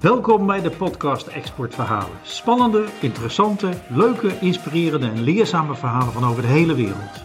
Welkom 0.00 0.46
bij 0.46 0.60
de 0.60 0.70
podcast 0.70 1.26
Exportverhalen. 1.26 2.16
Spannende, 2.22 2.84
interessante, 3.00 3.70
leuke, 3.88 4.38
inspirerende 4.40 5.06
en 5.06 5.22
leerzame 5.22 5.74
verhalen 5.74 6.12
van 6.12 6.24
over 6.24 6.42
de 6.42 6.48
hele 6.48 6.74
wereld. 6.74 7.24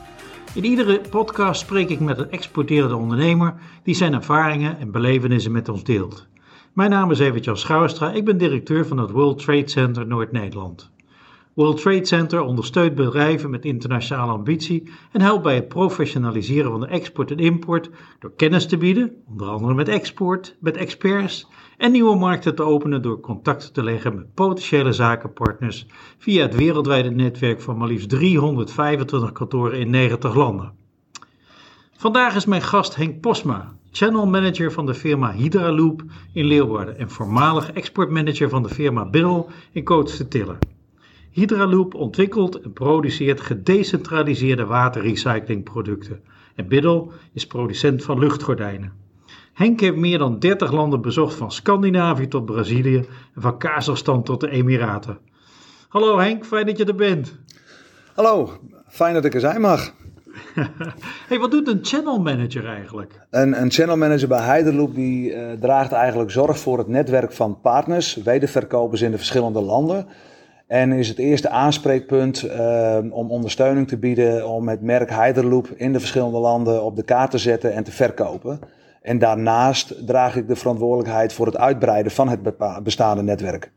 In 0.53 0.65
iedere 0.65 1.01
podcast 1.09 1.61
spreek 1.61 1.89
ik 1.89 1.99
met 1.99 2.17
een 2.17 2.31
exporterende 2.31 2.95
ondernemer 2.95 3.53
die 3.83 3.95
zijn 3.95 4.13
ervaringen 4.13 4.79
en 4.79 4.91
belevenissen 4.91 5.51
met 5.51 5.69
ons 5.69 5.83
deelt. 5.83 6.27
Mijn 6.73 6.89
naam 6.89 7.11
is 7.11 7.19
Evert-Jan 7.19 7.57
Schouwstra, 7.57 8.11
ik 8.11 8.25
ben 8.25 8.37
directeur 8.37 8.85
van 8.85 8.97
het 8.97 9.11
World 9.11 9.39
Trade 9.43 9.69
Center 9.69 10.07
Noord-Nederland. 10.07 10.91
World 11.53 11.81
Trade 11.81 12.05
Center 12.05 12.41
ondersteunt 12.41 12.95
bedrijven 12.95 13.49
met 13.49 13.65
internationale 13.65 14.31
ambitie 14.31 14.91
en 15.11 15.21
helpt 15.21 15.43
bij 15.43 15.55
het 15.55 15.67
professionaliseren 15.67 16.71
van 16.71 16.79
de 16.79 16.87
export 16.87 17.31
en 17.31 17.37
import 17.37 17.89
door 18.19 18.33
kennis 18.35 18.67
te 18.67 18.77
bieden, 18.77 19.15
onder 19.27 19.47
andere 19.47 19.73
met 19.73 19.87
export, 19.87 20.55
met 20.59 20.77
experts 20.77 21.47
en 21.83 21.91
nieuwe 21.91 22.15
markten 22.15 22.55
te 22.55 22.63
openen 22.63 23.01
door 23.01 23.19
contacten 23.19 23.73
te 23.73 23.83
leggen 23.83 24.15
met 24.15 24.33
potentiële 24.33 24.91
zakenpartners 24.91 25.85
via 26.17 26.41
het 26.41 26.55
wereldwijde 26.55 27.09
netwerk 27.09 27.61
van 27.61 27.77
maar 27.77 27.87
liefst 27.87 28.09
325 28.09 29.31
kantoren 29.31 29.79
in 29.79 29.89
90 29.89 30.35
landen. 30.35 30.71
Vandaag 31.97 32.35
is 32.35 32.45
mijn 32.45 32.61
gast 32.61 32.95
Henk 32.95 33.19
Posma, 33.19 33.75
channel 33.91 34.27
manager 34.27 34.71
van 34.71 34.85
de 34.85 34.93
firma 34.93 35.31
Hydraloop 35.31 36.03
in 36.33 36.45
Leeuwarden 36.45 36.97
en 36.97 37.09
voormalig 37.09 37.71
exportmanager 37.71 38.49
van 38.49 38.63
de 38.63 38.69
firma 38.69 39.05
Biddle 39.05 39.45
in 39.71 39.83
Kootste-Tiller. 39.83 40.57
Hydraloop 41.31 41.93
ontwikkelt 41.93 42.61
en 42.61 42.73
produceert 42.73 43.41
gedecentraliseerde 43.41 44.65
waterrecyclingproducten 44.65 46.21
en 46.55 46.67
Biddle 46.67 47.07
is 47.33 47.47
producent 47.47 48.03
van 48.03 48.19
luchtgordijnen. 48.19 49.02
Henk 49.53 49.79
heeft 49.79 49.95
meer 49.95 50.17
dan 50.17 50.39
30 50.39 50.71
landen 50.71 51.01
bezocht, 51.01 51.35
van 51.35 51.51
Scandinavië 51.51 52.27
tot 52.27 52.45
Brazilië 52.45 52.97
en 53.35 53.41
van 53.41 53.57
Kazachstan 53.57 54.23
tot 54.23 54.39
de 54.39 54.49
Emiraten. 54.49 55.17
Hallo 55.89 56.19
Henk, 56.19 56.45
fijn 56.45 56.65
dat 56.65 56.77
je 56.77 56.85
er 56.85 56.95
bent. 56.95 57.35
Hallo, 58.15 58.49
fijn 58.87 59.13
dat 59.13 59.25
ik 59.25 59.33
er 59.33 59.39
zijn 59.39 59.61
mag. 59.61 59.93
hey, 61.29 61.39
wat 61.39 61.51
doet 61.51 61.67
een 61.67 61.79
channel 61.81 62.19
manager 62.19 62.65
eigenlijk? 62.65 63.19
Een, 63.29 63.61
een 63.61 63.71
channel 63.71 63.97
manager 63.97 64.27
bij 64.27 64.41
Heiderloop 64.41 64.95
die 64.95 65.31
uh, 65.31 65.51
draagt 65.59 65.91
eigenlijk 65.91 66.31
zorg 66.31 66.59
voor 66.59 66.77
het 66.77 66.87
netwerk 66.87 67.31
van 67.31 67.61
partners, 67.61 68.15
wederverkopers 68.15 69.01
in 69.01 69.11
de 69.11 69.17
verschillende 69.17 69.61
landen. 69.61 70.07
En 70.67 70.91
is 70.91 71.07
het 71.07 71.17
eerste 71.17 71.49
aanspreekpunt 71.49 72.43
uh, 72.43 72.97
om 73.09 73.31
ondersteuning 73.31 73.87
te 73.87 73.97
bieden 73.97 74.49
om 74.49 74.67
het 74.67 74.81
merk 74.81 75.09
Heiderloop 75.09 75.67
in 75.75 75.93
de 75.93 75.99
verschillende 75.99 76.37
landen 76.37 76.83
op 76.83 76.95
de 76.95 77.03
kaart 77.03 77.31
te 77.31 77.37
zetten 77.37 77.73
en 77.73 77.83
te 77.83 77.91
verkopen. 77.91 78.59
En 79.03 79.19
daarnaast 79.19 80.07
draag 80.07 80.35
ik 80.35 80.47
de 80.47 80.55
verantwoordelijkheid 80.55 81.33
voor 81.33 81.45
het 81.45 81.57
uitbreiden 81.57 82.11
van 82.11 82.29
het 82.29 82.39
bestaande 82.83 83.23
netwerk. 83.23 83.71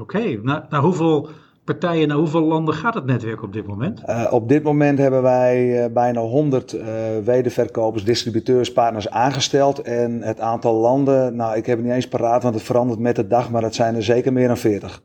Oké, 0.00 0.40
naar, 0.42 0.66
naar, 0.68 0.80
hoeveel 0.80 1.28
partijen, 1.64 2.08
naar 2.08 2.16
hoeveel 2.16 2.42
landen 2.42 2.74
gaat 2.74 2.94
het 2.94 3.06
netwerk 3.06 3.42
op 3.42 3.52
dit 3.52 3.66
moment? 3.66 4.02
Uh, 4.06 4.26
op 4.30 4.48
dit 4.48 4.62
moment 4.62 4.98
hebben 4.98 5.22
wij 5.22 5.84
uh, 5.84 5.92
bijna 5.92 6.20
100 6.20 6.74
uh, 6.74 6.84
wederverkopers, 7.24 8.04
distributeurs, 8.04 8.72
partners 8.72 9.10
aangesteld. 9.10 9.78
En 9.78 10.22
het 10.22 10.40
aantal 10.40 10.74
landen, 10.74 11.36
nou 11.36 11.56
ik 11.56 11.66
heb 11.66 11.76
het 11.76 11.86
niet 11.86 11.94
eens 11.94 12.08
paraat, 12.08 12.42
want 12.42 12.54
het 12.54 12.64
verandert 12.64 13.00
met 13.00 13.16
de 13.16 13.26
dag, 13.26 13.50
maar 13.50 13.62
het 13.62 13.74
zijn 13.74 13.94
er 13.94 14.02
zeker 14.02 14.32
meer 14.32 14.46
dan 14.46 14.56
40. 14.56 15.02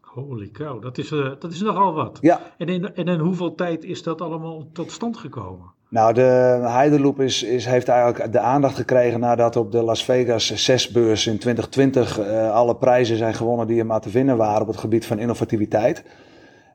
Holy 0.00 0.50
cow, 0.50 0.82
dat 0.82 0.98
is, 0.98 1.08
dat 1.38 1.52
is 1.52 1.60
nogal 1.60 1.94
wat. 1.94 2.18
Ja. 2.20 2.40
En 2.58 2.66
in, 2.66 2.94
en 2.94 3.06
in 3.08 3.18
hoeveel 3.18 3.54
tijd 3.54 3.84
is 3.84 4.02
dat 4.02 4.20
allemaal 4.20 4.68
tot 4.72 4.90
stand 4.90 5.16
gekomen? 5.16 5.71
Nou, 5.92 6.12
de 6.12 6.58
Heideloop 6.62 7.20
is, 7.20 7.42
is, 7.42 7.64
heeft 7.66 7.88
eigenlijk 7.88 8.32
de 8.32 8.38
aandacht 8.38 8.76
gekregen 8.76 9.20
nadat 9.20 9.56
op 9.56 9.72
de 9.72 9.82
Las 9.82 10.04
Vegas 10.04 10.64
6 10.64 10.90
beurs 10.90 11.26
in 11.26 11.38
2020 11.38 12.20
uh, 12.20 12.52
alle 12.52 12.76
prijzen 12.76 13.16
zijn 13.16 13.34
gewonnen 13.34 13.66
die 13.66 13.78
er 13.78 13.86
maar 13.86 14.00
te 14.00 14.10
vinden 14.10 14.36
waren 14.36 14.60
op 14.60 14.66
het 14.66 14.76
gebied 14.76 15.06
van 15.06 15.18
innovativiteit. 15.18 16.04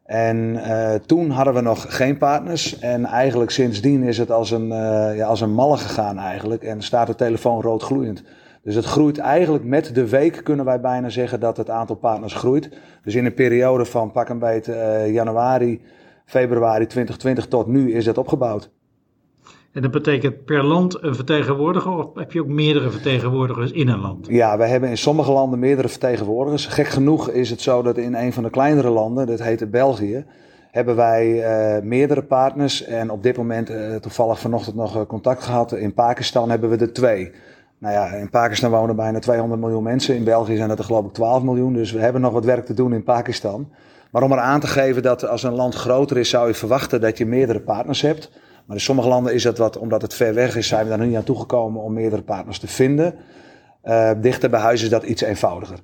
En 0.03 0.37
uh, 0.37 0.93
toen 0.93 1.29
hadden 1.29 1.53
we 1.53 1.61
nog 1.61 1.85
geen 1.95 2.17
partners. 2.17 2.79
En 2.79 3.05
eigenlijk 3.05 3.51
sindsdien 3.51 4.03
is 4.03 4.17
het 4.17 4.31
als 4.31 4.51
een, 4.51 4.69
uh, 4.69 5.15
ja, 5.15 5.25
als 5.25 5.41
een 5.41 5.53
malle 5.53 5.77
gegaan 5.77 6.17
eigenlijk. 6.17 6.63
En 6.63 6.81
staat 6.81 7.07
de 7.07 7.15
telefoon 7.15 7.61
rood 7.61 7.83
gloeiend. 7.83 8.23
Dus 8.63 8.75
het 8.75 8.85
groeit 8.85 9.17
eigenlijk 9.17 9.63
met 9.63 9.95
de 9.95 10.09
week, 10.09 10.43
kunnen 10.43 10.65
wij 10.65 10.79
bijna 10.79 11.09
zeggen, 11.09 11.39
dat 11.39 11.57
het 11.57 11.69
aantal 11.69 11.95
partners 11.95 12.33
groeit. 12.33 12.69
Dus 13.03 13.15
in 13.15 13.25
een 13.25 13.33
periode 13.33 13.85
van 13.85 14.11
pak 14.11 14.29
een 14.29 14.39
beet 14.39 14.65
januari, 15.07 15.81
februari 16.25 16.85
2020 16.85 17.47
tot 17.47 17.67
nu 17.67 17.93
is 17.93 18.05
het 18.05 18.17
opgebouwd. 18.17 18.75
En 19.77 19.83
dat 19.83 19.91
betekent 19.91 20.45
per 20.45 20.63
land 20.63 21.03
een 21.03 21.15
vertegenwoordiger 21.15 21.91
of 21.91 22.07
heb 22.15 22.31
je 22.31 22.41
ook 22.41 22.47
meerdere 22.47 22.91
vertegenwoordigers 22.91 23.71
in 23.71 23.87
een 23.87 23.99
land? 23.99 24.27
Ja, 24.29 24.57
we 24.57 24.65
hebben 24.65 24.89
in 24.89 24.97
sommige 24.97 25.31
landen 25.31 25.59
meerdere 25.59 25.87
vertegenwoordigers. 25.87 26.65
Gek 26.65 26.87
genoeg 26.87 27.29
is 27.29 27.49
het 27.49 27.61
zo 27.61 27.81
dat 27.81 27.97
in 27.97 28.15
een 28.15 28.33
van 28.33 28.43
de 28.43 28.49
kleinere 28.49 28.89
landen, 28.89 29.27
dat 29.27 29.41
heet 29.41 29.71
België, 29.71 30.25
hebben 30.71 30.95
wij 30.95 31.27
uh, 31.77 31.83
meerdere 31.83 32.23
partners. 32.23 32.83
En 32.83 33.09
op 33.09 33.23
dit 33.23 33.37
moment, 33.37 33.69
uh, 33.69 33.95
toevallig 33.95 34.39
vanochtend 34.39 34.75
nog 34.75 35.07
contact 35.07 35.43
gehad, 35.43 35.71
in 35.71 35.93
Pakistan 35.93 36.49
hebben 36.49 36.69
we 36.69 36.77
er 36.77 36.93
twee. 36.93 37.31
Nou 37.77 37.93
ja, 37.93 38.07
in 38.07 38.29
Pakistan 38.29 38.71
wonen 38.71 38.95
bijna 38.95 39.19
200 39.19 39.61
miljoen 39.61 39.83
mensen. 39.83 40.15
In 40.15 40.23
België 40.23 40.55
zijn 40.55 40.69
dat 40.69 40.79
er 40.79 40.85
geloof 40.85 41.05
ik 41.05 41.13
12 41.13 41.43
miljoen. 41.43 41.73
Dus 41.73 41.91
we 41.91 41.99
hebben 41.99 42.21
nog 42.21 42.33
wat 42.33 42.45
werk 42.45 42.65
te 42.65 42.73
doen 42.73 42.93
in 42.93 43.03
Pakistan. 43.03 43.69
Maar 44.11 44.23
om 44.23 44.31
er 44.31 44.39
aan 44.39 44.59
te 44.59 44.67
geven 44.67 45.01
dat 45.01 45.27
als 45.27 45.43
een 45.43 45.55
land 45.55 45.75
groter 45.75 46.17
is, 46.17 46.29
zou 46.29 46.47
je 46.47 46.53
verwachten 46.53 47.01
dat 47.01 47.17
je 47.17 47.25
meerdere 47.25 47.59
partners 47.59 48.01
hebt. 48.01 48.31
Maar 48.67 48.75
in 48.75 48.81
sommige 48.81 49.07
landen 49.07 49.33
is 49.33 49.43
dat 49.43 49.57
wat, 49.57 49.77
omdat 49.77 50.01
het 50.01 50.13
ver 50.13 50.33
weg 50.33 50.55
is, 50.55 50.67
zijn 50.67 50.83
we 50.83 50.89
daar 50.89 50.99
nu 50.99 51.05
niet 51.05 51.15
aan 51.15 51.23
toegekomen 51.23 51.81
om 51.81 51.93
meerdere 51.93 52.21
partners 52.21 52.59
te 52.59 52.67
vinden. 52.67 53.15
Uh, 53.83 54.11
dichter 54.21 54.49
bij 54.49 54.59
huis 54.59 54.83
is 54.83 54.89
dat 54.89 55.03
iets 55.03 55.21
eenvoudiger. 55.21 55.79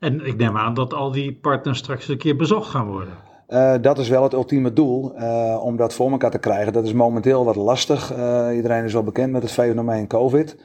En 0.00 0.26
ik 0.26 0.36
neem 0.36 0.56
aan 0.56 0.74
dat 0.74 0.94
al 0.94 1.12
die 1.12 1.34
partners 1.34 1.78
straks 1.78 2.08
een 2.08 2.18
keer 2.18 2.36
bezocht 2.36 2.70
gaan 2.70 2.86
worden. 2.86 3.14
Uh, 3.48 3.74
dat 3.80 3.98
is 3.98 4.08
wel 4.08 4.22
het 4.22 4.32
ultieme 4.32 4.72
doel, 4.72 5.12
uh, 5.18 5.60
om 5.62 5.76
dat 5.76 5.94
voor 5.94 6.10
elkaar 6.10 6.30
te 6.30 6.38
krijgen. 6.38 6.72
Dat 6.72 6.84
is 6.84 6.92
momenteel 6.92 7.44
wat 7.44 7.56
lastig. 7.56 8.12
iedereen 8.54 8.84
is 8.84 8.92
wel 8.92 9.02
bekend 9.02 9.32
met 9.32 9.42
het 9.42 9.52
fenomeen 9.52 10.06
COVID. 10.06 10.56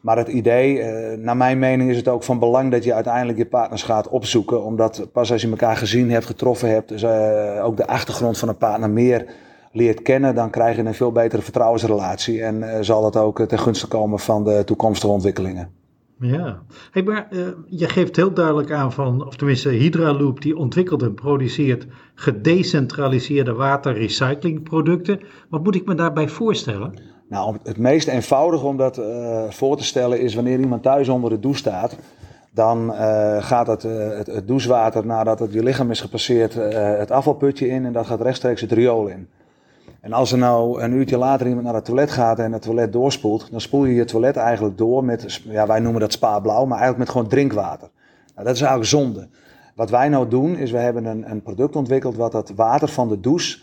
Maar 0.00 0.16
het 0.16 0.28
idee, 0.28 0.82
naar 1.16 1.36
mijn 1.36 1.58
mening 1.58 1.90
is 1.90 1.96
het 1.96 2.08
ook 2.08 2.22
van 2.22 2.38
belang 2.38 2.70
dat 2.70 2.84
je 2.84 2.94
uiteindelijk 2.94 3.38
je 3.38 3.46
partners 3.46 3.82
gaat 3.82 4.08
opzoeken. 4.08 4.64
Omdat 4.64 5.08
pas 5.12 5.32
als 5.32 5.42
je 5.42 5.50
elkaar 5.50 5.76
gezien 5.76 6.10
hebt, 6.10 6.26
getroffen 6.26 6.70
hebt, 6.70 6.88
dus, 6.88 7.04
ook 7.62 7.76
de 7.76 7.86
achtergrond 7.86 8.38
van 8.38 8.48
een 8.48 8.56
partner 8.56 8.90
meer 8.90 9.26
leert 9.72 10.02
kennen, 10.02 10.34
dan 10.34 10.50
krijg 10.50 10.76
je 10.76 10.82
een 10.82 10.94
veel 10.94 11.12
betere 11.12 11.42
vertrouwensrelatie. 11.42 12.42
En 12.42 12.56
uh, 12.56 12.78
zal 12.80 13.02
dat 13.02 13.16
ook 13.16 13.40
ten 13.40 13.58
gunste 13.58 13.88
komen 13.88 14.18
van 14.18 14.44
de 14.44 14.62
toekomstige 14.64 15.12
ontwikkelingen. 15.12 15.70
Ja, 16.20 16.62
hey, 16.90 17.02
maar 17.02 17.28
uh, 17.30 17.46
je 17.66 17.88
geeft 17.88 18.16
heel 18.16 18.32
duidelijk 18.32 18.72
aan 18.72 18.92
van, 18.92 19.26
of 19.26 19.36
tenminste 19.36 19.68
Hydraloop, 19.68 20.40
die 20.40 20.56
ontwikkelt 20.56 21.02
en 21.02 21.14
produceert 21.14 21.86
gedecentraliseerde 22.14 23.52
waterrecyclingproducten. 23.52 25.20
Wat 25.48 25.62
moet 25.62 25.74
ik 25.74 25.86
me 25.86 25.94
daarbij 25.94 26.28
voorstellen? 26.28 26.94
Nou, 27.28 27.56
het 27.62 27.78
meest 27.78 28.08
eenvoudige 28.08 28.66
om 28.66 28.76
dat 28.76 28.98
uh, 28.98 29.42
voor 29.48 29.76
te 29.76 29.84
stellen 29.84 30.20
is 30.20 30.34
wanneer 30.34 30.60
iemand 30.60 30.82
thuis 30.82 31.08
onder 31.08 31.30
de 31.30 31.40
douche 31.40 31.58
staat. 31.58 31.96
Dan 32.54 32.90
uh, 32.90 33.42
gaat 33.42 33.66
het, 33.66 33.82
het, 33.82 34.26
het, 34.26 34.48
douchewater, 34.48 35.06
nadat 35.06 35.38
het 35.38 35.52
je 35.52 35.62
lichaam 35.62 35.90
is 35.90 36.00
gepasseerd, 36.00 36.54
het 36.98 37.10
afvalputje 37.10 37.68
in 37.68 37.84
en 37.84 37.92
dat 37.92 38.06
gaat 38.06 38.20
rechtstreeks 38.20 38.60
het 38.60 38.72
riool 38.72 39.06
in. 39.06 39.28
En 40.00 40.12
als 40.12 40.32
er 40.32 40.38
nou 40.38 40.82
een 40.82 40.92
uurtje 40.92 41.16
later 41.16 41.46
iemand 41.46 41.64
naar 41.64 41.74
het 41.74 41.84
toilet 41.84 42.10
gaat 42.10 42.38
en 42.38 42.52
het 42.52 42.62
toilet 42.62 42.92
doorspoelt, 42.92 43.50
dan 43.50 43.60
spoel 43.60 43.84
je 43.84 43.94
je 43.94 44.04
toilet 44.04 44.36
eigenlijk 44.36 44.78
door 44.78 45.04
met, 45.04 45.42
ja, 45.44 45.66
wij 45.66 45.80
noemen 45.80 46.00
dat 46.00 46.12
spa-blauw, 46.12 46.64
maar 46.64 46.78
eigenlijk 46.78 46.98
met 46.98 47.08
gewoon 47.08 47.28
drinkwater. 47.28 47.88
Nou, 48.34 48.46
dat 48.46 48.54
is 48.54 48.60
eigenlijk 48.60 48.90
zonde. 48.90 49.28
Wat 49.74 49.90
wij 49.90 50.08
nou 50.08 50.28
doen, 50.28 50.56
is 50.56 50.70
we 50.70 50.78
hebben 50.78 51.04
een, 51.04 51.30
een 51.30 51.42
product 51.42 51.76
ontwikkeld 51.76 52.16
wat 52.16 52.32
dat 52.32 52.52
water 52.54 52.88
van 52.88 53.08
de 53.08 53.20
douche 53.20 53.58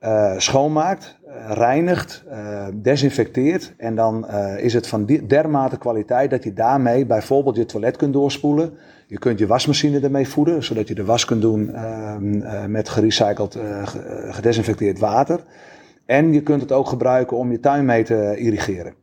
uh, 0.00 0.32
schoonmaakt, 0.36 1.18
reinigt, 1.46 2.24
uh, 2.28 2.66
desinfecteert. 2.74 3.74
En 3.76 3.94
dan 3.94 4.28
is 4.58 4.74
het 4.74 4.86
van 4.86 5.04
dermate 5.26 5.78
kwaliteit 5.78 6.30
dat 6.30 6.44
je 6.44 6.52
daarmee 6.52 7.06
bijvoorbeeld 7.06 7.56
je 7.56 7.66
toilet 7.66 7.96
kunt 7.96 8.12
doorspoelen. 8.12 8.72
Je 9.06 9.18
kunt 9.18 9.38
je 9.38 9.46
wasmachine 9.46 10.00
ermee 10.00 10.28
voeden, 10.28 10.64
zodat 10.64 10.88
je 10.88 10.94
de 10.94 11.04
was 11.04 11.24
kunt 11.24 11.42
doen 11.42 11.74
ehm, 11.74 12.70
met 12.70 12.88
gerecycled, 12.88 13.58
gedesinfecteerd 14.28 14.98
water. 14.98 15.40
En 16.06 16.32
je 16.32 16.42
kunt 16.42 16.60
het 16.60 16.72
ook 16.72 16.88
gebruiken 16.88 17.36
om 17.36 17.50
je 17.50 17.60
tuin 17.60 17.84
mee 17.84 18.04
te 18.04 18.34
irrigeren. 18.36 18.94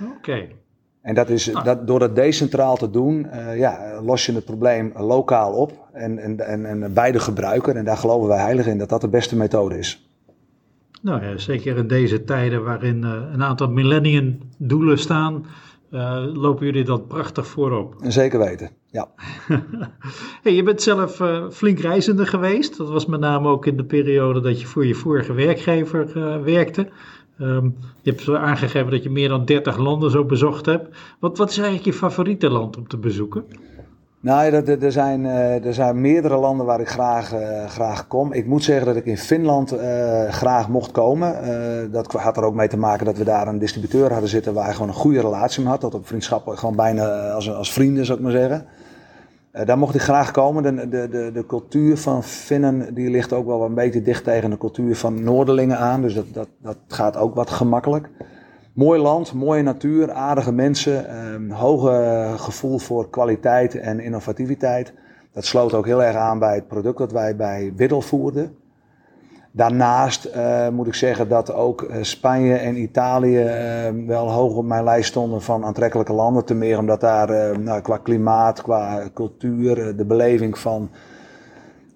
Oké. 0.00 0.12
Okay. 0.16 0.56
En 1.02 1.14
dat 1.14 1.30
is, 1.30 1.54
ah. 1.54 1.64
dat, 1.64 1.86
door 1.86 1.98
dat 1.98 2.16
decentraal 2.16 2.76
te 2.76 2.90
doen, 2.90 3.26
uh, 3.34 3.58
ja, 3.58 4.00
los 4.02 4.26
je 4.26 4.32
het 4.32 4.44
probleem 4.44 4.92
lokaal 4.96 5.52
op 5.52 5.72
en, 5.92 6.18
en, 6.18 6.46
en, 6.46 6.66
en 6.66 6.92
bij 6.92 7.12
de 7.12 7.20
gebruiker. 7.20 7.76
En 7.76 7.84
daar 7.84 7.96
geloven 7.96 8.28
wij 8.28 8.38
heilig 8.38 8.66
in 8.66 8.78
dat 8.78 8.88
dat 8.88 9.00
de 9.00 9.08
beste 9.08 9.36
methode 9.36 9.78
is. 9.78 10.07
Nou 11.02 11.22
ja, 11.22 11.38
zeker 11.38 11.76
in 11.76 11.86
deze 11.86 12.24
tijden 12.24 12.64
waarin 12.64 13.02
uh, 13.02 13.12
een 13.32 13.42
aantal 13.42 13.68
millennium 13.70 14.38
doelen 14.58 14.98
staan, 14.98 15.46
uh, 15.90 16.24
lopen 16.34 16.66
jullie 16.66 16.84
dat 16.84 17.08
prachtig 17.08 17.46
voorop. 17.46 17.94
Zeker 18.02 18.38
weten, 18.38 18.70
ja. 18.90 19.08
hey, 20.42 20.54
je 20.54 20.62
bent 20.62 20.82
zelf 20.82 21.22
flink 21.50 21.78
reizende 21.78 22.26
geweest. 22.26 22.76
Dat 22.76 22.88
was 22.88 23.06
met 23.06 23.20
name 23.20 23.48
ook 23.48 23.66
in 23.66 23.76
de 23.76 23.84
periode 23.84 24.40
dat 24.40 24.60
je 24.60 24.66
voor 24.66 24.86
je 24.86 24.94
vorige 24.94 25.32
werkgever 25.32 26.12
werkte. 26.44 26.88
Um, 27.40 27.76
je 28.02 28.10
hebt 28.10 28.28
aangegeven 28.28 28.90
dat 28.90 29.02
je 29.02 29.10
meer 29.10 29.28
dan 29.28 29.44
30 29.44 29.76
landen 29.76 30.10
zo 30.10 30.24
bezocht 30.24 30.66
hebt. 30.66 30.96
Wat, 31.18 31.38
wat 31.38 31.50
is 31.50 31.56
eigenlijk 31.56 31.86
je 31.86 31.92
favoriete 31.92 32.50
land 32.50 32.76
om 32.76 32.88
te 32.88 32.96
bezoeken? 32.96 33.44
Nou, 34.20 34.52
er, 34.52 34.82
er, 34.82 34.92
zijn, 34.92 35.26
eh, 35.26 35.64
er 35.64 35.74
zijn 35.74 36.00
meerdere 36.00 36.36
landen 36.36 36.66
waar 36.66 36.80
ik 36.80 36.88
graag, 36.88 37.34
uh, 37.34 37.64
graag 37.66 38.06
kom. 38.06 38.32
Ik 38.32 38.46
moet 38.46 38.64
zeggen 38.64 38.86
dat 38.86 38.96
ik 38.96 39.04
in 39.04 39.18
Finland 39.18 39.72
uh, 39.72 40.28
graag 40.28 40.68
mocht 40.68 40.90
komen. 40.90 41.36
dat 41.92 42.12
had 42.12 42.36
er 42.36 42.42
ook 42.42 42.54
mee 42.54 42.68
te 42.68 42.76
maken 42.76 43.04
dat 43.06 43.16
we 43.16 43.24
daar 43.24 43.48
een 43.48 43.58
distributeur 43.58 44.12
hadden 44.12 44.28
zitten 44.28 44.54
waar 44.54 44.66
je 44.66 44.72
gewoon 44.72 44.88
een 44.88 44.94
goede 44.94 45.20
relatie 45.20 45.62
mee 45.62 45.70
had. 45.70 45.80
Dat 45.80 45.94
op 45.94 46.06
vriendschap 46.06 46.46
gewoon 46.46 46.76
bijna 46.76 47.30
als, 47.30 47.50
als 47.52 47.72
vrienden, 47.72 48.04
zou 48.06 48.18
ik 48.18 48.24
maar 48.24 48.32
zeggen. 48.32 48.66
daar 49.64 49.78
mocht 49.78 49.94
ik 49.94 50.00
graag 50.00 50.30
komen. 50.30 50.62
De, 50.62 50.88
de, 50.88 51.08
de, 51.08 51.30
de 51.32 51.46
cultuur 51.46 51.96
van 51.96 52.22
Finnen 52.22 52.94
die 52.94 53.10
ligt 53.10 53.32
ook 53.32 53.46
wel 53.46 53.64
een 53.64 53.74
beetje 53.74 54.02
dicht 54.02 54.24
tegen 54.24 54.50
de 54.50 54.58
cultuur 54.58 54.96
van 54.96 55.22
Noorderlingen 55.22 55.78
aan. 55.78 56.02
Dus 56.02 56.14
dat, 56.14 56.26
dat, 56.32 56.48
dat 56.62 56.76
gaat 56.88 57.16
ook 57.16 57.34
wat 57.34 57.50
gemakkelijk. 57.50 58.08
Mooi 58.78 59.00
land, 59.00 59.32
mooie 59.32 59.62
natuur, 59.62 60.12
aardige 60.12 60.52
mensen, 60.52 61.24
um, 61.34 61.50
hoge 61.50 62.24
gevoel 62.36 62.78
voor 62.78 63.10
kwaliteit 63.10 63.74
en 63.74 64.00
innovativiteit. 64.00 64.92
Dat 65.32 65.44
sloot 65.44 65.74
ook 65.74 65.86
heel 65.86 66.02
erg 66.02 66.16
aan 66.16 66.38
bij 66.38 66.54
het 66.54 66.68
product 66.68 66.98
dat 66.98 67.12
wij 67.12 67.36
bij 67.36 67.72
Biddle 67.76 68.02
voerden. 68.02 68.56
Daarnaast 69.50 70.28
uh, 70.36 70.68
moet 70.68 70.86
ik 70.86 70.94
zeggen 70.94 71.28
dat 71.28 71.52
ook 71.52 71.82
eh, 71.82 72.02
Spanje 72.02 72.54
en 72.54 72.76
Italië 72.76 73.44
uh, 73.44 74.06
wel 74.06 74.30
hoog 74.30 74.54
op 74.54 74.64
mijn 74.64 74.84
lijst 74.84 75.08
stonden 75.08 75.42
van 75.42 75.64
aantrekkelijke 75.64 76.12
landen. 76.12 76.44
Ten 76.44 76.58
meer 76.58 76.78
omdat 76.78 77.00
daar 77.00 77.30
uh, 77.30 77.56
nou, 77.56 77.80
qua 77.80 77.96
klimaat, 77.96 78.62
qua 78.62 79.08
cultuur, 79.14 79.96
de 79.96 80.04
beleving 80.04 80.58
van 80.58 80.90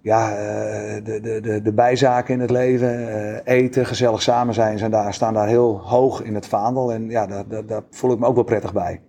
ja, 0.03 0.31
eh, 0.31 1.05
de, 1.05 1.21
de, 1.21 1.41
de, 1.41 1.63
de 1.63 1.73
bijzaken 1.73 2.35
in 2.35 2.41
het 2.41 2.51
leven, 2.51 3.09
eh, 3.09 3.57
eten, 3.57 3.87
gezellig 3.87 4.23
samen 4.23 4.55
zijn, 4.55 4.79
zijn 4.79 4.91
daar, 4.91 5.15
staan 5.15 5.35
daar 5.35 5.49
heel 5.49 5.81
hoog 5.85 6.23
in 6.23 6.35
het 6.35 6.47
vaandel. 6.47 6.93
En 6.93 7.11
ja, 7.11 7.27
daar, 7.27 7.49
daar, 7.49 7.67
daar, 7.67 7.83
voel 7.91 8.13
ik 8.13 8.19
me 8.19 8.27
ook 8.27 8.35
wel 8.35 8.45
prettig 8.45 8.73
bij. 8.73 9.01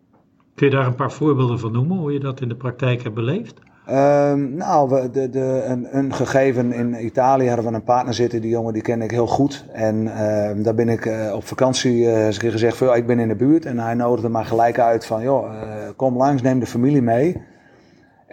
Kun 0.55 0.67
je 0.67 0.73
daar 0.75 0.85
een 0.85 0.95
paar 0.95 1.11
voorbeelden 1.11 1.59
van 1.59 1.71
noemen, 1.71 1.97
hoe 1.97 2.13
je 2.13 2.19
dat 2.19 2.41
in 2.41 2.47
de 2.47 2.55
praktijk 2.55 3.03
hebt 3.03 3.15
beleefd? 3.15 3.59
Um, 3.89 4.53
nou, 4.55 4.89
we, 4.89 5.09
de, 5.09 5.29
de, 5.29 5.63
een, 5.65 5.97
een, 5.97 6.13
gegeven 6.13 6.71
in 6.71 7.05
Italië 7.05 7.47
hadden 7.47 7.65
we 7.65 7.73
een 7.73 7.83
partner 7.83 8.13
zitten, 8.13 8.41
die 8.41 8.49
jongen 8.49 8.73
die 8.73 8.81
ken 8.81 9.01
ik 9.01 9.11
heel 9.11 9.27
goed. 9.27 9.65
En 9.71 9.95
uh, 9.95 10.63
daar 10.63 10.75
ben 10.75 10.89
ik 10.89 11.05
uh, 11.05 11.33
op 11.35 11.47
vakantie 11.47 11.97
uh, 11.97 12.27
gezegd 12.29 12.77
van, 12.77 12.95
ik 12.95 13.07
ben 13.07 13.19
in 13.19 13.27
de 13.27 13.35
buurt. 13.35 13.65
En 13.65 13.79
hij 13.79 13.93
nodigde 13.93 14.29
me 14.29 14.43
gelijk 14.43 14.79
uit 14.79 15.05
van, 15.05 15.23
joh, 15.23 15.49
kom 15.95 16.17
langs, 16.17 16.41
neem 16.41 16.59
de 16.59 16.65
familie 16.65 17.01
mee. 17.01 17.41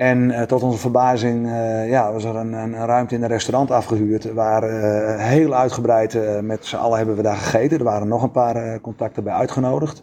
En 0.00 0.30
uh, 0.30 0.42
tot 0.42 0.62
onze 0.62 0.78
verbazing 0.78 1.46
uh, 1.46 1.88
ja, 1.90 2.12
was 2.12 2.24
er 2.24 2.36
een, 2.36 2.52
een, 2.52 2.74
ruimte 2.74 3.14
in 3.14 3.22
een 3.22 3.28
restaurant 3.28 3.70
afgehuurd. 3.70 4.32
Waar 4.32 4.62
uh, 4.62 5.16
heel 5.16 5.54
uitgebreid 5.54 6.42
met 6.42 6.66
z'n 6.66 6.76
allen 6.76 6.96
hebben 6.96 7.16
we 7.16 7.22
daar 7.22 7.36
gegeten. 7.36 7.78
Er 7.78 7.84
waren 7.84 8.08
nog 8.08 8.22
een 8.22 8.30
paar 8.30 8.80
contacten 8.80 9.24
bij 9.24 9.32
uitgenodigd. 9.32 10.02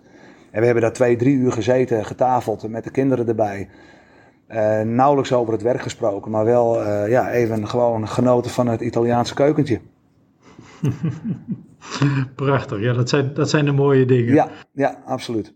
En 0.52 0.60
we 0.60 0.66
hebben 0.66 0.84
daar 0.84 0.94
twee, 0.94 1.16
drie 1.16 1.36
uur 1.36 1.52
gezeten, 1.52 2.06
getafeld 2.06 2.70
met 2.70 2.84
de 2.84 2.92
kinderen 2.92 3.28
erbij. 3.28 3.70
nauwelijks 4.86 5.34
over 5.34 5.54
het 5.54 5.62
werk 5.62 5.82
gesproken, 5.82 6.32
maar 6.32 6.46
wel 6.46 6.88
ja, 7.08 7.32
even 7.32 7.68
gewoon 7.68 8.08
genoten 8.08 8.52
van 8.52 8.68
het 8.68 8.82
Italiaanse 8.82 9.34
keukentje. 9.34 9.80
Prachtig, 12.36 12.80
ja, 12.80 12.94
dat 12.94 13.10
zijn, 13.10 13.34
dat 13.34 13.50
zijn 13.50 13.66
de 13.66 13.72
mooie 13.72 14.06
dingen. 14.06 14.34
Ja, 14.34 14.48
ja 14.72 15.02
absoluut. 15.06 15.54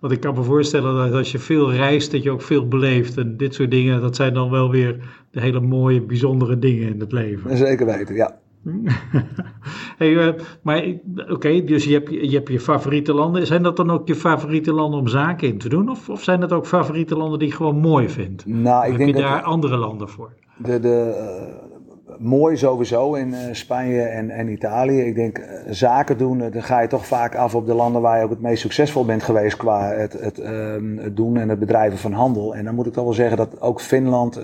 Want 0.00 0.12
ik 0.12 0.20
kan 0.20 0.34
me 0.34 0.42
voorstellen 0.42 0.94
dat 0.94 1.18
als 1.18 1.32
je 1.32 1.38
veel 1.38 1.72
reist, 1.72 2.10
dat 2.10 2.22
je 2.22 2.30
ook 2.30 2.42
veel 2.42 2.68
beleeft. 2.68 3.16
En 3.16 3.36
dit 3.36 3.54
soort 3.54 3.70
dingen, 3.70 4.00
dat 4.00 4.16
zijn 4.16 4.34
dan 4.34 4.50
wel 4.50 4.70
weer 4.70 4.96
de 5.30 5.40
hele 5.40 5.60
mooie, 5.60 6.00
bijzondere 6.00 6.58
dingen 6.58 6.88
in 6.88 7.00
het 7.00 7.12
leven. 7.12 7.56
Zeker 7.56 7.86
weten, 7.86 8.14
ja. 8.14 8.38
hey, 9.98 10.10
uh, 10.10 10.32
maar 10.62 10.84
oké, 11.28 11.64
dus 11.64 11.84
je 11.84 11.92
hebt, 11.92 12.10
je 12.10 12.30
hebt 12.30 12.48
je 12.48 12.60
favoriete 12.60 13.14
landen. 13.14 13.46
Zijn 13.46 13.62
dat 13.62 13.76
dan 13.76 13.90
ook 13.90 14.08
je 14.08 14.14
favoriete 14.14 14.72
landen 14.72 15.00
om 15.00 15.08
zaken 15.08 15.48
in 15.48 15.58
te 15.58 15.68
doen? 15.68 15.88
Of, 15.88 16.08
of 16.08 16.22
zijn 16.22 16.40
dat 16.40 16.52
ook 16.52 16.66
favoriete 16.66 17.16
landen 17.16 17.38
die 17.38 17.48
je 17.48 17.54
gewoon 17.54 17.76
mooi 17.76 18.08
vindt? 18.08 18.46
Nou, 18.46 18.84
ik 18.84 18.90
heb 18.90 18.98
denk 18.98 19.16
je 19.16 19.22
daar 19.22 19.42
andere 19.42 19.76
landen 19.76 20.08
voor? 20.08 20.32
De, 20.56 20.80
de, 20.80 21.14
uh, 21.16 21.69
mooi 22.18 22.56
sowieso 22.56 23.14
in 23.14 23.28
uh, 23.28 23.38
Spanje 23.52 24.02
en, 24.02 24.30
en 24.30 24.48
Italië. 24.48 25.00
Ik 25.00 25.14
denk, 25.14 25.38
uh, 25.38 25.44
zaken 25.70 26.18
doen, 26.18 26.40
uh, 26.40 26.52
dan 26.52 26.62
ga 26.62 26.80
je 26.80 26.88
toch 26.88 27.06
vaak 27.06 27.34
af 27.34 27.54
op 27.54 27.66
de 27.66 27.74
landen 27.74 28.02
waar 28.02 28.18
je 28.18 28.24
ook 28.24 28.30
het 28.30 28.40
meest 28.40 28.60
succesvol 28.60 29.04
bent 29.04 29.22
geweest 29.22 29.56
qua 29.56 29.92
het, 29.92 30.12
het, 30.12 30.38
ehm, 30.38 31.14
doen 31.14 31.36
en 31.36 31.48
het 31.48 31.58
bedrijven 31.58 31.98
van 31.98 32.12
handel. 32.12 32.54
En 32.54 32.64
dan 32.64 32.74
moet 32.74 32.86
ik 32.86 32.92
toch 32.92 33.04
wel 33.04 33.12
zeggen 33.12 33.36
dat 33.36 33.60
ook 33.60 33.80
Finland, 33.80 34.40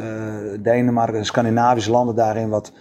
Denemarken, 0.61 1.25
Scandinavische 1.25 1.91
landen 1.91 2.15
daarin 2.15 2.49
wat, 2.49 2.73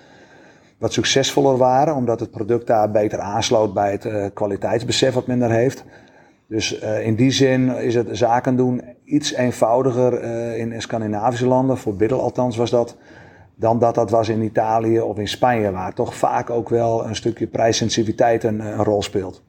wat 0.77 0.93
succesvoller 0.93 1.57
waren. 1.57 1.95
Omdat 1.95 2.19
het 2.19 2.31
product 2.31 2.67
daar 2.67 2.91
beter 2.91 3.19
aansloot 3.19 3.73
bij 3.73 3.91
het 3.91 4.33
kwaliteitsbesef 4.33 5.13
wat 5.13 5.27
men 5.27 5.39
daar 5.39 5.51
heeft. 5.51 5.83
Dus 6.47 6.79
in 7.03 7.15
die 7.15 7.31
zin 7.31 7.77
is 7.77 7.95
het 7.95 8.07
zaken 8.11 8.55
doen 8.55 8.81
iets 9.05 9.33
eenvoudiger 9.33 10.23
in 10.57 10.81
Scandinavische 10.81 11.47
landen. 11.47 11.77
Voor 11.77 11.95
Biddle 11.95 12.17
althans 12.17 12.57
was 12.57 12.69
dat 12.69 12.95
dan 13.56 13.80
dat 13.80 13.96
dat 13.96 14.10
was 14.10 14.30
in 14.30 14.42
Italië 14.42 15.00
of 15.00 15.18
in 15.18 15.28
Spanje, 15.28 15.72
waar 15.72 15.94
toch 15.94 16.16
vaak 16.16 16.50
ook 16.50 16.69
wel 16.69 17.06
een 17.06 17.16
stukje 17.16 17.48
prijssensitiviteit 17.48 18.44
een, 18.44 18.60
een 18.60 18.84
rol 18.84 19.02
speelt. 19.02 19.44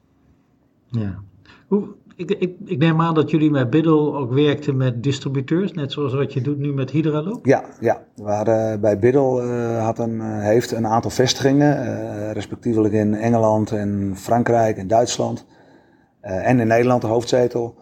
Ja. 0.89 1.19
Hoe, 1.67 1.87
ik, 2.17 2.31
ik, 2.31 2.55
ik, 2.65 2.77
neem 2.77 3.01
aan 3.01 3.13
dat 3.13 3.29
jullie 3.29 3.51
met 3.51 3.69
Biddle 3.69 4.13
ook 4.13 4.33
werkten 4.33 4.77
met 4.77 5.03
distributeurs, 5.03 5.73
net 5.73 5.91
zoals 5.91 6.13
wat 6.13 6.33
je 6.33 6.41
doet 6.41 6.57
nu 6.57 6.73
met 6.73 6.91
Hydraloop? 6.91 7.45
Ja, 7.45 7.63
ja. 7.79 8.03
Waar, 8.15 8.47
uh, 8.47 8.79
bij 8.79 8.99
Biddle 8.99 9.43
uh, 9.43 9.83
had 9.83 9.99
een, 9.99 10.15
uh, 10.15 10.39
heeft 10.39 10.71
een 10.71 10.87
aantal 10.87 11.11
vestigingen, 11.11 12.33
respectievelijk 12.33 12.93
in 12.93 13.13
Engeland 13.13 13.71
en 13.71 14.13
Frankrijk 14.15 14.77
en 14.77 14.87
Duitsland. 14.87 15.45
en 16.21 16.59
in 16.59 16.67
Nederland 16.67 17.01
de 17.01 17.07
hoofdzetel. 17.07 17.75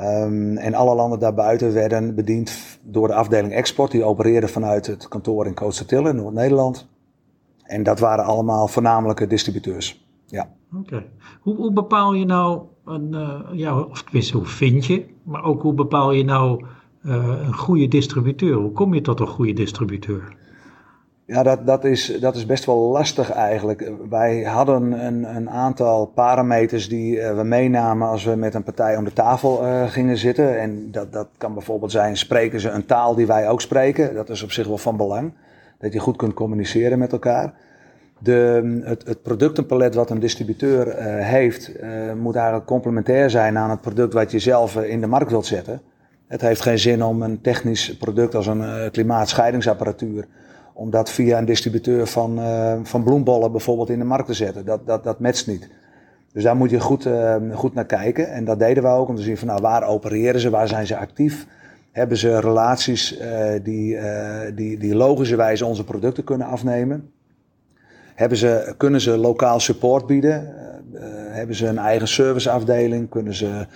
Um, 0.00 0.56
en 0.56 0.74
alle 0.74 0.94
landen 0.94 1.18
daarbuiten 1.18 1.72
werden 1.72 2.14
bediend 2.14 2.78
door 2.82 3.08
de 3.08 3.14
afdeling 3.14 3.52
export. 3.52 3.90
Die 3.90 4.04
opereerde 4.04 4.48
vanuit 4.48 4.86
het 4.86 5.08
kantoor 5.08 5.46
in 5.46 5.54
Kootstertille, 5.54 6.12
Noord-Nederland. 6.12 6.88
En 7.62 7.82
dat 7.82 7.98
waren 7.98 8.24
allemaal 8.24 8.68
voornamelijke 8.68 9.26
distributeurs. 9.26 10.06
Ja. 10.26 10.48
Oké. 10.78 11.04
Hoe, 11.40 11.72
bepaal 11.72 12.12
je 12.12 12.24
nou, 12.24 12.62
een, 12.84 13.12
uh, 13.12 13.40
ja, 13.52 13.80
of 13.80 14.02
tenminste 14.02 14.36
hoe 14.36 14.46
vind 14.46 14.86
je, 14.86 15.06
maar 15.22 15.44
ook 15.44 15.62
hoe 15.62 15.74
bepaal 15.74 16.12
je 16.12 16.24
nou 16.24 16.64
uh, 17.02 17.40
een 17.46 17.54
goede 17.54 17.88
distributeur? 17.88 18.54
Hoe 18.56 18.72
kom 18.72 18.94
je 18.94 19.00
tot 19.00 19.20
een 19.20 19.26
goede 19.26 19.52
distributeur? 19.52 20.36
Ja, 21.26 21.42
dat, 21.42 21.66
dat, 21.66 21.84
is, 21.84 22.18
dat 22.20 22.36
is 22.36 22.46
best 22.46 22.64
wel 22.64 22.76
lastig 22.76 23.30
eigenlijk. 23.30 23.90
Wij 24.10 24.42
hadden 24.42 25.06
een, 25.06 25.36
een 25.36 25.50
aantal 25.50 26.06
parameters 26.06 26.88
die 26.88 27.16
uh, 27.16 27.36
we 27.36 27.42
meenamen 27.42 28.08
als 28.08 28.24
we 28.24 28.34
met 28.34 28.54
een 28.54 28.62
partij 28.62 28.96
om 28.96 29.04
de 29.04 29.12
tafel 29.12 29.64
uh, 29.64 29.90
gingen 29.90 30.16
zitten. 30.16 30.60
En 30.60 30.90
dat, 30.90 31.12
dat 31.12 31.28
kan 31.38 31.54
bijvoorbeeld 31.54 31.90
zijn, 31.90 32.16
spreken 32.16 32.60
ze 32.60 32.68
een 32.68 32.86
taal 32.86 33.14
die 33.14 33.26
wij 33.26 33.48
ook 33.48 33.60
spreken? 33.60 34.14
Dat 34.14 34.28
is 34.28 34.42
op 34.42 34.52
zich 34.52 34.66
wel 34.66 34.78
van 34.78 34.96
belang. 34.96 35.32
Dat 35.78 35.92
je 35.92 35.98
goed 35.98 36.16
kunt 36.16 36.34
communiceren 36.34 36.98
met 36.98 37.12
elkaar. 37.12 37.54
De, 38.18 38.80
het, 38.84 39.06
het 39.06 39.22
productenpalet 39.22 39.94
wat 39.94 40.10
een 40.10 40.20
distributeur 40.20 40.86
uh, 40.86 40.94
heeft, 41.26 41.72
moet 42.16 42.34
eigenlijk 42.34 42.66
complementair 42.66 43.30
zijn 43.30 43.58
aan 43.58 43.70
het 43.70 43.80
product 43.80 44.12
wat 44.12 44.30
je 44.30 44.38
zelf 44.38 44.76
in 44.76 45.00
de 45.00 45.06
markt 45.06 45.30
wilt 45.30 45.46
zetten. 45.46 45.82
Het 46.26 46.40
heeft 46.40 46.60
geen 46.60 46.78
zin 46.78 47.04
om 47.04 47.22
een 47.22 47.40
technisch 47.40 47.96
product 47.96 48.34
als 48.34 48.46
een 48.46 48.90
klimaatscheidingsapparatuur 48.90 50.26
om 50.74 50.90
dat 50.90 51.10
via 51.10 51.38
een 51.38 51.44
distributeur 51.44 52.06
van, 52.06 52.38
uh, 52.38 52.74
van 52.82 53.04
bloembollen 53.04 53.50
bijvoorbeeld 53.50 53.90
in 53.90 53.98
de 53.98 54.04
markt 54.04 54.26
te 54.26 54.34
zetten. 54.34 54.64
Dat, 54.64 54.86
dat, 54.86 55.04
dat 55.04 55.20
matcht 55.20 55.46
niet. 55.46 55.68
Dus 56.32 56.42
daar 56.42 56.56
moet 56.56 56.70
je 56.70 56.80
goed, 56.80 57.06
uh, 57.06 57.36
goed 57.52 57.74
naar 57.74 57.86
kijken. 57.86 58.30
En 58.30 58.44
dat 58.44 58.58
deden 58.58 58.82
we 58.82 58.88
ook 58.88 59.08
om 59.08 59.16
te 59.16 59.22
zien 59.22 59.36
van 59.36 59.46
nou, 59.46 59.60
waar 59.60 59.86
opereren 59.86 60.40
ze, 60.40 60.50
waar 60.50 60.68
zijn 60.68 60.86
ze 60.86 60.96
actief. 60.96 61.46
Hebben 61.92 62.16
ze 62.16 62.40
relaties 62.40 63.20
uh, 63.20 63.50
die, 63.62 63.98
die, 64.54 64.78
die 64.78 64.94
logischerwijs 64.94 65.62
onze 65.62 65.84
producten 65.84 66.24
kunnen 66.24 66.46
afnemen? 66.46 67.10
Hebben 68.14 68.38
ze, 68.38 68.74
kunnen 68.76 69.00
ze 69.00 69.16
lokaal 69.16 69.60
support 69.60 70.06
bieden? 70.06 70.54
hebben 71.30 71.56
ze 71.56 71.66
een 71.66 71.78
eigen 71.78 72.08
serviceafdeling? 72.08 73.08
Kunnen 73.08 73.34
ze 73.34 73.66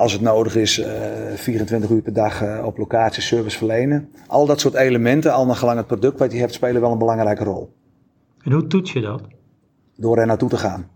als 0.00 0.12
het 0.12 0.20
nodig 0.20 0.56
is, 0.56 0.78
uh, 0.78 1.32
eh, 1.32 1.38
24 1.38 1.90
uur 1.90 2.02
per 2.02 2.12
dag 2.12 2.42
uh, 2.42 2.62
op 2.64 2.78
locatie 2.78 3.22
service 3.22 3.56
verlenen. 3.56 4.08
Al 4.26 4.46
dat 4.46 4.60
soort 4.60 4.74
elementen, 4.74 5.32
al 5.32 5.46
naar 5.46 5.56
gelang 5.56 5.78
het 5.78 5.86
product 5.86 6.18
wat 6.18 6.32
je 6.32 6.38
hebt, 6.38 6.52
spelen 6.54 6.80
wel 6.80 6.92
een 6.92 6.98
belangrijke 6.98 7.44
rol. 7.44 7.72
En 8.42 8.52
hoe 8.52 8.66
toets 8.66 8.92
je 8.92 9.00
dat? 9.00 9.22
Door 9.96 10.18
er 10.18 10.26
naartoe 10.26 10.48
te 10.48 10.56
gaan. 10.56 10.88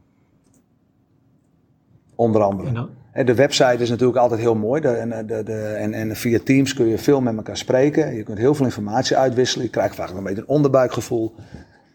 Onder 2.14 2.42
andere. 2.42 2.88
De 3.24 3.34
website 3.34 3.82
is 3.82 3.90
natuurlijk 3.90 4.18
altijd 4.18 4.40
heel 4.40 4.54
mooi. 4.54 4.80
De, 4.80 5.22
de, 5.44 5.52
en, 5.54 5.92
en 5.92 6.16
via 6.16 6.38
Teams 6.44 6.74
kun 6.74 6.86
je 6.86 6.98
veel 6.98 7.20
met 7.20 7.36
elkaar 7.36 7.56
spreken. 7.56 8.14
Je 8.14 8.22
kunt 8.22 8.38
heel 8.38 8.54
veel 8.54 8.64
informatie 8.64 9.16
uitwisselen. 9.16 9.64
Je 9.64 9.70
krijgt 9.70 9.94
vaak 9.94 10.10
een 10.10 10.22
beetje 10.22 10.40
een 10.40 10.48
onderbuikgevoel. 10.48 11.34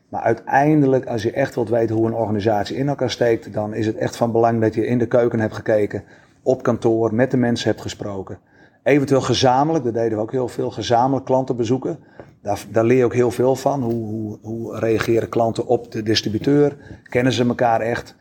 Maar 0.10 0.22
uiteindelijk, 0.22 1.06
als 1.06 1.24
je 1.24 1.32
echt 1.32 1.56
wilt 1.56 1.70
weten 1.70 1.96
hoe 1.96 2.08
een 2.08 2.14
organisatie 2.14 2.76
in 2.76 2.88
elkaar 2.88 3.12
steekt, 3.12 3.54
dan 3.54 3.74
is 3.74 3.86
het 3.86 3.96
echt 3.96 4.16
van 4.16 4.32
belang 4.32 4.62
dat 4.62 4.74
je 4.74 4.88
in 4.88 4.98
de 4.98 5.08
keuken 5.08 5.40
hebt 5.40 5.56
gekeken 5.56 6.04
op 6.44 6.64
kantoor 6.64 7.14
met 7.14 7.32
de 7.32 7.38
mensen 7.38 7.70
hebt 7.70 7.82
gesproken. 7.82 8.40
Eventueel 8.84 9.22
gezamenlijk, 9.22 9.84
dat 9.84 9.94
deden 9.94 10.18
we 10.18 10.24
ook 10.24 10.32
heel 10.32 10.48
veel, 10.48 10.72
gezamenlijk 10.72 11.26
klanten 11.26 11.56
bezoeken. 11.56 12.00
Daar, 12.42 12.66
daar 12.72 12.86
leer 12.86 12.98
je 12.98 13.06
ook 13.06 13.14
heel 13.14 13.32
veel 13.32 13.56
van. 13.56 13.84
Hoe, 13.84 14.08
hoe, 14.08 14.38
hoe 14.42 14.80
reageren 14.80 15.30
klanten 15.30 15.66
op 15.66 15.92
de 15.92 16.04
distributeur? 16.04 16.78
Kennen 17.04 17.34
ze 17.34 17.48
elkaar 17.48 17.82
echt? 17.82 18.16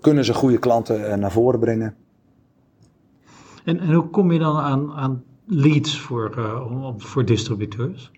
kunnen 0.00 0.24
ze 0.24 0.34
goede 0.34 0.58
klanten 0.58 1.20
naar 1.20 1.32
voren 1.32 1.60
brengen. 1.60 1.94
En, 3.64 3.80
en 3.80 3.92
hoe 3.92 4.10
kom 4.10 4.32
je 4.32 4.38
dan 4.38 4.56
aan, 4.56 4.92
aan 4.92 5.22
leads 5.46 6.00
voor, 6.00 6.34
uh, 6.38 6.90
voor 6.96 7.24
distributeurs? 7.24 8.10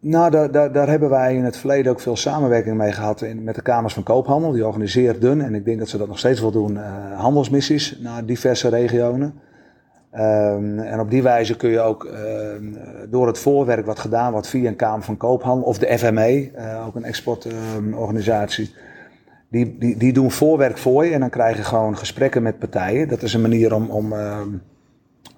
Nou, 0.00 0.50
daar, 0.50 0.88
hebben 0.88 1.10
wij 1.10 1.34
in 1.34 1.44
het 1.44 1.56
verleden 1.56 1.92
ook 1.92 2.00
veel 2.00 2.16
samenwerking 2.16 2.76
mee 2.76 2.92
gehad 2.92 3.24
met 3.42 3.54
de 3.54 3.62
Kamers 3.62 3.94
van 3.94 4.02
Koophandel. 4.02 4.52
Die 4.52 4.66
organiseerden, 4.66 5.40
en 5.40 5.54
ik 5.54 5.64
denk 5.64 5.78
dat 5.78 5.88
ze 5.88 5.98
dat 5.98 6.08
nog 6.08 6.18
steeds 6.18 6.40
wel 6.40 6.50
doen, 6.50 6.72
uh, 6.72 7.20
handelsmissies 7.20 7.98
naar 8.00 8.24
diverse 8.24 8.68
regionen. 8.68 9.34
Um, 10.14 10.78
en 10.78 11.00
op 11.00 11.10
die 11.10 11.22
wijze 11.22 11.56
kun 11.56 11.70
je 11.70 11.80
ook 11.80 12.04
uh, 12.04 12.12
door 13.10 13.26
het 13.26 13.38
voorwerk 13.38 13.86
wat 13.86 13.98
gedaan 13.98 14.32
wordt 14.32 14.48
via 14.48 14.68
een 14.68 14.76
Kamer 14.76 15.04
van 15.04 15.16
Koophandel 15.16 15.66
of 15.66 15.78
de 15.78 15.98
FME, 15.98 16.50
uh, 16.56 16.86
ook 16.86 16.94
een 16.94 17.04
exportorganisatie, 17.04 18.74
die, 19.50 19.78
die, 19.78 19.96
die 19.96 20.12
doen 20.12 20.30
voorwerk 20.30 20.78
voor 20.78 21.04
je 21.04 21.12
en 21.12 21.20
dan 21.20 21.30
krijg 21.30 21.56
je 21.56 21.62
gewoon 21.62 21.96
gesprekken 21.96 22.42
met 22.42 22.58
partijen. 22.58 23.08
Dat 23.08 23.22
is 23.22 23.34
een 23.34 23.40
manier 23.40 23.74
om, 23.74 23.90
om 23.90 24.14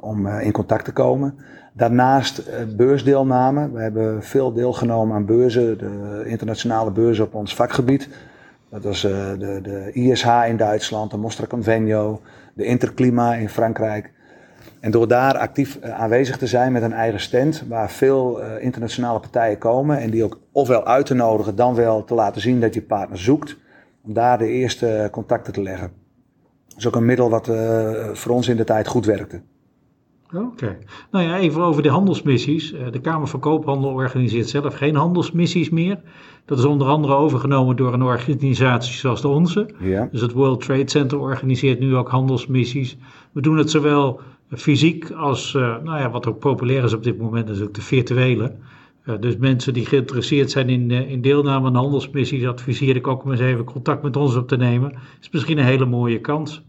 om 0.01 0.27
eh, 0.27 0.47
in 0.47 0.53
contact 0.53 0.85
te 0.85 0.93
komen. 0.93 1.35
Daarnaast 1.81 2.39
eh, 2.39 2.65
beursdeelname. 2.77 3.71
We 3.71 3.81
hebben 3.81 4.23
veel 4.23 4.53
deelgenomen 4.53 5.17
aan 5.17 5.25
beurzen, 5.25 5.79
de 5.79 6.23
internationale 6.27 6.91
beurzen 6.91 7.25
op 7.25 7.35
ons 7.35 7.55
vakgebied. 7.55 8.09
Dat 8.71 8.85
was 8.85 9.05
uh, 9.05 9.11
de, 9.39 9.61
de 9.63 9.91
ISH 9.93 10.27
in 10.49 10.57
Duitsland, 10.57 11.11
de 11.11 11.17
Mostra 11.17 11.47
Convenio, 11.47 12.21
de 12.55 12.65
Interclima 12.65 13.35
in 13.35 13.49
Frankrijk. 13.49 14.11
En 14.81 14.91
door 14.91 15.09
daar 15.09 15.39
actief 15.39 15.81
aanwezig 15.83 16.39
te 16.39 16.47
zijn 16.47 16.73
met 16.73 16.83
een 16.83 16.93
eigen 16.93 17.21
stand, 17.21 17.65
waar 17.69 17.91
veel 17.91 18.41
internationale 18.59 19.21
partijen 19.21 19.59
komen 19.59 19.99
en 19.99 20.11
die 20.11 20.25
ook 20.25 20.41
ofwel 20.53 20.87
uit 20.87 21.07
te 21.07 21.15
nodigen, 21.15 21.57
dan 21.57 21.75
wel 21.75 22.05
te 22.05 22.15
laten 22.15 22.41
zien 22.41 22.61
dat 22.61 22.75
je 22.75 22.83
partner 22.83 23.19
zoekt, 23.19 23.57
om 24.05 24.13
daar 24.13 24.39
de 24.39 24.49
eerste 24.49 25.09
contacten 25.11 25.53
te 25.53 25.63
leggen. 25.63 25.93
Dat 26.69 26.79
is 26.79 26.87
ook 26.87 26.97
een 26.97 27.05
middel 27.05 27.31
wat 27.31 27.47
voor 28.13 28.35
ons 28.35 28.49
in 28.49 28.57
de 28.57 28.65
tijd 28.65 28.87
goed 28.87 29.07
werkte. 29.07 29.41
Oké. 30.35 30.79
Nou 31.11 31.25
ja, 31.25 31.39
even 31.39 31.63
over 31.63 31.83
de 31.83 31.89
handelsmissies. 31.89 32.73
Eh, 32.73 32.93
de 32.93 33.01
Kamer 33.01 33.29
van 33.29 33.41
Koophandel 33.41 33.91
organiseert 33.91 34.49
zelf 34.49 34.75
geen 34.75 34.95
handelsmissies 34.95 35.71
meer. 35.71 36.01
Dat 36.45 36.59
is 36.59 36.65
onder 36.65 36.87
andere 36.87 37.15
overgenomen 37.15 37.77
door 37.77 37.93
een 37.93 38.03
organisatie 38.03 38.95
zoals 38.95 39.21
de 39.21 39.29
onze. 39.29 39.71
Ja. 39.79 40.09
Dus 40.13 40.21
het 40.21 40.33
World 40.33 40.65
Trade 40.65 40.91
Center 40.91 41.19
organiseert 41.19 41.81
nu 41.81 41.97
ook 41.97 42.09
handelsmissies. 42.09 42.97
We 43.33 43.41
doen 43.41 43.57
het 43.57 43.71
zowel 43.71 44.21
fysiek 44.51 45.11
als, 45.11 45.55
uh, 45.55 45.63
nou 45.63 45.99
ja, 45.99 46.11
wat 46.11 46.27
ook 46.27 46.39
populair 46.39 46.85
is 46.85 46.93
op 46.93 47.03
dit 47.03 47.19
moment, 47.19 47.49
is 47.49 47.61
ook 47.61 47.75
de 47.75 47.83
virtuele. 47.83 48.53
Uh, 49.05 49.15
dus 49.21 49.37
mensen 49.37 49.73
die 49.73 49.87
geïnteresseerd 49.87 50.51
zijn 50.51 50.69
in, 50.69 50.91
in 50.91 51.21
deelname 51.21 51.67
aan 51.67 51.75
handelsmissies, 51.75 52.47
adviseer 52.47 52.97
ik 52.97 53.07
ook 53.07 53.25
om 53.25 53.31
eens 53.31 53.41
even 53.41 53.65
contact 53.65 54.03
met 54.03 54.17
ons 54.17 54.37
op 54.37 54.49
te 54.49 54.57
nemen. 54.57 54.93
Is 55.21 55.31
misschien 55.31 55.59
een 55.59 55.65
hele 55.65 55.87
mooie 55.87 56.21
kans. 56.21 56.63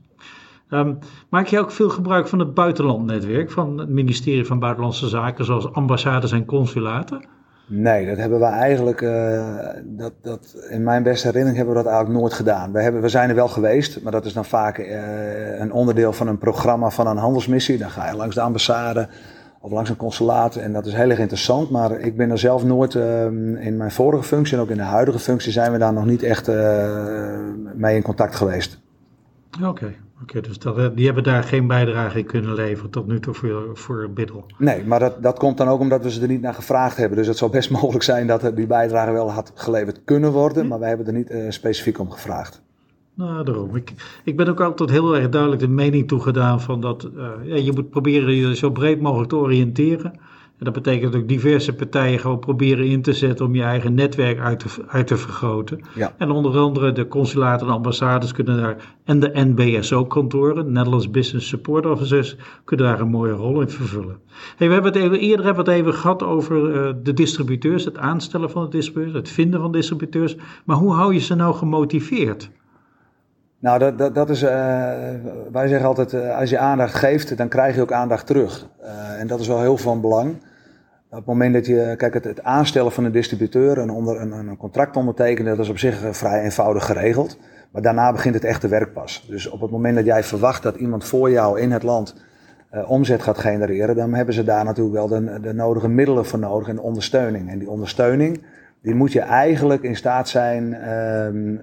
Um, 0.73 0.97
maak 1.29 1.47
je 1.47 1.59
ook 1.59 1.71
veel 1.71 1.89
gebruik 1.89 2.27
van 2.27 2.39
het 2.39 2.53
buitenlandnetwerk 2.53 3.51
van 3.51 3.77
het 3.77 3.89
ministerie 3.89 4.45
van 4.45 4.59
Buitenlandse 4.59 5.07
Zaken, 5.07 5.45
zoals 5.45 5.73
ambassades 5.73 6.31
en 6.31 6.45
consulaten? 6.45 7.25
Nee, 7.67 8.05
dat 8.05 8.17
hebben 8.17 8.39
we 8.39 8.45
eigenlijk, 8.45 9.01
uh, 9.01 9.57
dat, 9.83 10.13
dat, 10.21 10.55
in 10.69 10.83
mijn 10.83 11.03
beste 11.03 11.27
herinnering 11.27 11.57
hebben 11.57 11.75
we 11.75 11.83
dat 11.83 11.91
eigenlijk 11.91 12.21
nooit 12.21 12.33
gedaan. 12.33 12.71
We, 12.71 12.81
hebben, 12.81 13.01
we 13.01 13.09
zijn 13.09 13.29
er 13.29 13.35
wel 13.35 13.47
geweest, 13.47 14.01
maar 14.03 14.11
dat 14.11 14.25
is 14.25 14.33
dan 14.33 14.45
vaak 14.45 14.77
uh, 14.77 15.59
een 15.59 15.73
onderdeel 15.73 16.13
van 16.13 16.27
een 16.27 16.37
programma 16.37 16.89
van 16.89 17.07
een 17.07 17.17
handelsmissie. 17.17 17.77
Dan 17.77 17.89
ga 17.89 18.09
je 18.09 18.15
langs 18.15 18.35
de 18.35 18.41
ambassade 18.41 19.07
of 19.61 19.71
langs 19.71 19.89
een 19.89 19.95
consulaat 19.95 20.55
en 20.55 20.73
dat 20.73 20.85
is 20.85 20.93
heel 20.93 21.09
erg 21.09 21.19
interessant. 21.19 21.69
Maar 21.69 21.99
ik 21.99 22.17
ben 22.17 22.31
er 22.31 22.39
zelf 22.39 22.63
nooit, 22.63 22.93
uh, 22.93 23.23
in 23.65 23.77
mijn 23.77 23.91
vorige 23.91 24.23
functie 24.23 24.57
en 24.57 24.63
ook 24.63 24.69
in 24.69 24.77
de 24.77 24.83
huidige 24.83 25.19
functie, 25.19 25.51
zijn 25.51 25.71
we 25.71 25.77
daar 25.77 25.93
nog 25.93 26.05
niet 26.05 26.23
echt 26.23 26.47
mee 27.75 27.95
in 27.95 28.01
contact 28.01 28.35
geweest. 28.35 28.79
Oké. 29.63 29.93
Oké, 30.21 30.41
dus 30.41 30.59
dat, 30.59 30.77
eh, 30.77 30.87
die 30.95 31.05
hebben 31.05 31.23
daar 31.23 31.43
geen 31.43 31.67
bijdrage 31.67 32.17
in 32.17 32.25
kunnen 32.25 32.53
leveren 32.53 32.91
tot 32.91 33.07
nu 33.07 33.19
toe 33.19 33.33
voor, 33.33 33.69
voor 33.73 34.09
Biddel. 34.13 34.45
Nee, 34.57 34.85
maar 34.85 34.99
dat, 34.99 35.23
dat 35.23 35.39
komt 35.39 35.57
dan 35.57 35.67
ook 35.67 35.79
omdat 35.79 36.03
we 36.03 36.11
ze 36.11 36.21
er 36.21 36.27
niet 36.27 36.41
naar 36.41 36.53
gevraagd 36.53 36.97
hebben. 36.97 37.17
Dus 37.17 37.27
het 37.27 37.37
zou 37.37 37.51
best 37.51 37.71
mogelijk 37.81 38.03
zijn 38.03 38.27
dat 38.27 38.51
die 38.55 38.67
bijdrage 38.67 39.11
wel 39.11 39.31
had 39.31 39.51
geleverd 39.55 40.01
kunnen 40.05 40.31
worden, 40.31 40.67
maar 40.67 40.79
wij 40.79 40.87
hebben 40.87 41.07
er 41.07 41.13
niet 41.13 41.31
uh, 41.31 41.49
specifiek 41.49 41.99
om 41.99 42.11
gevraagd. 42.11 42.61
Nou, 43.13 43.43
daarom. 43.43 43.75
Ik, 43.75 43.93
ik 44.23 44.37
ben 44.37 44.47
ook 44.47 44.61
altijd 44.61 44.89
heel 44.89 45.15
erg 45.15 45.29
duidelijk 45.29 45.61
de 45.61 45.67
mening 45.67 46.07
toegedaan 46.07 46.61
van 46.61 46.81
dat 46.81 47.09
uh, 47.15 47.29
ja, 47.43 47.55
je 47.55 47.71
moet 47.71 47.89
proberen 47.89 48.35
je 48.35 48.55
zo 48.55 48.69
breed 48.69 49.01
mogelijk 49.01 49.29
te 49.29 49.35
oriënteren. 49.35 50.19
En 50.61 50.67
dat 50.71 50.83
betekent 50.83 51.15
ook 51.15 51.27
diverse 51.27 51.73
partijen 51.73 52.19
gewoon 52.19 52.39
proberen 52.39 52.85
in 52.85 53.01
te 53.01 53.13
zetten 53.13 53.45
om 53.45 53.55
je 53.55 53.63
eigen 53.63 53.93
netwerk 53.93 54.39
uit 54.39 54.59
te, 54.59 54.67
uit 54.87 55.07
te 55.07 55.17
vergroten. 55.17 55.81
Ja. 55.95 56.13
En 56.17 56.31
onder 56.31 56.57
andere 56.57 56.91
de 56.91 57.07
consulaten 57.07 57.67
en 57.67 57.73
ambassades 57.73 58.31
kunnen 58.31 58.61
daar, 58.61 58.75
en 59.03 59.19
de 59.19 59.31
NBSO-kantoren, 59.33 60.71
Netherlands 60.71 61.09
Business 61.09 61.47
Support 61.47 61.85
Officers, 61.85 62.35
kunnen 62.63 62.85
daar 62.85 62.99
een 62.99 63.07
mooie 63.07 63.33
rol 63.33 63.61
in 63.61 63.69
vervullen. 63.69 64.17
Hey, 64.57 64.67
we 64.67 64.73
hebben 64.73 64.93
het 64.93 65.01
even, 65.01 65.19
eerder 65.19 65.45
hebben 65.45 65.65
we 65.65 65.71
het 65.71 65.79
even 65.79 65.93
gehad 65.93 66.23
over 66.23 66.75
uh, 66.75 66.93
de 67.03 67.13
distributeurs, 67.13 67.85
het 67.85 67.97
aanstellen 67.97 68.51
van 68.51 68.63
de 68.63 68.69
distributeurs, 68.69 69.17
het 69.17 69.29
vinden 69.29 69.61
van 69.61 69.71
distributeurs. 69.71 70.35
Maar 70.65 70.77
hoe 70.77 70.93
hou 70.93 71.13
je 71.13 71.19
ze 71.19 71.35
nou 71.35 71.55
gemotiveerd? 71.55 72.49
Nou, 73.59 73.79
dat, 73.79 73.97
dat, 73.97 74.15
dat 74.15 74.29
is, 74.29 74.43
uh, 74.43 74.49
wij 75.51 75.67
zeggen 75.67 75.87
altijd, 75.87 76.13
uh, 76.13 76.37
als 76.37 76.49
je 76.49 76.57
aandacht 76.57 76.93
geeft, 76.93 77.37
dan 77.37 77.47
krijg 77.47 77.75
je 77.75 77.81
ook 77.81 77.91
aandacht 77.91 78.27
terug. 78.27 78.67
en 79.17 79.27
dat 79.27 79.39
is 79.39 79.47
wel 79.47 79.61
heel 79.61 79.77
van 79.77 80.01
belang. 80.01 80.35
Op 81.11 81.17
het 81.17 81.25
moment 81.25 81.53
dat 81.53 81.65
je, 81.65 81.93
kijk, 81.97 82.13
het, 82.13 82.43
aanstellen 82.43 82.91
van 82.91 83.03
een 83.03 83.11
distributeur, 83.11 83.77
een, 83.77 83.89
onder, 83.89 84.21
een, 84.21 84.31
een 84.31 84.57
contract 84.57 84.95
ondertekenen, 84.95 85.55
dat 85.55 85.65
is 85.65 85.71
op 85.71 85.77
zich 85.77 86.03
eh, 86.03 86.13
vrij 86.13 86.43
eenvoudig 86.43 86.85
geregeld. 86.85 87.37
Maar 87.71 87.81
daarna 87.81 88.11
begint 88.11 88.33
het 88.33 88.43
echte 88.43 88.67
werk 88.67 88.93
pas. 88.93 89.25
Dus 89.29 89.49
op 89.49 89.61
het 89.61 89.71
moment 89.71 89.95
dat 89.95 90.05
jij 90.05 90.23
verwacht 90.23 90.63
dat 90.63 90.75
iemand 90.75 91.03
voor 91.03 91.31
jou 91.31 91.59
in 91.59 91.71
het 91.71 91.83
land 91.83 92.15
uh, 92.73 92.89
omzet 92.89 93.21
gaat 93.21 93.37
genereren, 93.37 93.95
dan 93.95 94.13
hebben 94.13 94.33
ze 94.33 94.43
daar 94.43 94.65
natuurlijk 94.65 94.95
wel 94.95 95.07
de, 95.07 95.39
de 95.41 95.53
nodige 95.53 95.89
middelen 95.89 96.25
voor 96.25 96.39
nodig 96.39 96.67
en 96.67 96.79
ondersteuning. 96.79 97.49
En 97.49 97.59
die 97.59 97.69
ondersteuning, 97.69 98.43
die 98.81 98.95
moet 98.95 99.11
je 99.11 99.21
eigenlijk 99.21 99.83
in 99.83 99.95
staat 99.95 100.29
zijn 100.29 100.77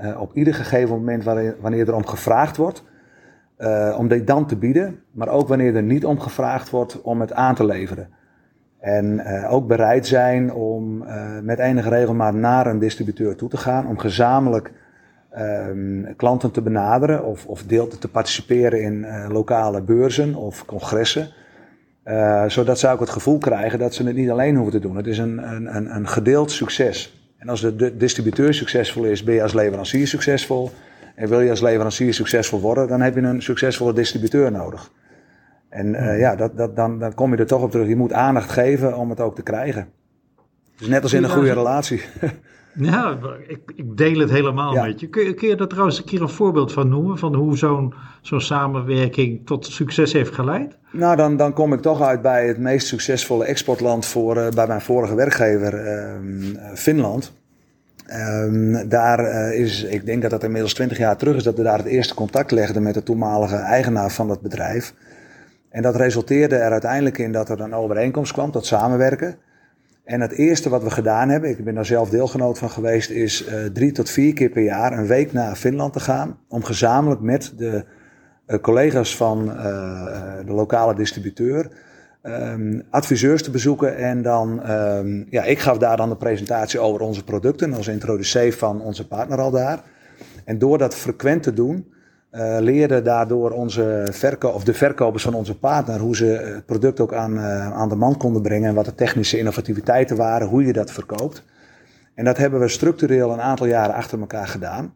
uh, 0.02 0.20
op 0.20 0.34
ieder 0.34 0.54
gegeven 0.54 0.94
moment 0.94 1.24
wanneer, 1.60 1.88
er 1.88 1.94
om 1.94 2.06
gevraagd 2.06 2.56
wordt, 2.56 2.84
om 3.96 4.08
dit 4.08 4.26
dan 4.26 4.46
te 4.46 4.56
bieden. 4.56 5.00
Maar 5.12 5.28
ook 5.28 5.48
wanneer 5.48 5.76
er 5.76 5.82
niet 5.82 6.04
om 6.04 6.20
gevraagd 6.20 6.70
wordt 6.70 7.02
om 7.02 7.20
het 7.20 7.32
aan 7.32 7.54
te 7.54 7.64
leveren. 7.64 8.08
En 8.80 9.20
uh, 9.26 9.52
ook 9.52 9.66
bereid 9.66 10.06
zijn 10.06 10.52
om 10.52 11.02
uh, 11.02 11.38
met 11.42 11.58
enige 11.58 11.88
regelmaat 11.88 12.34
naar 12.34 12.66
een 12.66 12.78
distributeur 12.78 13.36
toe 13.36 13.48
te 13.48 13.56
gaan. 13.56 13.86
Om 13.86 13.98
gezamenlijk 13.98 14.72
um, 15.38 16.16
klanten 16.16 16.50
te 16.50 16.62
benaderen 16.62 17.24
of, 17.24 17.46
of 17.46 17.62
deel 17.62 17.88
te 17.88 18.08
participeren 18.08 18.82
in 18.82 18.94
uh, 18.94 19.26
lokale 19.28 19.82
beurzen 19.82 20.34
of 20.34 20.64
congressen. 20.64 21.28
zodat 22.46 22.78
ze 22.78 22.88
ook 22.88 23.00
het 23.00 23.10
gevoel 23.10 23.38
krijgen 23.38 23.78
dat 23.78 23.94
ze 23.94 24.04
het 24.04 24.16
niet 24.16 24.30
alleen 24.30 24.54
hoeven 24.54 24.80
te 24.80 24.86
doen. 24.86 24.96
Het 24.96 25.06
is 25.06 25.18
een, 25.18 25.38
een, 25.76 25.94
een 25.96 26.08
gedeeld 26.08 26.50
succes. 26.50 27.18
En 27.38 27.48
als 27.48 27.60
de 27.60 27.96
distributeur 27.96 28.54
succesvol 28.54 29.04
is, 29.04 29.24
ben 29.24 29.34
je 29.34 29.42
als 29.42 29.52
leverancier 29.52 30.06
succesvol. 30.06 30.70
En 31.14 31.28
wil 31.28 31.40
je 31.40 31.50
als 31.50 31.60
leverancier 31.60 32.14
succesvol 32.14 32.60
worden, 32.60 32.88
dan 32.88 33.00
heb 33.00 33.14
je 33.14 33.20
een 33.20 33.42
succesvolle 33.42 33.92
distributeur 33.92 34.52
nodig. 34.52 34.90
En 35.68 35.86
uh, 35.86 36.18
ja, 36.18 36.36
dat, 36.36 36.56
dat, 36.56 36.76
dan, 36.76 36.98
dan 36.98 37.14
kom 37.14 37.32
je 37.32 37.38
er 37.38 37.46
toch 37.46 37.62
op 37.62 37.70
terug. 37.70 37.88
Je 37.88 37.96
moet 37.96 38.12
aandacht 38.12 38.50
geven 38.50 38.96
om 38.96 39.10
het 39.10 39.20
ook 39.20 39.34
te 39.34 39.42
krijgen. 39.42 39.88
Dus 40.76 40.88
net 40.88 41.02
als 41.02 41.12
in 41.12 41.24
een 41.24 41.30
goede 41.30 41.52
relatie. 41.52 42.02
Ja, 42.80 43.18
ik, 43.46 43.60
ik 43.74 43.96
deel 43.96 44.18
het 44.18 44.30
helemaal 44.30 44.72
met 44.72 45.00
je. 45.00 45.08
Kun, 45.08 45.24
je. 45.24 45.34
kun 45.34 45.48
je 45.48 45.56
daar 45.56 45.66
trouwens 45.66 45.98
een 45.98 46.04
keer 46.04 46.22
een 46.22 46.28
voorbeeld 46.28 46.72
van 46.72 46.88
noemen? 46.88 47.18
Van 47.18 47.34
hoe 47.34 47.56
zo'n 47.56 47.94
zo'n 48.22 48.40
samenwerking 48.40 49.46
tot 49.46 49.66
succes 49.66 50.12
heeft 50.12 50.34
geleid? 50.34 50.76
Nou, 50.92 51.16
dan, 51.16 51.36
dan 51.36 51.52
kom 51.52 51.72
ik 51.72 51.80
toch 51.80 52.02
uit 52.02 52.22
bij 52.22 52.46
het 52.46 52.58
meest 52.58 52.86
succesvolle 52.86 53.44
exportland 53.44 54.06
voor, 54.06 54.36
uh, 54.36 54.48
bij 54.48 54.66
mijn 54.66 54.80
vorige 54.80 55.14
werkgever, 55.14 55.84
uh, 55.84 56.60
Finland. 56.74 57.32
Um, 58.12 58.88
daar 58.88 59.20
uh, 59.20 59.60
is, 59.60 59.82
ik 59.82 60.06
denk 60.06 60.22
dat 60.22 60.30
dat 60.30 60.44
inmiddels 60.44 60.74
20 60.74 60.98
jaar 60.98 61.16
terug 61.16 61.36
is, 61.36 61.42
dat 61.42 61.56
we 61.56 61.62
daar 61.62 61.78
het 61.78 61.86
eerste 61.86 62.14
contact 62.14 62.50
legden 62.50 62.82
met 62.82 62.94
de 62.94 63.02
toenmalige 63.02 63.56
eigenaar 63.56 64.10
van 64.10 64.28
dat 64.28 64.40
bedrijf. 64.40 64.94
En 65.78 65.84
dat 65.84 65.96
resulteerde 65.96 66.56
er 66.56 66.70
uiteindelijk 66.70 67.18
in 67.18 67.32
dat 67.32 67.48
er 67.48 67.60
een 67.60 67.74
overeenkomst 67.74 68.32
kwam 68.32 68.50
tot 68.50 68.66
samenwerken. 68.66 69.36
En 70.04 70.20
het 70.20 70.32
eerste 70.32 70.68
wat 70.68 70.82
we 70.82 70.90
gedaan 70.90 71.28
hebben, 71.28 71.50
ik 71.50 71.64
ben 71.64 71.74
daar 71.74 71.86
zelf 71.86 72.10
deelgenoot 72.10 72.58
van 72.58 72.70
geweest, 72.70 73.10
is 73.10 73.48
uh, 73.48 73.64
drie 73.64 73.92
tot 73.92 74.10
vier 74.10 74.34
keer 74.34 74.48
per 74.48 74.62
jaar 74.62 74.92
een 74.92 75.06
week 75.06 75.32
naar 75.32 75.56
Finland 75.56 75.92
te 75.92 76.00
gaan. 76.00 76.38
Om 76.48 76.64
gezamenlijk 76.64 77.20
met 77.20 77.52
de 77.56 77.84
uh, 78.46 78.58
collega's 78.58 79.16
van 79.16 79.48
uh, 79.48 79.62
de 80.46 80.52
lokale 80.52 80.94
distributeur 80.94 81.70
um, 82.22 82.82
adviseurs 82.90 83.42
te 83.42 83.50
bezoeken. 83.50 83.96
En 83.96 84.22
dan, 84.22 84.70
um, 84.70 85.26
ja, 85.30 85.42
ik 85.42 85.58
gaf 85.58 85.78
daar 85.78 85.96
dan 85.96 86.08
de 86.08 86.16
presentatie 86.16 86.80
over 86.80 87.00
onze 87.00 87.24
producten 87.24 87.74
als 87.74 87.88
introducee 87.88 88.54
van 88.54 88.80
onze 88.80 89.06
partner 89.06 89.38
al 89.38 89.50
daar. 89.50 89.82
En 90.44 90.58
door 90.58 90.78
dat 90.78 90.94
frequent 90.94 91.42
te 91.42 91.52
doen, 91.52 91.92
uh, 92.32 92.56
leerden 92.60 93.04
daardoor 93.04 93.50
onze 93.50 94.08
verko 94.10 94.48
of 94.48 94.64
de 94.64 94.74
verkopers 94.74 95.22
van 95.22 95.34
onze 95.34 95.58
partner 95.58 96.00
hoe 96.00 96.16
ze 96.16 96.24
het 96.24 96.66
product 96.66 97.00
ook 97.00 97.14
aan, 97.14 97.36
uh, 97.36 97.72
aan 97.72 97.88
de 97.88 97.94
man 97.94 98.16
konden 98.16 98.42
brengen 98.42 98.68
en 98.68 98.74
wat 98.74 98.84
de 98.84 98.94
technische 98.94 99.38
innovativiteiten 99.38 100.16
waren, 100.16 100.48
hoe 100.48 100.64
je 100.64 100.72
dat 100.72 100.90
verkoopt. 100.90 101.42
En 102.14 102.24
dat 102.24 102.36
hebben 102.36 102.60
we 102.60 102.68
structureel 102.68 103.32
een 103.32 103.40
aantal 103.40 103.66
jaren 103.66 103.94
achter 103.94 104.20
elkaar 104.20 104.46
gedaan. 104.46 104.94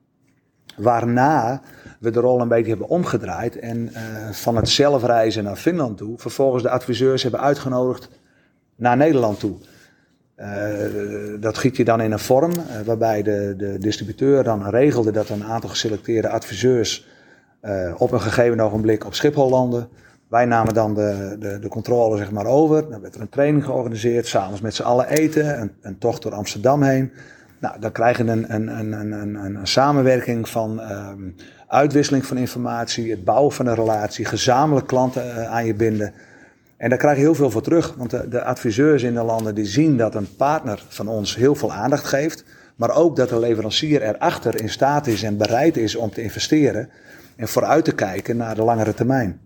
Waarna 0.76 1.60
we 2.00 2.10
de 2.10 2.20
rol 2.20 2.40
een 2.40 2.48
beetje 2.48 2.70
hebben 2.70 2.88
omgedraaid 2.88 3.58
en 3.58 3.92
van 4.32 4.56
het 4.56 4.68
zelfreizen 4.68 5.44
naar 5.44 5.56
Finland 5.56 5.98
toe, 5.98 6.18
vervolgens 6.18 6.62
de 6.62 6.70
adviseurs 6.70 7.22
hebben 7.22 7.40
uitgenodigd 7.40 8.08
naar 8.76 8.96
Nederland 8.96 9.40
toe. 9.40 9.56
dat 11.40 11.58
giet 11.58 11.76
je 11.76 11.84
dan 11.84 12.00
in 12.00 12.12
een 12.12 12.18
vorm 12.18 12.52
waarbij 12.84 13.22
de, 13.22 13.54
de 13.56 13.78
distributeur 13.78 14.44
dan 14.44 14.68
regelde 14.68 15.10
dat 15.10 15.28
een 15.28 15.44
aantal 15.44 15.70
geselecteerde 15.70 16.28
adviseurs 16.28 17.06
op 17.96 18.12
een 18.12 18.20
gegeven 18.20 18.60
ogenblik 18.60 19.06
op 19.06 19.14
Schiphol 19.14 19.48
landen. 19.48 19.88
Wij 20.28 20.44
namen 20.44 20.74
dan 20.74 20.94
de, 20.94 21.36
de, 21.38 21.58
de 21.58 21.68
controle 21.68 22.16
zeg 22.16 22.30
maar, 22.30 22.46
over. 22.46 22.90
Dan 22.90 23.00
werd 23.00 23.14
er 23.14 23.20
een 23.20 23.28
training 23.28 23.64
georganiseerd, 23.64 24.26
s'avonds 24.26 24.60
met 24.60 24.74
z'n 24.74 24.82
allen 24.82 25.08
eten, 25.08 25.60
een, 25.60 25.72
een 25.80 25.98
tocht 25.98 26.22
door 26.22 26.32
Amsterdam 26.32 26.82
heen. 26.82 27.12
Nou, 27.58 27.80
dan 27.80 27.92
krijg 27.92 28.18
je 28.18 28.24
een, 28.24 28.54
een, 28.54 28.78
een, 28.78 28.92
een, 28.92 29.34
een, 29.34 29.66
samenwerking 29.66 30.48
van 30.48 30.80
um, 30.92 31.34
uitwisseling 31.66 32.26
van 32.26 32.36
informatie, 32.36 33.10
het 33.10 33.24
bouwen 33.24 33.52
van 33.52 33.66
een 33.66 33.74
relatie, 33.74 34.24
gezamenlijk 34.24 34.86
klanten 34.86 35.26
uh, 35.26 35.50
aan 35.50 35.66
je 35.66 35.74
binden. 35.74 36.12
En 36.76 36.88
daar 36.88 36.98
krijg 36.98 37.16
je 37.16 37.22
heel 37.22 37.34
veel 37.34 37.50
voor 37.50 37.62
terug, 37.62 37.94
want 37.96 38.10
de, 38.10 38.28
de, 38.28 38.42
adviseurs 38.42 39.02
in 39.02 39.14
de 39.14 39.22
landen 39.22 39.54
die 39.54 39.64
zien 39.64 39.96
dat 39.96 40.14
een 40.14 40.36
partner 40.36 40.84
van 40.88 41.08
ons 41.08 41.36
heel 41.36 41.54
veel 41.54 41.72
aandacht 41.72 42.04
geeft, 42.04 42.44
maar 42.76 42.94
ook 42.94 43.16
dat 43.16 43.28
de 43.28 43.38
leverancier 43.38 44.02
erachter 44.02 44.60
in 44.60 44.70
staat 44.70 45.06
is 45.06 45.22
en 45.22 45.36
bereid 45.36 45.76
is 45.76 45.96
om 45.96 46.10
te 46.10 46.22
investeren 46.22 46.88
en 47.36 47.48
vooruit 47.48 47.84
te 47.84 47.94
kijken 47.94 48.36
naar 48.36 48.54
de 48.54 48.62
langere 48.62 48.94
termijn. 48.94 49.40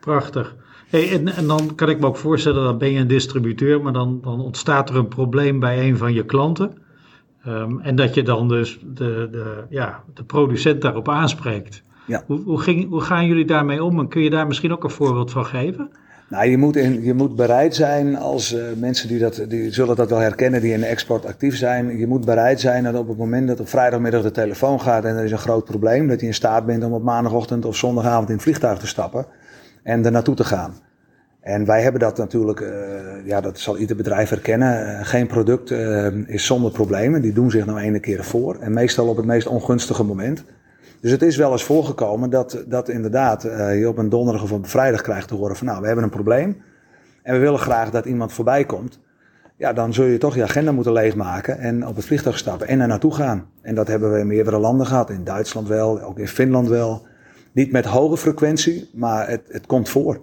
Prachtig. 0.00 0.56
Hey, 0.88 1.12
en, 1.12 1.28
en, 1.28 1.46
dan 1.46 1.74
kan 1.74 1.88
ik 1.88 2.00
me 2.00 2.06
ook 2.06 2.16
voorstellen, 2.16 2.64
dan 2.64 2.78
ben 2.78 2.92
je 2.92 3.00
een 3.00 3.06
distributeur, 3.06 3.82
maar 3.82 3.92
dan, 3.92 4.20
dan 4.22 4.40
ontstaat 4.40 4.90
er 4.90 4.96
een 4.96 5.08
probleem 5.08 5.60
bij 5.60 5.88
een 5.88 5.96
van 5.96 6.12
je 6.12 6.24
klanten. 6.24 6.78
Um, 7.46 7.80
en 7.80 7.96
dat 7.96 8.14
je 8.14 8.22
dan 8.22 8.48
dus 8.48 8.78
de, 8.82 9.28
de, 9.30 9.64
ja, 9.68 10.02
de 10.14 10.24
producent 10.24 10.82
daarop 10.82 11.08
aanspreekt. 11.08 11.82
Ja. 12.06 12.22
Hoe, 12.26 12.42
hoe, 12.42 12.60
ging, 12.60 12.88
hoe 12.88 13.00
gaan 13.00 13.26
jullie 13.26 13.44
daarmee 13.44 13.84
om 13.84 13.98
en 13.98 14.08
kun 14.08 14.22
je 14.22 14.30
daar 14.30 14.46
misschien 14.46 14.72
ook 14.72 14.84
een 14.84 14.90
voorbeeld 14.90 15.30
van 15.30 15.46
geven? 15.46 15.90
Nou, 16.28 16.48
je 16.48 16.58
moet, 16.58 16.76
in, 16.76 17.02
je 17.02 17.14
moet 17.14 17.36
bereid 17.36 17.74
zijn 17.74 18.16
als 18.16 18.52
uh, 18.52 18.62
mensen 18.76 19.08
die, 19.08 19.18
dat, 19.18 19.44
die 19.48 19.72
zullen 19.72 19.96
dat 19.96 20.10
wel 20.10 20.18
herkennen, 20.18 20.60
die 20.60 20.72
in 20.72 20.80
de 20.80 20.86
export 20.86 21.26
actief 21.26 21.56
zijn. 21.56 21.98
Je 21.98 22.06
moet 22.06 22.24
bereid 22.24 22.60
zijn 22.60 22.84
dat 22.84 22.94
op 22.94 23.08
het 23.08 23.18
moment 23.18 23.48
dat 23.48 23.60
op 23.60 23.68
vrijdagmiddag 23.68 24.22
de 24.22 24.30
telefoon 24.30 24.80
gaat 24.80 25.04
en 25.04 25.16
er 25.16 25.24
is 25.24 25.30
een 25.30 25.38
groot 25.38 25.64
probleem, 25.64 26.08
dat 26.08 26.20
je 26.20 26.26
in 26.26 26.34
staat 26.34 26.66
bent 26.66 26.84
om 26.84 26.92
op 26.92 27.02
maandagochtend 27.02 27.64
of 27.64 27.76
zondagavond 27.76 28.28
in 28.28 28.34
het 28.34 28.42
vliegtuig 28.42 28.78
te 28.78 28.86
stappen 28.86 29.26
en 29.82 30.04
er 30.04 30.10
naartoe 30.10 30.34
te 30.34 30.44
gaan. 30.44 30.74
En 31.40 31.64
wij 31.64 31.82
hebben 31.82 32.00
dat 32.00 32.16
natuurlijk, 32.16 32.60
uh, 32.60 32.68
ja, 33.24 33.40
dat 33.40 33.58
zal 33.58 33.78
ieder 33.78 33.96
bedrijf 33.96 34.28
herkennen. 34.28 34.86
Uh, 34.86 34.98
geen 35.02 35.26
product 35.26 35.70
is 36.26 36.46
zonder 36.46 36.70
problemen. 36.70 37.22
Die 37.22 37.32
doen 37.32 37.50
zich 37.50 37.66
nou 37.66 37.78
ene 37.78 38.00
keer 38.00 38.24
voor. 38.24 38.56
En 38.60 38.72
meestal 38.72 39.08
op 39.08 39.16
het 39.16 39.26
meest 39.26 39.46
ongunstige 39.46 40.02
moment. 40.02 40.44
Dus 41.00 41.10
het 41.10 41.22
is 41.22 41.36
wel 41.36 41.52
eens 41.52 41.64
voorgekomen 41.64 42.30
dat, 42.30 42.64
dat 42.66 42.88
inderdaad 42.88 43.42
je 43.78 43.88
op 43.88 43.98
een 43.98 44.08
donderdag 44.08 44.42
of 44.42 44.52
op 44.52 44.66
vrijdag 44.66 45.00
krijgt 45.00 45.28
te 45.28 45.34
horen 45.34 45.56
van 45.56 45.66
nou, 45.66 45.80
we 45.80 45.86
hebben 45.86 46.04
een 46.04 46.10
probleem. 46.10 46.62
En 47.22 47.34
we 47.34 47.40
willen 47.40 47.58
graag 47.58 47.90
dat 47.90 48.04
iemand 48.04 48.32
voorbij 48.32 48.64
komt. 48.64 49.00
Ja, 49.56 49.72
dan 49.72 49.94
zul 49.94 50.04
je 50.04 50.18
toch 50.18 50.34
je 50.34 50.42
agenda 50.42 50.72
moeten 50.72 50.92
leegmaken 50.92 51.58
en 51.58 51.86
op 51.86 51.96
het 51.96 52.04
vliegtuig 52.04 52.38
stappen 52.38 52.68
en 52.68 52.80
er 52.80 52.88
naartoe 52.88 53.14
gaan. 53.14 53.46
En 53.62 53.74
dat 53.74 53.86
hebben 53.86 54.12
we 54.12 54.18
in 54.18 54.26
meerdere 54.26 54.58
landen 54.58 54.86
gehad. 54.86 55.10
In 55.10 55.24
Duitsland 55.24 55.68
wel, 55.68 56.00
ook 56.00 56.18
in 56.18 56.28
Finland 56.28 56.68
wel. 56.68 57.06
Niet 57.52 57.72
met 57.72 57.84
hoge 57.84 58.16
frequentie, 58.16 58.90
maar 58.94 59.28
het, 59.28 59.42
het 59.48 59.66
komt 59.66 59.88
voor. 59.88 60.20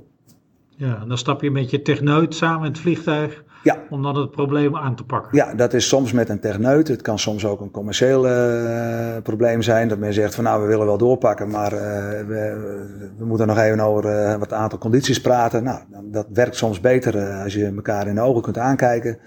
Ja, 0.69 1.01
en 1.01 1.07
dan 1.07 1.17
stap 1.17 1.41
je 1.41 1.51
met 1.51 1.69
je 1.69 1.81
techneut 1.81 2.35
samen 2.35 2.65
in 2.65 2.71
het 2.71 2.81
vliegtuig 2.81 3.43
ja. 3.63 3.77
om 3.89 4.01
dan 4.01 4.15
het 4.15 4.31
probleem 4.31 4.77
aan 4.77 4.95
te 4.95 5.03
pakken. 5.03 5.37
Ja, 5.37 5.53
dat 5.53 5.73
is 5.73 5.87
soms 5.87 6.11
met 6.11 6.29
een 6.29 6.39
techneut. 6.39 6.87
Het 6.87 7.01
kan 7.01 7.19
soms 7.19 7.45
ook 7.45 7.61
een 7.61 7.71
commercieel 7.71 8.27
uh, 8.27 9.17
probleem 9.23 9.61
zijn. 9.61 9.87
Dat 9.87 9.97
men 9.97 10.13
zegt 10.13 10.35
van 10.35 10.43
nou, 10.43 10.61
we 10.61 10.67
willen 10.67 10.85
wel 10.85 10.97
doorpakken, 10.97 11.49
maar 11.49 11.73
uh, 11.73 11.79
we, 12.27 13.13
we, 13.17 13.25
moeten 13.25 13.47
nog 13.47 13.57
even 13.57 13.79
over 13.79 14.05
uh, 14.05 14.35
wat 14.35 14.53
aantal 14.53 14.79
condities 14.79 15.21
praten. 15.21 15.63
Nou, 15.63 15.79
dat 16.03 16.27
werkt 16.33 16.55
soms 16.55 16.79
beter 16.79 17.41
als 17.43 17.53
je 17.53 17.65
elkaar 17.75 18.07
in 18.07 18.15
de 18.15 18.21
ogen 18.21 18.41
kunt 18.41 18.57
aankijken. 18.57 19.17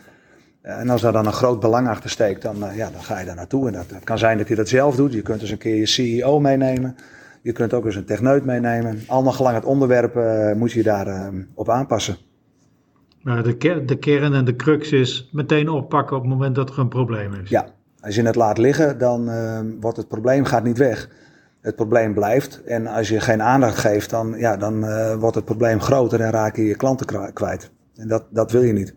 En 0.62 0.90
als 0.90 1.00
daar 1.00 1.12
dan 1.12 1.26
een 1.26 1.32
groot 1.32 1.60
belang 1.60 1.88
achter 1.88 2.10
steekt, 2.10 2.42
dan, 2.42 2.56
ja, 2.74 2.90
dan 2.90 3.02
ga 3.02 3.18
je 3.18 3.26
daar 3.26 3.34
naartoe. 3.34 3.66
En 3.66 3.72
dat, 3.72 3.90
dat 3.90 4.04
kan 4.04 4.18
zijn 4.18 4.38
dat 4.38 4.48
je 4.48 4.54
dat 4.54 4.68
zelf 4.68 4.96
doet. 4.96 5.12
Je 5.12 5.22
kunt 5.22 5.40
dus 5.40 5.50
een 5.50 5.58
keer 5.58 5.76
je 5.76 5.86
CEO 5.86 6.40
meenemen. 6.40 6.96
Je 7.42 7.52
kunt 7.52 7.74
ook 7.74 7.84
eens 7.84 7.96
een 7.96 8.04
techneut 8.04 8.44
meenemen. 8.44 9.00
Allemaal 9.06 9.32
gelang 9.32 9.54
het 9.54 9.64
onderwerp 9.64 10.14
moet 10.56 10.72
je 10.72 10.82
daar 10.82 11.32
op 11.54 11.70
aanpassen. 11.70 12.16
Maar 13.26 13.42
de, 13.42 13.56
ker 13.56 13.86
de 13.86 13.96
kern 13.96 14.34
en 14.34 14.44
de 14.44 14.56
crux 14.56 14.92
is 14.92 15.28
meteen 15.32 15.68
oppakken 15.68 16.16
op 16.16 16.22
het 16.22 16.32
moment 16.32 16.54
dat 16.54 16.70
er 16.70 16.78
een 16.78 16.88
probleem 16.88 17.32
is. 17.32 17.50
Ja, 17.50 17.68
als 18.00 18.14
je 18.14 18.22
het 18.22 18.34
laat 18.34 18.58
liggen, 18.58 18.98
dan 18.98 19.28
uh, 19.28 19.60
wordt 19.80 19.96
het 19.96 20.08
probleem 20.08 20.44
gaat 20.44 20.64
niet 20.64 20.78
weg. 20.78 21.08
Het 21.60 21.76
probleem 21.76 22.14
blijft. 22.14 22.62
En 22.64 22.86
als 22.86 23.08
je 23.08 23.20
geen 23.20 23.42
aandacht 23.42 23.78
geeft, 23.78 24.10
dan, 24.10 24.34
ja, 24.38 24.56
dan 24.56 24.80
wordt 25.18 25.34
het 25.34 25.44
probleem 25.44 25.80
groter 25.80 26.20
en 26.20 26.30
raak 26.30 26.56
je 26.56 26.64
je 26.64 26.76
klanten 26.76 27.32
kwijt. 27.32 27.70
En 27.96 28.08
dat, 28.08 28.24
dat 28.30 28.52
wil 28.52 28.62
je 28.62 28.72
niet. 28.72 28.94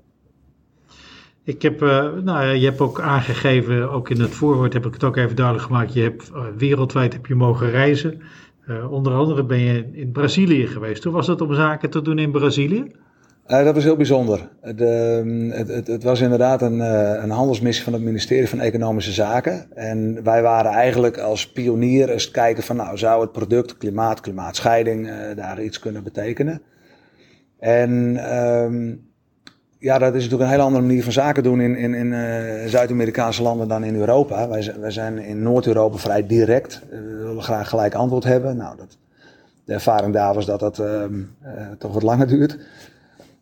Ik 1.43 1.61
heb, 1.61 1.81
uh, 1.81 2.13
nou, 2.23 2.45
je 2.45 2.65
hebt 2.65 2.79
ook 2.79 3.01
aangegeven, 3.01 3.91
ook 3.91 4.09
in 4.09 4.21
het 4.21 4.35
voorwoord 4.35 4.73
heb 4.73 4.85
ik 4.85 4.93
het 4.93 5.03
ook 5.03 5.15
even 5.15 5.35
duidelijk 5.35 5.65
gemaakt. 5.65 5.93
Je 5.93 6.01
hebt 6.01 6.31
uh, 6.33 6.43
wereldwijd 6.57 7.13
heb 7.13 7.25
je 7.25 7.35
mogen 7.35 7.69
reizen. 7.69 8.21
Onder 8.89 9.13
andere 9.13 9.45
ben 9.45 9.59
je 9.59 9.89
in 9.91 10.11
Brazilië 10.11 10.67
geweest. 10.67 11.03
Hoe 11.03 11.13
was 11.13 11.27
het 11.27 11.41
om 11.41 11.53
zaken 11.53 11.89
te 11.89 12.01
doen 12.01 12.19
in 12.19 12.31
Brazilië? 12.31 12.91
Dat 13.49 13.73
was 13.73 13.83
heel 13.83 13.95
bijzonder. 13.95 14.49
De, 14.75 15.49
het, 15.53 15.67
het, 15.67 15.87
het, 15.87 16.03
was 16.03 16.21
inderdaad 16.21 16.61
een, 16.61 16.79
een, 17.23 17.29
handelsmissie 17.29 17.83
van 17.83 17.93
het 17.93 18.01
ministerie 18.01 18.49
van 18.49 18.59
Economische 18.59 19.11
Zaken. 19.11 19.65
En 19.75 20.23
wij 20.23 20.41
waren 20.41 20.71
eigenlijk 20.71 21.17
als 21.17 21.51
pionier 21.51 22.09
eens 22.09 22.31
kijken 22.31 22.63
van 22.63 22.75
nou 22.75 22.97
zou 22.97 23.21
het 23.21 23.31
product 23.31 23.77
klimaat, 23.77 24.21
klimaatscheiding 24.21 25.09
daar 25.35 25.61
iets 25.61 25.79
kunnen 25.79 26.03
betekenen. 26.03 26.61
En 27.59 27.91
um, 28.37 29.07
ja, 29.79 29.97
dat 29.97 30.15
is 30.15 30.23
natuurlijk 30.23 30.43
een 30.43 30.55
hele 30.55 30.63
andere 30.63 30.85
manier 30.85 31.03
van 31.03 31.11
zaken 31.11 31.43
doen 31.43 31.61
in, 31.61 31.75
in, 31.75 31.93
in 31.93 32.69
Zuid-Amerikaanse 32.69 33.41
landen 33.41 33.67
dan 33.67 33.83
in 33.83 33.95
Europa. 33.95 34.49
Wij, 34.49 34.73
wij 34.79 34.91
zijn 34.91 35.17
in 35.17 35.41
Noord-Europa 35.41 35.97
vrij 35.97 36.27
direct. 36.27 36.81
We 36.89 37.23
willen 37.27 37.43
graag 37.43 37.69
gelijk 37.69 37.93
antwoord 37.93 38.23
hebben. 38.23 38.57
Nou, 38.57 38.77
dat, 38.77 38.97
de 39.65 39.73
ervaring 39.73 40.13
daar 40.13 40.33
was 40.33 40.45
dat 40.45 40.59
dat 40.59 40.79
uh, 40.79 41.03
toch 41.77 41.93
wat 41.93 42.03
langer 42.03 42.27
duurt. 42.27 42.57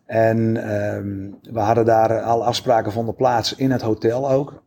En 0.08 0.56
ehm, 0.56 1.30
we 1.52 1.60
hadden 1.60 1.84
daar 1.84 2.20
alle 2.20 2.44
afspraken 2.44 2.92
vonden 2.92 3.14
plaats 3.14 3.54
in 3.54 3.70
het 3.70 3.82
hotel 3.82 4.30
ook. 4.30 4.62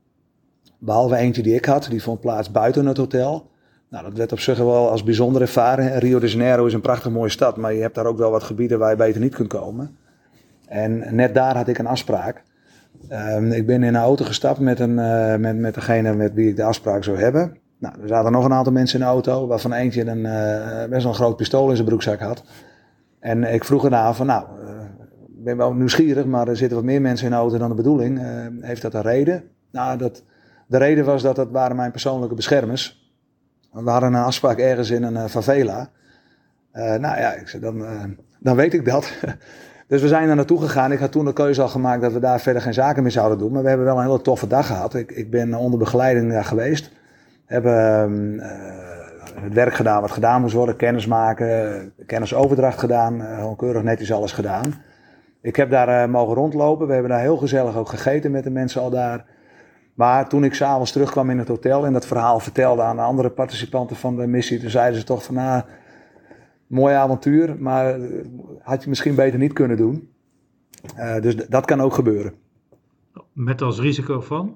Behalve 0.77 1.15
eentje 1.15 1.41
die 1.41 1.56
ik 1.56 1.65
had, 1.65 1.88
die 1.89 2.04
vond 2.04 2.19
plaats 2.19 2.51
buiten 2.51 2.86
het 2.86 2.97
hotel. 2.97 3.49
Nou, 3.89 4.04
dat 4.04 4.17
werd 4.17 4.32
op 4.32 4.39
zich 4.39 4.58
wel 4.58 4.89
als 4.89 5.04
bijzonder 5.04 5.41
ervaren. 5.41 5.99
Rio 5.99 6.19
de 6.19 6.27
Janeiro 6.27 6.65
is 6.65 6.73
een 6.73 6.82
prachtig 6.82 7.12
mooie 7.12 7.30
stad, 7.30 7.58
maar 7.58 7.73
je 7.73 7.82
hebt 7.82 7.95
daar 7.95 8.06
ook 8.06 8.17
wel 8.17 8.32
wat 8.32 8.43
gebieden 8.43 8.80
waar 8.80 8.89
je 8.89 8.95
beter 8.95 9.21
niet 9.21 9.36
kunt 9.36 9.49
komen. 9.49 9.97
En 10.67 11.15
net 11.15 11.34
daar 11.34 11.56
had 11.56 11.67
ik 11.67 11.77
een 11.77 11.88
afspraak. 11.88 12.43
Um, 13.10 13.51
ik 13.51 13.65
ben 13.65 13.84
in 13.84 13.95
een 13.95 14.01
auto 14.01 14.25
gestapt 14.25 14.60
met, 14.60 14.80
een, 14.80 14.97
uh, 14.97 15.36
met, 15.36 15.58
met 15.58 15.73
degene 15.73 16.13
met 16.13 16.34
wie 16.34 16.49
ik 16.49 16.56
de 16.56 16.63
afspraak 16.63 17.04
zou 17.04 17.17
hebben. 17.17 17.58
Nou, 17.77 18.01
er 18.01 18.08
zaten 18.08 18.32
nog 18.32 18.45
een 18.45 18.54
aantal 18.54 18.73
mensen 18.73 18.99
in 18.99 19.06
de 19.06 19.12
auto, 19.12 19.47
waarvan 19.47 19.73
eentje 19.73 20.06
een 20.06 20.25
uh, 20.25 20.89
best 20.89 21.04
wel 21.04 21.12
een 21.12 21.17
groot 21.17 21.36
pistool 21.36 21.69
in 21.69 21.75
zijn 21.75 21.88
broekzak 21.88 22.19
had. 22.19 22.43
En 23.19 23.54
ik 23.54 23.63
vroeg 23.63 23.84
erna 23.84 24.13
van, 24.13 24.25
nou, 24.25 24.45
ben 25.43 25.58
wel 25.58 25.73
nieuwsgierig, 25.73 26.25
maar 26.25 26.47
er 26.47 26.58
zitten 26.58 26.77
wat 26.77 26.86
meer 26.86 27.01
mensen 27.01 27.25
in 27.25 27.32
de 27.32 27.38
auto 27.38 27.58
dan 27.58 27.69
de 27.69 27.75
bedoeling. 27.75 28.19
heeft 28.62 28.82
dat 28.82 28.93
een 28.93 29.01
reden? 29.01 29.43
Nou, 29.71 29.97
dat, 29.97 30.23
de 30.67 30.77
reden 30.77 31.06
was 31.06 31.21
dat 31.21 31.36
dat 31.36 31.51
waren 31.51 31.75
mijn 31.75 31.91
persoonlijke 31.91 32.36
beschermers. 32.36 33.12
We 33.71 33.89
hadden 33.89 34.13
een 34.13 34.23
afspraak 34.23 34.58
ergens 34.58 34.89
in 34.89 35.04
een 35.04 35.30
favela. 35.30 35.89
nou 36.73 36.99
ja, 36.99 37.34
ik 37.34 37.62
dan, 37.62 37.86
dan 38.39 38.56
weet 38.56 38.73
ik 38.73 38.86
dat. 38.86 39.12
Dus 39.91 40.01
we 40.01 40.08
zijn 40.08 40.30
er 40.30 40.36
naartoe 40.36 40.62
gegaan. 40.62 40.91
Ik 40.91 40.99
had 40.99 41.12
toen 41.12 41.25
de 41.25 41.34
keuze 41.34 41.62
al 41.62 41.67
gemaakt 41.67 42.01
dat 42.01 42.13
we 42.13 42.19
daar 42.19 42.39
verder 42.39 42.62
geen 42.62 42.73
zaken 42.73 43.04
meer 43.04 43.12
zouden 43.12 43.38
doen. 43.38 43.51
Maar 43.51 43.62
we 43.62 43.67
hebben 43.67 43.86
wel 43.86 43.97
een 43.97 44.04
hele 44.04 44.21
toffe 44.21 44.47
dag 44.47 44.67
gehad. 44.67 44.93
Ik, 44.93 45.12
ik 45.12 45.30
ben 45.30 45.54
onder 45.54 45.80
begeleiding 45.80 46.32
daar 46.32 46.45
geweest. 46.45 46.91
Hebben 47.45 48.34
uh, 48.34 48.45
het 49.43 49.54
werk 49.54 49.73
gedaan 49.73 50.01
wat 50.01 50.12
gedaan 50.12 50.41
moest 50.41 50.54
worden. 50.54 50.75
Kennis 50.75 51.06
maken, 51.06 51.93
kennisoverdracht 52.06 52.80
gedaan. 52.80 53.21
Uh, 53.21 53.51
keurig 53.58 53.84
netjes 53.84 54.12
alles 54.12 54.32
gedaan. 54.32 54.73
Ik 55.41 55.56
heb 55.56 55.69
daar 55.69 56.08
uh, 56.08 56.12
mogen 56.12 56.36
rondlopen. 56.36 56.88
We 56.88 56.93
hebben 56.93 57.12
daar 57.12 57.21
heel 57.21 57.38
gezellig 57.38 57.77
ook 57.77 57.89
gegeten 57.89 58.32
met 58.32 58.43
de 58.43 58.49
mensen 58.49 58.82
al 58.82 58.89
daar. 58.89 59.25
Maar 59.93 60.30
toen 60.30 60.43
ik 60.43 60.54
s'avonds 60.54 60.91
terugkwam 60.91 61.30
in 61.30 61.38
het 61.38 61.47
hotel 61.47 61.86
en 61.86 61.93
dat 61.93 62.06
verhaal 62.06 62.39
vertelde 62.39 62.82
aan 62.82 62.95
de 62.95 63.01
andere 63.01 63.30
participanten 63.30 63.95
van 63.95 64.15
de 64.15 64.27
missie, 64.27 64.60
toen 64.60 64.69
zeiden 64.69 64.99
ze 64.99 65.06
toch 65.06 65.23
van, 65.23 65.36
nou, 65.36 65.63
mooi 66.67 66.95
avontuur, 66.95 67.56
maar 67.60 67.99
had 68.62 68.84
je 68.84 68.89
misschien 68.89 69.15
beter 69.15 69.39
niet 69.39 69.54
kunnen 69.54 69.77
doen. 69.77 70.10
Uh, 70.97 71.21
dus 71.21 71.36
dat 71.36 71.65
kan 71.65 71.82
ook 71.82 71.93
gebeuren. 71.93 72.34
Met 73.34 73.62
als 73.62 73.80
risico 73.80 74.21
van? 74.21 74.56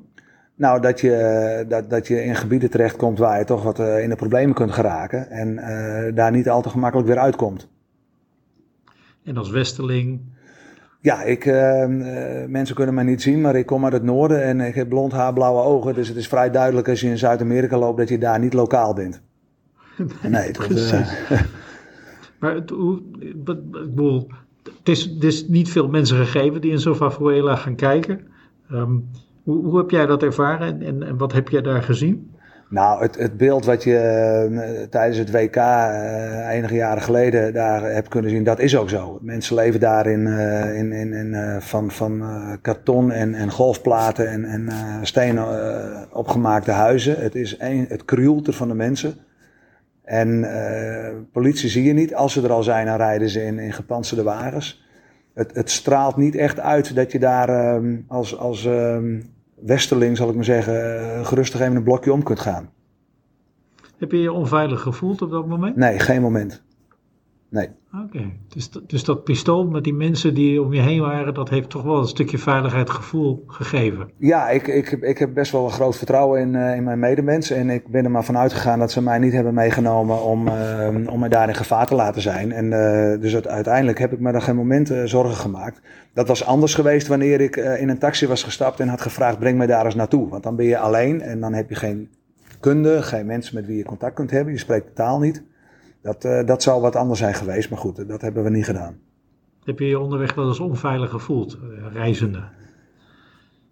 Nou, 0.55 0.81
dat 0.81 0.99
je, 0.99 1.65
dat, 1.67 1.89
dat 1.89 2.07
je 2.07 2.23
in 2.23 2.35
gebieden 2.35 2.69
terechtkomt 2.69 3.17
waar 3.17 3.39
je 3.39 3.45
toch 3.45 3.63
wat 3.63 3.79
uh, 3.79 4.03
in 4.03 4.09
de 4.09 4.15
problemen 4.15 4.55
kunt 4.55 4.71
geraken 4.71 5.29
en 5.29 5.53
uh, 5.57 6.15
daar 6.15 6.31
niet 6.31 6.49
al 6.49 6.61
te 6.61 6.69
gemakkelijk 6.69 7.07
weer 7.07 7.19
uitkomt. 7.19 7.69
En 9.23 9.37
als 9.37 9.49
westerling? 9.49 10.21
Ja, 11.05 11.23
ik, 11.23 11.45
uh, 11.45 11.85
mensen 12.47 12.75
kunnen 12.75 12.95
mij 12.95 13.03
niet 13.03 13.21
zien, 13.21 13.41
maar 13.41 13.55
ik 13.55 13.65
kom 13.65 13.83
uit 13.83 13.93
het 13.93 14.03
noorden 14.03 14.43
en 14.43 14.61
ik 14.61 14.75
heb 14.75 14.89
blond 14.89 15.11
haar, 15.11 15.33
blauwe 15.33 15.61
ogen. 15.61 15.93
Dus 15.93 16.07
het 16.07 16.17
is 16.17 16.27
vrij 16.27 16.51
duidelijk 16.51 16.89
als 16.89 17.01
je 17.01 17.07
in 17.07 17.17
Zuid-Amerika 17.17 17.77
loopt 17.77 17.97
dat 17.97 18.09
je 18.09 18.17
daar 18.17 18.39
niet 18.39 18.53
lokaal 18.53 18.93
bent. 18.93 19.21
Nee, 20.21 20.51
dat, 20.51 20.69
uh, 20.69 21.09
Maar 22.39 22.55
het, 22.55 22.69
hoe, 22.69 23.01
ik 23.19 23.43
bedoel, 23.43 24.27
het 24.63 24.89
is, 24.89 25.03
het 25.03 25.23
is 25.23 25.47
niet 25.47 25.69
veel 25.69 25.87
mensen 25.87 26.17
gegeven 26.17 26.61
die 26.61 26.71
in 26.71 26.79
Zofafuela 26.79 27.55
gaan 27.55 27.75
kijken. 27.75 28.19
Um, 28.71 29.09
hoe, 29.43 29.65
hoe, 29.65 29.77
heb 29.77 29.89
jij 29.89 30.05
dat 30.05 30.23
ervaren 30.23 30.81
en, 30.81 31.03
en, 31.03 31.17
wat 31.17 31.33
heb 31.33 31.49
jij 31.49 31.61
daar 31.61 31.83
gezien? 31.83 32.31
Nou, 32.69 33.01
het, 33.01 33.17
het 33.17 33.37
beeld 33.37 33.65
wat 33.65 33.83
je 33.83 34.47
uh, 34.51 34.87
tijdens 34.89 35.17
het 35.17 35.31
WK 35.31 35.55
uh, 35.55 36.49
enige 36.49 36.75
jaren 36.75 37.01
geleden 37.01 37.53
daar 37.53 37.83
hebt 37.83 38.07
kunnen 38.07 38.31
zien, 38.31 38.43
dat 38.43 38.59
is 38.59 38.77
ook 38.77 38.89
zo. 38.89 39.17
Mensen 39.21 39.55
leven 39.55 39.79
daar 39.79 40.07
in, 40.07 40.19
uh, 40.19 40.77
in, 40.77 40.91
in, 40.91 41.61
van, 41.61 41.91
van 41.91 42.23
karton 42.61 43.11
en, 43.11 43.33
en 43.33 43.51
golfplaten 43.51 44.27
en, 44.27 44.45
en 44.45 44.69
stenen 45.01 45.45
opgemaakte 46.11 46.71
huizen. 46.71 47.21
Het, 47.21 47.35
is 47.35 47.55
een, 47.59 47.85
het 47.89 48.05
krioelt 48.05 48.47
er 48.47 48.53
van 48.53 48.67
de 48.67 48.73
mensen. 48.73 49.13
En 50.03 50.47
politie 51.31 51.69
zie 51.69 51.83
je 51.83 51.93
niet. 51.93 52.15
Als 52.15 52.33
ze 52.33 52.41
er 52.41 52.51
al 52.51 52.63
zijn, 52.63 52.85
dan 52.85 52.97
rijden 52.97 53.29
ze 53.29 53.43
in, 53.43 53.59
in 53.59 53.73
gepantserde 53.73 54.23
wagens. 54.23 54.85
Het, 55.33 55.51
het 55.53 55.71
straalt 55.71 56.17
niet 56.17 56.35
echt 56.35 56.59
uit 56.59 56.95
dat 56.95 57.11
je 57.11 57.19
daar 57.19 57.49
ehm, 57.49 57.95
als, 58.07 58.37
als 58.37 58.65
ehm, 58.65 59.19
westerling, 59.55 60.17
zal 60.17 60.29
ik 60.29 60.35
maar 60.35 60.43
zeggen, 60.43 60.99
eh, 60.99 61.25
gerustig 61.25 61.59
even 61.59 61.75
een 61.75 61.83
blokje 61.83 62.13
om 62.13 62.23
kunt 62.23 62.39
gaan. 62.39 62.69
Heb 63.97 64.11
je 64.11 64.21
je 64.21 64.31
onveilig 64.31 64.81
gevoeld 64.81 65.21
op 65.21 65.29
dat 65.29 65.47
moment? 65.47 65.75
Nee, 65.75 65.99
geen 65.99 66.21
moment. 66.21 66.63
Nee. 67.55 67.69
Oké, 68.03 68.31
dus, 68.47 68.69
dus 68.87 69.03
dat 69.03 69.23
pistool 69.23 69.67
met 69.67 69.83
die 69.83 69.93
mensen 69.93 70.33
die 70.33 70.61
om 70.61 70.73
je 70.73 70.81
heen 70.81 71.01
waren, 71.01 71.33
dat 71.33 71.49
heeft 71.49 71.69
toch 71.69 71.83
wel 71.83 71.97
een 71.97 72.07
stukje 72.07 72.37
veiligheidsgevoel 72.37 73.43
gegeven? 73.47 74.09
Ja, 74.17 74.49
ik, 74.49 74.67
ik, 74.67 74.91
ik 74.91 75.17
heb 75.17 75.33
best 75.33 75.51
wel 75.51 75.65
een 75.65 75.71
groot 75.71 75.97
vertrouwen 75.97 76.41
in, 76.41 76.53
uh, 76.53 76.75
in 76.75 76.83
mijn 76.83 76.99
medemensen. 76.99 77.57
En 77.57 77.69
ik 77.69 77.87
ben 77.87 78.03
er 78.03 78.11
maar 78.11 78.23
vanuit 78.23 78.53
gegaan 78.53 78.79
dat 78.79 78.91
ze 78.91 79.01
mij 79.01 79.19
niet 79.19 79.33
hebben 79.33 79.53
meegenomen 79.53 80.23
om, 80.23 80.47
uh, 80.47 81.11
om 81.11 81.19
mij 81.19 81.29
daar 81.29 81.47
in 81.47 81.55
gevaar 81.55 81.85
te 81.85 81.95
laten 81.95 82.21
zijn. 82.21 82.51
En 82.51 82.65
uh, 82.65 83.21
dus 83.21 83.31
het, 83.31 83.47
uiteindelijk 83.47 83.99
heb 83.99 84.13
ik 84.13 84.19
me 84.19 84.31
daar 84.31 84.41
geen 84.41 84.55
moment 84.55 84.93
zorgen 85.05 85.35
gemaakt. 85.35 85.81
Dat 86.13 86.27
was 86.27 86.45
anders 86.45 86.73
geweest 86.73 87.07
wanneer 87.07 87.41
ik 87.41 87.55
in 87.55 87.89
een 87.89 87.99
taxi 87.99 88.27
was 88.27 88.43
gestapt 88.43 88.79
en 88.79 88.87
had 88.87 89.01
gevraagd: 89.01 89.39
breng 89.39 89.57
mij 89.57 89.67
daar 89.67 89.85
eens 89.85 89.95
naartoe. 89.95 90.29
Want 90.29 90.43
dan 90.43 90.55
ben 90.55 90.65
je 90.65 90.77
alleen 90.77 91.21
en 91.21 91.39
dan 91.39 91.53
heb 91.53 91.69
je 91.69 91.75
geen 91.75 92.09
kunde, 92.59 93.01
geen 93.01 93.25
mensen 93.25 93.55
met 93.55 93.65
wie 93.65 93.77
je 93.77 93.83
contact 93.83 94.15
kunt 94.15 94.31
hebben. 94.31 94.53
Je 94.53 94.59
spreekt 94.59 94.87
de 94.87 94.93
taal 94.93 95.19
niet. 95.19 95.43
Dat, 96.05 96.25
uh, 96.25 96.45
dat 96.45 96.63
zou 96.63 96.81
wat 96.81 96.95
anders 96.95 97.19
zijn 97.19 97.33
geweest, 97.33 97.69
maar 97.69 97.79
goed, 97.79 98.07
dat 98.07 98.21
hebben 98.21 98.43
we 98.43 98.49
niet 98.49 98.65
gedaan. 98.65 98.97
Heb 99.63 99.79
je 99.79 99.85
je 99.85 99.99
onderweg 99.99 100.33
wel 100.33 100.47
eens 100.47 100.59
onveilig 100.59 101.09
gevoeld, 101.09 101.57
uh, 101.63 101.93
reizende? 101.93 102.43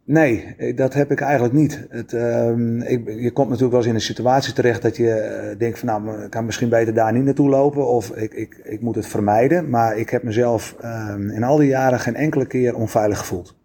Nee, 0.03 0.55
eh, 0.57 0.77
dat 0.77 0.93
heb 0.93 1.11
ik 1.11 1.19
eigenlijk 1.21 1.53
niet. 1.53 1.85
Het, 1.89 2.13
uh, 2.13 2.91
ik, 2.91 3.21
je 3.21 3.31
komt 3.31 3.49
natuurlijk 3.49 3.71
wel 3.71 3.79
eens 3.79 3.89
in 3.89 3.95
een 3.95 4.01
situatie 4.01 4.53
terecht 4.53 4.81
dat 4.81 4.97
je 4.97 5.55
denkt 5.57 5.79
van 5.79 5.87
nou, 5.87 6.23
ik 6.23 6.29
kan 6.29 6.45
misschien 6.45 6.69
beter 6.69 6.93
daar 6.93 7.13
niet 7.13 7.23
naartoe 7.23 7.49
lopen 7.49 7.87
of 7.87 8.09
ik, 8.09 8.33
ik, 8.33 8.61
ik 8.63 8.81
moet 8.81 8.95
het 8.95 9.07
vermijden. 9.07 9.69
Maar 9.69 9.97
ik 9.97 10.09
heb 10.09 10.23
mezelf 10.23 10.75
ehm, 10.79 11.29
in 11.29 11.43
al 11.43 11.57
die 11.57 11.67
jaren 11.67 11.99
geen 11.99 12.15
enkele 12.15 12.45
keer 12.45 12.75
onveilig 12.75 13.17
gevoeld. 13.17 13.55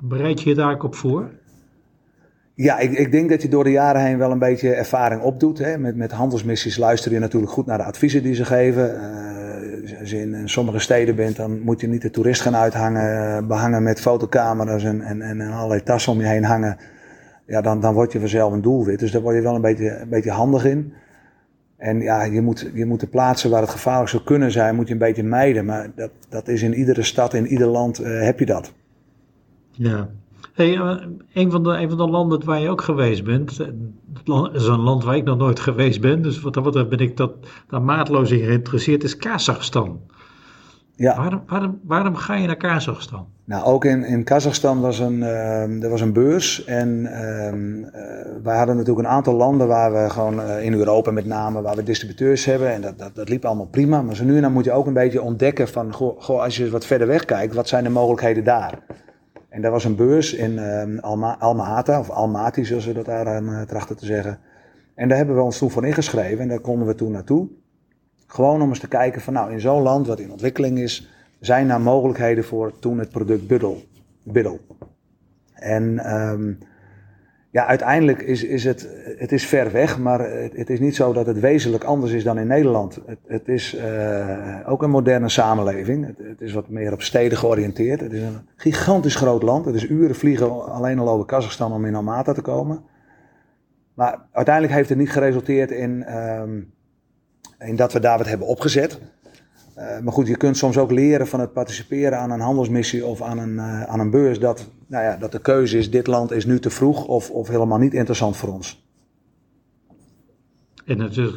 Bereid 0.00 0.42
je 0.42 0.48
je 0.48 0.54
daar 0.54 0.72
ook 0.72 0.82
op 0.82 0.94
voor? 0.94 1.30
Ja, 2.62 2.78
ik, 2.78 2.92
ik, 2.92 3.12
denk 3.12 3.28
dat 3.28 3.42
je 3.42 3.48
door 3.48 3.64
de 3.64 3.70
jaren 3.70 4.02
heen 4.02 4.18
wel 4.18 4.30
een 4.30 4.38
beetje 4.38 4.74
ervaring 4.74 5.22
opdoet. 5.22 5.58
Hè. 5.58 5.78
Met, 5.78 5.96
met 5.96 6.12
handelsmissies 6.12 6.76
luister 6.76 7.12
je 7.12 7.18
natuurlijk 7.18 7.52
goed 7.52 7.66
naar 7.66 7.78
de 7.78 7.84
adviezen 7.84 8.22
die 8.22 8.34
ze 8.34 8.44
geven. 8.44 8.94
Uh, 8.94 10.00
als 10.00 10.10
je 10.10 10.20
in, 10.20 10.48
sommige 10.48 10.78
steden 10.78 11.16
bent, 11.16 11.36
dan 11.36 11.60
moet 11.60 11.80
je 11.80 11.88
niet 11.88 12.02
de 12.02 12.10
toerist 12.10 12.40
gaan 12.40 12.56
uithangen, 12.56 13.46
behangen 13.46 13.82
met 13.82 14.00
fotocamera's 14.00 14.84
en, 14.84 15.00
en, 15.00 15.22
en 15.22 15.40
allerlei 15.40 15.82
tassen 15.82 16.12
om 16.12 16.20
je 16.20 16.26
heen 16.26 16.44
hangen. 16.44 16.76
Ja, 17.46 17.60
dan, 17.60 17.80
dan 17.80 17.94
word 17.94 18.12
je 18.12 18.20
vanzelf 18.20 18.52
een 18.52 18.62
doelwit. 18.62 18.98
Dus 18.98 19.10
daar 19.10 19.22
word 19.22 19.36
je 19.36 19.42
wel 19.42 19.54
een 19.54 19.60
beetje, 19.60 19.98
een 20.00 20.08
beetje 20.08 20.30
handig 20.30 20.64
in. 20.64 20.92
En 21.76 22.00
ja, 22.00 22.22
je 22.22 22.40
moet, 22.40 22.70
je 22.74 22.86
moet 22.86 23.00
de 23.00 23.06
plaatsen 23.06 23.50
waar 23.50 23.60
het 23.60 23.70
gevaarlijk 23.70 24.10
zou 24.10 24.22
kunnen 24.22 24.50
zijn, 24.50 24.74
moet 24.74 24.86
je 24.86 24.92
een 24.92 24.98
beetje 24.98 25.22
mijden. 25.22 25.64
Maar 25.64 25.90
dat, 25.94 26.10
dat 26.28 26.48
is 26.48 26.62
in 26.62 26.74
iedere 26.74 27.02
stad, 27.02 27.34
in 27.34 27.46
ieder 27.46 27.66
land 27.66 28.00
uh, 28.00 28.22
heb 28.22 28.38
je 28.38 28.46
dat. 28.46 28.72
Ja, 29.70 30.08
Hey, 30.52 30.74
eh, 30.74 30.96
een, 31.32 31.50
van 31.50 31.62
de, 31.62 31.70
een 31.70 31.88
van 31.88 31.98
de 31.98 32.08
landen 32.08 32.44
waar 32.44 32.60
je 32.60 32.68
ook 32.68 32.82
geweest 32.82 33.24
bent, 33.24 33.60
eh, 33.60 33.66
dat 34.24 34.54
is 34.54 34.66
een 34.66 34.80
land 34.80 35.04
waar 35.04 35.16
ik 35.16 35.24
nog 35.24 35.38
nooit 35.38 35.60
geweest 35.60 36.00
ben, 36.00 36.22
dus 36.22 36.40
wat 36.40 36.54
dat 36.54 36.88
ben 36.88 36.98
ik 36.98 37.16
dat, 37.16 37.32
daar 37.68 37.82
maatloos 37.82 38.30
in 38.30 38.44
geïnteresseerd, 38.44 39.04
is 39.04 39.16
Kazachstan. 39.16 40.00
Ja. 40.94 41.16
Waarom, 41.16 41.42
waarom, 41.46 41.80
waarom 41.84 42.16
ga 42.16 42.34
je 42.34 42.46
naar 42.46 42.56
Kazachstan? 42.56 43.26
Nou, 43.44 43.64
ook 43.64 43.84
in, 43.84 44.04
in 44.04 44.24
Kazachstan 44.24 44.80
was 44.80 44.98
een, 44.98 45.18
uh, 45.18 45.82
er 45.82 45.90
was 45.90 46.00
een 46.00 46.12
beurs. 46.12 46.64
En 46.64 46.88
uh, 46.98 47.10
we 48.42 48.50
hadden 48.50 48.76
natuurlijk 48.76 49.06
een 49.06 49.12
aantal 49.12 49.34
landen 49.34 49.66
waar 49.66 49.92
we 49.92 50.10
gewoon 50.10 50.40
uh, 50.40 50.64
in 50.64 50.72
Europa 50.74 51.10
met 51.10 51.26
name, 51.26 51.62
waar 51.62 51.76
we 51.76 51.82
distributeurs 51.82 52.44
hebben. 52.44 52.72
En 52.72 52.80
dat, 52.80 52.98
dat, 52.98 53.14
dat 53.14 53.28
liep 53.28 53.44
allemaal 53.44 53.66
prima. 53.66 54.02
Maar 54.02 54.16
zo 54.16 54.24
nu 54.24 54.36
en 54.36 54.42
dan 54.42 54.52
moet 54.52 54.64
je 54.64 54.72
ook 54.72 54.86
een 54.86 54.92
beetje 54.92 55.22
ontdekken 55.22 55.68
van, 55.68 55.92
goh, 55.92 56.20
goh, 56.20 56.42
als 56.42 56.56
je 56.56 56.70
wat 56.70 56.86
verder 56.86 57.06
weg 57.06 57.24
kijkt, 57.24 57.54
wat 57.54 57.68
zijn 57.68 57.84
de 57.84 57.90
mogelijkheden 57.90 58.44
daar? 58.44 58.78
En 59.52 59.62
daar 59.62 59.70
was 59.70 59.84
een 59.84 59.96
beurs 59.96 60.34
in 60.34 60.52
uh, 60.52 60.98
Alma, 61.38 61.82
of 61.98 62.10
Almaty 62.10 62.62
zoals 62.62 62.84
ze 62.84 62.92
dat 62.92 63.04
daar 63.04 63.42
uh, 63.42 63.62
trachten 63.62 63.96
te 63.96 64.06
zeggen. 64.06 64.38
En 64.94 65.08
daar 65.08 65.16
hebben 65.16 65.36
we 65.36 65.42
ons 65.42 65.58
toen 65.58 65.70
voor 65.70 65.86
ingeschreven 65.86 66.38
en 66.38 66.48
daar 66.48 66.60
konden 66.60 66.86
we 66.86 66.94
toen 66.94 67.12
naartoe. 67.12 67.48
Gewoon 68.26 68.62
om 68.62 68.68
eens 68.68 68.78
te 68.78 68.88
kijken 68.88 69.20
van 69.20 69.32
nou, 69.32 69.52
in 69.52 69.60
zo'n 69.60 69.82
land 69.82 70.06
wat 70.06 70.20
in 70.20 70.30
ontwikkeling 70.30 70.78
is, 70.78 71.10
zijn 71.40 71.70
er 71.70 71.80
mogelijkheden 71.80 72.44
voor 72.44 72.78
toen 72.78 72.98
het 72.98 73.10
product 73.10 73.46
Biddle. 73.46 73.76
Biddle. 74.22 74.60
En 75.54 76.14
um, 76.16 76.58
ja, 77.52 77.66
uiteindelijk 77.66 78.22
is, 78.22 78.44
is 78.44 78.64
het, 78.64 78.88
het 79.18 79.32
is 79.32 79.46
ver 79.46 79.72
weg, 79.72 79.98
maar 79.98 80.20
het, 80.30 80.56
het, 80.56 80.70
is 80.70 80.80
niet 80.80 80.96
zo 80.96 81.12
dat 81.12 81.26
het 81.26 81.40
wezenlijk 81.40 81.84
anders 81.84 82.12
is 82.12 82.24
dan 82.24 82.38
in 82.38 82.46
Nederland. 82.46 82.98
Het, 83.06 83.18
het 83.26 83.48
is 83.48 83.74
uh, 83.74 84.58
ook 84.66 84.82
een 84.82 84.90
moderne 84.90 85.28
samenleving. 85.28 86.06
Het, 86.06 86.18
het, 86.18 86.40
is 86.40 86.52
wat 86.52 86.68
meer 86.68 86.92
op 86.92 87.02
steden 87.02 87.38
georiënteerd. 87.38 88.00
Het 88.00 88.12
is 88.12 88.22
een 88.22 88.48
gigantisch 88.56 89.14
groot 89.14 89.42
land. 89.42 89.64
Het 89.64 89.74
is 89.74 89.88
uren 89.88 90.14
vliegen 90.14 90.72
alleen 90.72 90.98
al 90.98 91.08
over 91.08 91.26
Kazachstan 91.26 91.72
om 91.72 91.84
in 91.84 91.94
Almaty 91.94 92.32
te 92.32 92.42
komen. 92.42 92.82
Maar 93.94 94.18
uiteindelijk 94.32 94.74
heeft 94.74 94.88
het 94.88 94.98
niet 94.98 95.12
geresulteerd 95.12 95.70
in, 95.70 96.16
um, 96.16 96.72
in 97.58 97.76
dat 97.76 97.92
we 97.92 98.00
daar 98.00 98.18
wat 98.18 98.28
hebben 98.28 98.46
opgezet. 98.46 99.00
Uh, 99.78 99.98
maar 100.02 100.12
goed, 100.12 100.26
je 100.26 100.36
kunt 100.36 100.56
soms 100.56 100.78
ook 100.78 100.90
leren 100.90 101.26
van 101.26 101.40
het 101.40 101.52
participeren 101.52 102.18
aan 102.18 102.30
een 102.30 102.40
handelsmissie 102.40 103.06
of 103.06 103.22
aan 103.22 103.38
een, 103.38 103.54
uh, 103.54 103.82
aan 103.82 104.00
een 104.00 104.10
beurs. 104.10 104.38
Dat, 104.38 104.70
nou 104.86 105.04
ja, 105.04 105.16
dat 105.16 105.32
de 105.32 105.40
keuze 105.40 105.78
is, 105.78 105.90
dit 105.90 106.06
land 106.06 106.30
is 106.30 106.46
nu 106.46 106.60
te 106.60 106.70
vroeg 106.70 107.06
of, 107.06 107.30
of 107.30 107.48
helemaal 107.48 107.78
niet 107.78 107.94
interessant 107.94 108.36
voor 108.36 108.52
ons. 108.52 108.86
En, 110.86 110.98
dus, 110.98 111.36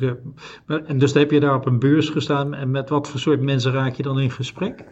en 0.87 0.99
dus 0.99 1.13
heb 1.13 1.31
je 1.31 1.39
daar 1.39 1.55
op 1.55 1.65
een 1.65 1.79
beurs 1.79 2.09
gestaan 2.09 2.53
en 2.53 2.71
met 2.71 2.89
wat 2.89 3.07
voor 3.07 3.19
soort 3.19 3.41
mensen 3.41 3.71
raak 3.71 3.93
je 3.93 4.03
dan 4.03 4.19
in 4.19 4.31
gesprek? 4.31 4.83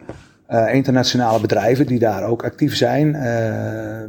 Uh, 0.48 0.74
internationale 0.74 1.40
bedrijven 1.40 1.86
die 1.86 1.98
daar 1.98 2.24
ook 2.24 2.44
actief 2.44 2.76
zijn. 2.76 3.12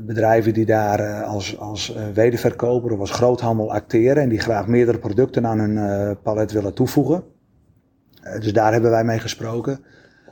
bedrijven 0.06 0.54
die 0.54 0.66
daar 0.66 1.24
als, 1.24 1.60
als 1.60 1.96
wederverkoper 2.14 2.92
of 2.92 3.00
als 3.00 3.12
groothandel 3.12 3.74
acteren 3.74 4.24
en 4.24 4.30
die 4.30 4.40
graag 4.40 4.68
meerdere 4.68 4.98
producten 4.98 5.48
aan 5.48 5.60
hun 5.60 6.18
palet 6.24 6.52
willen 6.52 6.74
toevoegen. 6.74 7.24
Eh, 8.26 8.40
dus 8.40 8.54
daar 8.54 8.72
hebben 8.72 8.92
wij 8.92 9.04
mee 9.04 9.20
gesproken. 9.20 9.80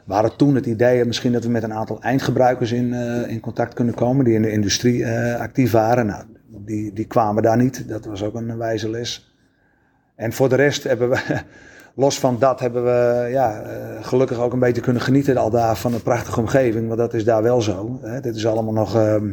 We 0.06 0.13
hadden 0.13 0.36
toen 0.36 0.56
het 0.56 0.65
idee 0.65 1.06
misschien 1.06 1.32
dat 1.32 1.43
we 1.43 1.49
met 1.49 1.63
een 1.63 1.73
aantal 1.73 2.01
eindgebruikers 2.01 2.71
in, 2.71 2.93
uh, 2.93 3.27
in 3.27 3.39
contact 3.39 3.73
kunnen 3.73 3.93
komen 3.93 4.25
die 4.25 4.34
in 4.34 4.41
de 4.41 4.51
industrie 4.51 4.99
uh, 4.99 5.39
actief 5.39 5.71
waren. 5.71 6.06
Nou, 6.06 6.23
die, 6.47 6.93
die 6.93 7.06
kwamen 7.06 7.43
daar 7.43 7.58
niet. 7.58 7.88
Dat 7.88 8.06
was 8.06 8.23
ook 8.23 8.36
een 8.36 8.58
wijze 8.58 8.89
les. 8.89 9.36
En 10.15 10.34
voor 10.34 10.49
de 10.49 10.56
rest 10.56 10.84
hebben 10.84 11.10
we, 11.10 11.17
los 12.03 12.19
van 12.19 12.39
dat, 12.39 12.60
hebben 12.60 12.84
we 12.84 13.27
ja, 13.32 13.63
gelukkig 14.01 14.39
ook 14.39 14.53
een 14.53 14.60
beetje 14.60 14.82
kunnen 14.82 15.01
genieten 15.01 15.38
al 15.38 15.49
daar 15.49 15.75
van 15.75 15.93
een 15.93 16.03
prachtige 16.03 16.39
omgeving. 16.39 16.88
Want 16.88 16.99
dat 16.99 17.13
is 17.13 17.23
daar 17.23 17.43
wel 17.43 17.62
zo. 17.62 17.99
Hè. 18.01 18.19
Dit 18.19 18.36
is 18.36 18.47
allemaal 18.47 18.73
nog 18.73 18.95
ehm, 18.95 19.32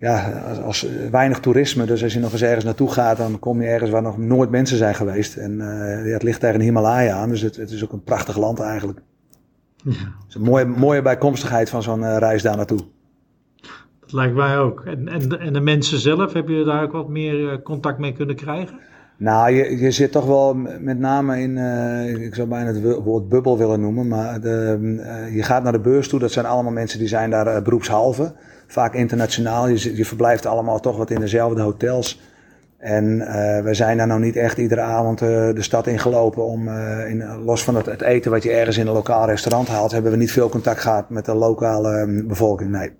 ja, 0.00 0.42
als, 0.48 0.62
als, 0.62 0.86
weinig 1.10 1.40
toerisme. 1.40 1.84
Dus 1.84 2.02
als 2.02 2.12
je 2.12 2.20
nog 2.20 2.32
eens 2.32 2.42
ergens 2.42 2.64
naartoe 2.64 2.90
gaat, 2.90 3.16
dan 3.16 3.38
kom 3.38 3.62
je 3.62 3.68
ergens 3.68 3.90
waar 3.90 4.02
nog 4.02 4.18
nooit 4.18 4.50
mensen 4.50 4.76
zijn 4.76 4.94
geweest. 4.94 5.36
En 5.36 5.52
uh, 5.52 6.06
ja, 6.06 6.12
het 6.12 6.22
ligt 6.22 6.40
tegen 6.40 6.58
de 6.58 6.64
Himalaya 6.64 7.16
aan, 7.16 7.28
dus 7.28 7.40
het, 7.40 7.56
het, 7.56 7.70
is 7.70 7.84
ook 7.84 7.92
een 7.92 8.02
prachtig 8.02 8.36
land 8.36 8.60
eigenlijk. 8.60 8.98
Ja. 9.76 9.90
Het 9.90 10.28
is 10.28 10.34
een 10.34 10.42
mooie, 10.42 10.64
mooie 10.64 11.02
bijkomstigheid 11.02 11.70
van 11.70 11.82
zo'n 11.82 12.00
uh, 12.00 12.16
reis 12.16 12.42
daar 12.42 12.56
naartoe. 12.56 12.80
Dat 14.00 14.12
lijkt 14.12 14.34
mij 14.34 14.58
ook. 14.58 14.82
En, 14.84 15.08
en, 15.08 15.40
en 15.40 15.52
de 15.52 15.60
mensen 15.60 15.98
zelf, 15.98 16.32
heb 16.32 16.48
je 16.48 16.64
daar 16.64 16.82
ook 16.82 16.92
wat 16.92 17.08
meer 17.08 17.40
uh, 17.40 17.62
contact 17.62 17.98
mee 17.98 18.12
kunnen 18.12 18.36
krijgen? 18.36 18.78
Nou, 19.16 19.52
je, 19.52 19.78
je 19.78 19.90
zit 19.90 20.12
toch 20.12 20.26
wel 20.26 20.54
met 20.80 20.98
name 20.98 21.40
in, 21.40 21.56
ik 22.22 22.34
zou 22.34 22.48
bijna 22.48 22.72
het 22.72 23.02
woord 23.02 23.28
bubbel 23.28 23.58
willen 23.58 23.80
noemen, 23.80 24.08
maar 24.08 24.40
de, 24.40 24.78
je 25.32 25.42
gaat 25.42 25.62
naar 25.62 25.72
de 25.72 25.80
beurs 25.80 26.08
toe. 26.08 26.20
Dat 26.20 26.32
zijn 26.32 26.46
allemaal 26.46 26.72
mensen 26.72 26.98
die 26.98 27.08
zijn 27.08 27.30
daar 27.30 27.62
beroepshalve 27.62 28.32
vaak 28.72 28.94
internationaal. 28.94 29.68
Je, 29.68 29.96
je 29.96 30.04
verblijft 30.04 30.46
allemaal 30.46 30.80
toch 30.80 30.96
wat 30.96 31.10
in 31.10 31.20
dezelfde 31.20 31.62
hotels. 31.62 32.20
En 32.78 33.18
we 33.64 33.74
zijn 33.74 33.96
daar 33.96 34.06
nou 34.06 34.20
niet 34.20 34.36
echt 34.36 34.58
iedere 34.58 34.80
avond 34.80 35.18
de 35.18 35.54
stad 35.62 35.86
ingelopen 35.86 36.44
om, 36.44 36.68
in, 37.08 37.42
los 37.44 37.64
van 37.64 37.74
het, 37.74 38.00
eten 38.00 38.30
wat 38.30 38.42
je 38.42 38.50
ergens 38.50 38.76
in 38.76 38.86
een 38.86 38.92
lokaal 38.92 39.26
restaurant 39.26 39.68
haalt, 39.68 39.90
hebben 39.90 40.10
we 40.10 40.16
niet 40.16 40.32
veel 40.32 40.48
contact 40.48 40.80
gehad 40.80 41.10
met 41.10 41.24
de 41.24 41.34
lokale 41.34 42.22
bevolking. 42.26 42.70
Nee. 42.70 42.90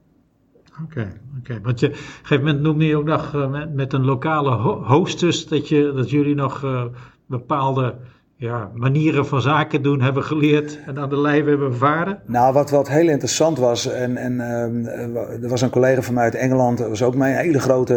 Oké, 0.85 1.13
oké. 1.39 1.61
want 1.63 1.81
je, 1.81 1.87
op 1.87 1.93
een 1.93 1.99
gegeven 1.99 2.45
moment 2.45 2.63
noemde 2.63 2.87
je 2.87 2.97
ook 2.97 3.05
nog 3.05 3.49
met, 3.51 3.75
met, 3.75 3.93
een 3.93 4.05
lokale 4.05 4.51
hostess 4.85 5.49
dat, 5.49 5.69
je, 5.69 5.93
dat 5.97 6.11
jullie 6.11 6.35
nog 6.35 6.65
bepaalde 7.27 7.95
ja, 8.41 8.71
manieren 8.75 9.27
van 9.27 9.41
zaken 9.41 9.83
doen 9.83 10.01
hebben 10.01 10.25
geleerd 10.25 10.79
en 10.87 10.99
aan 10.99 11.09
de 11.09 11.21
lijve 11.21 11.49
hebben 11.49 11.71
ervaren? 11.71 12.19
Nou, 12.27 12.53
wat, 12.53 12.71
wat 12.71 12.89
heel 12.89 13.09
interessant 13.09 13.59
was, 13.59 13.87
en, 13.87 14.17
en 14.17 14.33
uh, 14.33 15.43
er 15.43 15.49
was 15.49 15.61
een 15.61 15.71
collega 15.71 16.03
van 16.03 16.15
mij 16.15 16.25
uit 16.25 16.35
Engeland, 16.35 16.79
dat 16.79 16.89
was 16.89 17.03
ook 17.03 17.15
mijn 17.15 17.37
hele 17.37 17.61
grote, 17.61 17.95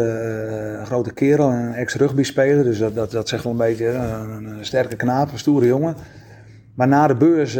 uh, 0.78 0.86
grote 0.86 1.12
kerel, 1.12 1.50
een 1.50 1.72
ex-rugbyspeler, 1.72 2.64
dus 2.64 2.78
dat, 2.78 2.94
dat, 2.94 3.10
dat 3.10 3.28
zegt 3.28 3.42
wel 3.42 3.52
een 3.52 3.58
beetje 3.58 3.88
een, 3.88 4.44
een 4.44 4.64
sterke 4.64 4.96
knaap, 4.96 5.32
een 5.32 5.38
stoere 5.38 5.66
jongen. 5.66 5.96
Maar 6.74 6.88
na 6.88 7.06
de 7.06 7.14
beurs 7.14 7.54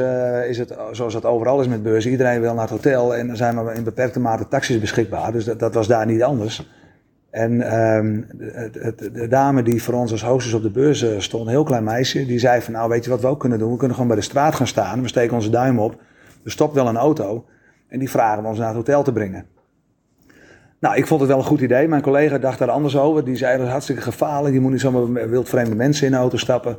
is 0.49 0.59
het, 0.59 0.75
zoals 0.93 1.15
het 1.15 1.25
overal 1.25 1.61
is 1.61 1.69
met 1.69 1.83
beurs, 1.83 2.07
iedereen 2.07 2.41
wil 2.41 2.55
naar 2.55 2.63
het 2.63 2.71
hotel 2.71 3.17
en 3.17 3.31
er 3.31 3.37
zijn 3.37 3.55
maar 3.55 3.75
in 3.75 3.85
beperkte 3.85 4.21
mate 4.21 4.49
taxis 4.49 4.81
beschikbaar, 4.81 5.33
dus 5.33 5.45
dat, 5.45 5.59
dat 5.59 5.75
was 5.75 5.87
daar 5.87 6.07
niet 6.07 6.23
anders. 6.23 6.69
En 7.35 7.79
um, 7.81 8.27
de 9.13 9.27
dame 9.29 9.63
die 9.63 9.83
voor 9.83 9.95
ons 9.95 10.13
als 10.13 10.23
hostess 10.23 10.55
op 10.55 10.63
de 10.63 10.71
beurs 10.71 11.03
eh, 11.03 11.19
stond, 11.19 11.45
een 11.45 11.51
heel 11.51 11.65
klein 11.65 11.85
meisje, 11.85 12.27
die 12.27 12.39
zei 12.39 12.61
van 12.61 12.73
nou 12.73 12.89
weet 12.89 13.05
je 13.05 13.11
wat 13.11 13.21
we 13.21 13.27
ook 13.27 13.41
kunnen 13.41 13.59
doen? 13.59 13.71
We 13.71 13.77
kunnen 13.77 13.97
gewoon 13.97 14.11
bij 14.11 14.21
de 14.21 14.27
straat 14.27 14.55
gaan 14.55 14.67
staan, 14.67 15.03
we 15.03 15.09
steken 15.09 15.35
onze 15.35 15.51
duim 15.51 15.79
op, 15.79 16.01
er 16.45 16.51
stopt 16.51 16.75
wel 16.75 16.89
een 16.89 16.97
auto 16.97 17.45
en 17.89 17.99
die 17.99 18.11
vragen 18.11 18.43
we 18.43 18.49
ons 18.49 18.59
naar 18.59 18.67
het 18.67 18.77
hotel 18.77 19.03
te 19.03 19.13
brengen. 19.13 19.47
Nou, 20.81 20.97
ik 20.97 21.07
vond 21.07 21.21
het 21.21 21.29
wel 21.29 21.39
een 21.39 21.45
goed 21.45 21.61
idee. 21.61 21.89
Mijn 21.89 22.03
collega 22.03 22.39
dacht 22.39 22.59
daar 22.59 22.71
anders 22.71 22.97
over. 22.97 23.25
Die 23.25 23.37
zei 23.37 23.57
dat 23.57 23.67
is 23.67 23.73
hartstikke 23.73 24.03
gevaarlijk. 24.03 24.55
Je 24.55 24.61
moet 24.61 24.71
niet 24.71 24.81
zomaar 24.81 25.29
wildvreemde 25.31 25.75
mensen 25.75 26.07
in 26.07 26.13
de 26.13 26.19
auto 26.19 26.37
stappen. 26.37 26.79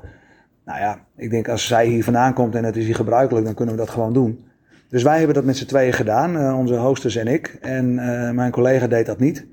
Nou 0.65 0.80
ja, 0.80 1.00
ik 1.18 1.30
denk 1.30 1.50
als 1.50 1.68
zij 1.68 1.86
hier 1.86 2.04
vandaan 2.04 2.34
komt 2.34 2.56
en 2.56 2.63
het 2.63 2.76
is 2.76 2.86
hier 2.86 2.96
gebruikelijk, 2.96 3.46
dan 3.46 3.54
kunnen 3.54 3.76
we 3.76 3.82
dat 3.82 3.89
gewoon 3.89 4.13
doen. 4.13 4.46
Dus 4.89 5.04
wij 5.04 5.18
hebben 5.18 5.36
dat 5.36 5.44
met 5.44 5.58
z'n 5.58 5.65
tweeën 5.65 5.94
gedaan, 5.94 6.36
uh, 6.36 6.58
onze 6.58 6.76
hostess 6.76 7.15
en 7.15 7.28
ik. 7.28 7.58
En 7.62 7.91
uh, 7.91 8.32
mijn 8.32 8.52
collega 8.52 8.88
deed 8.88 9.06
dat 9.06 9.20
niet. 9.20 9.46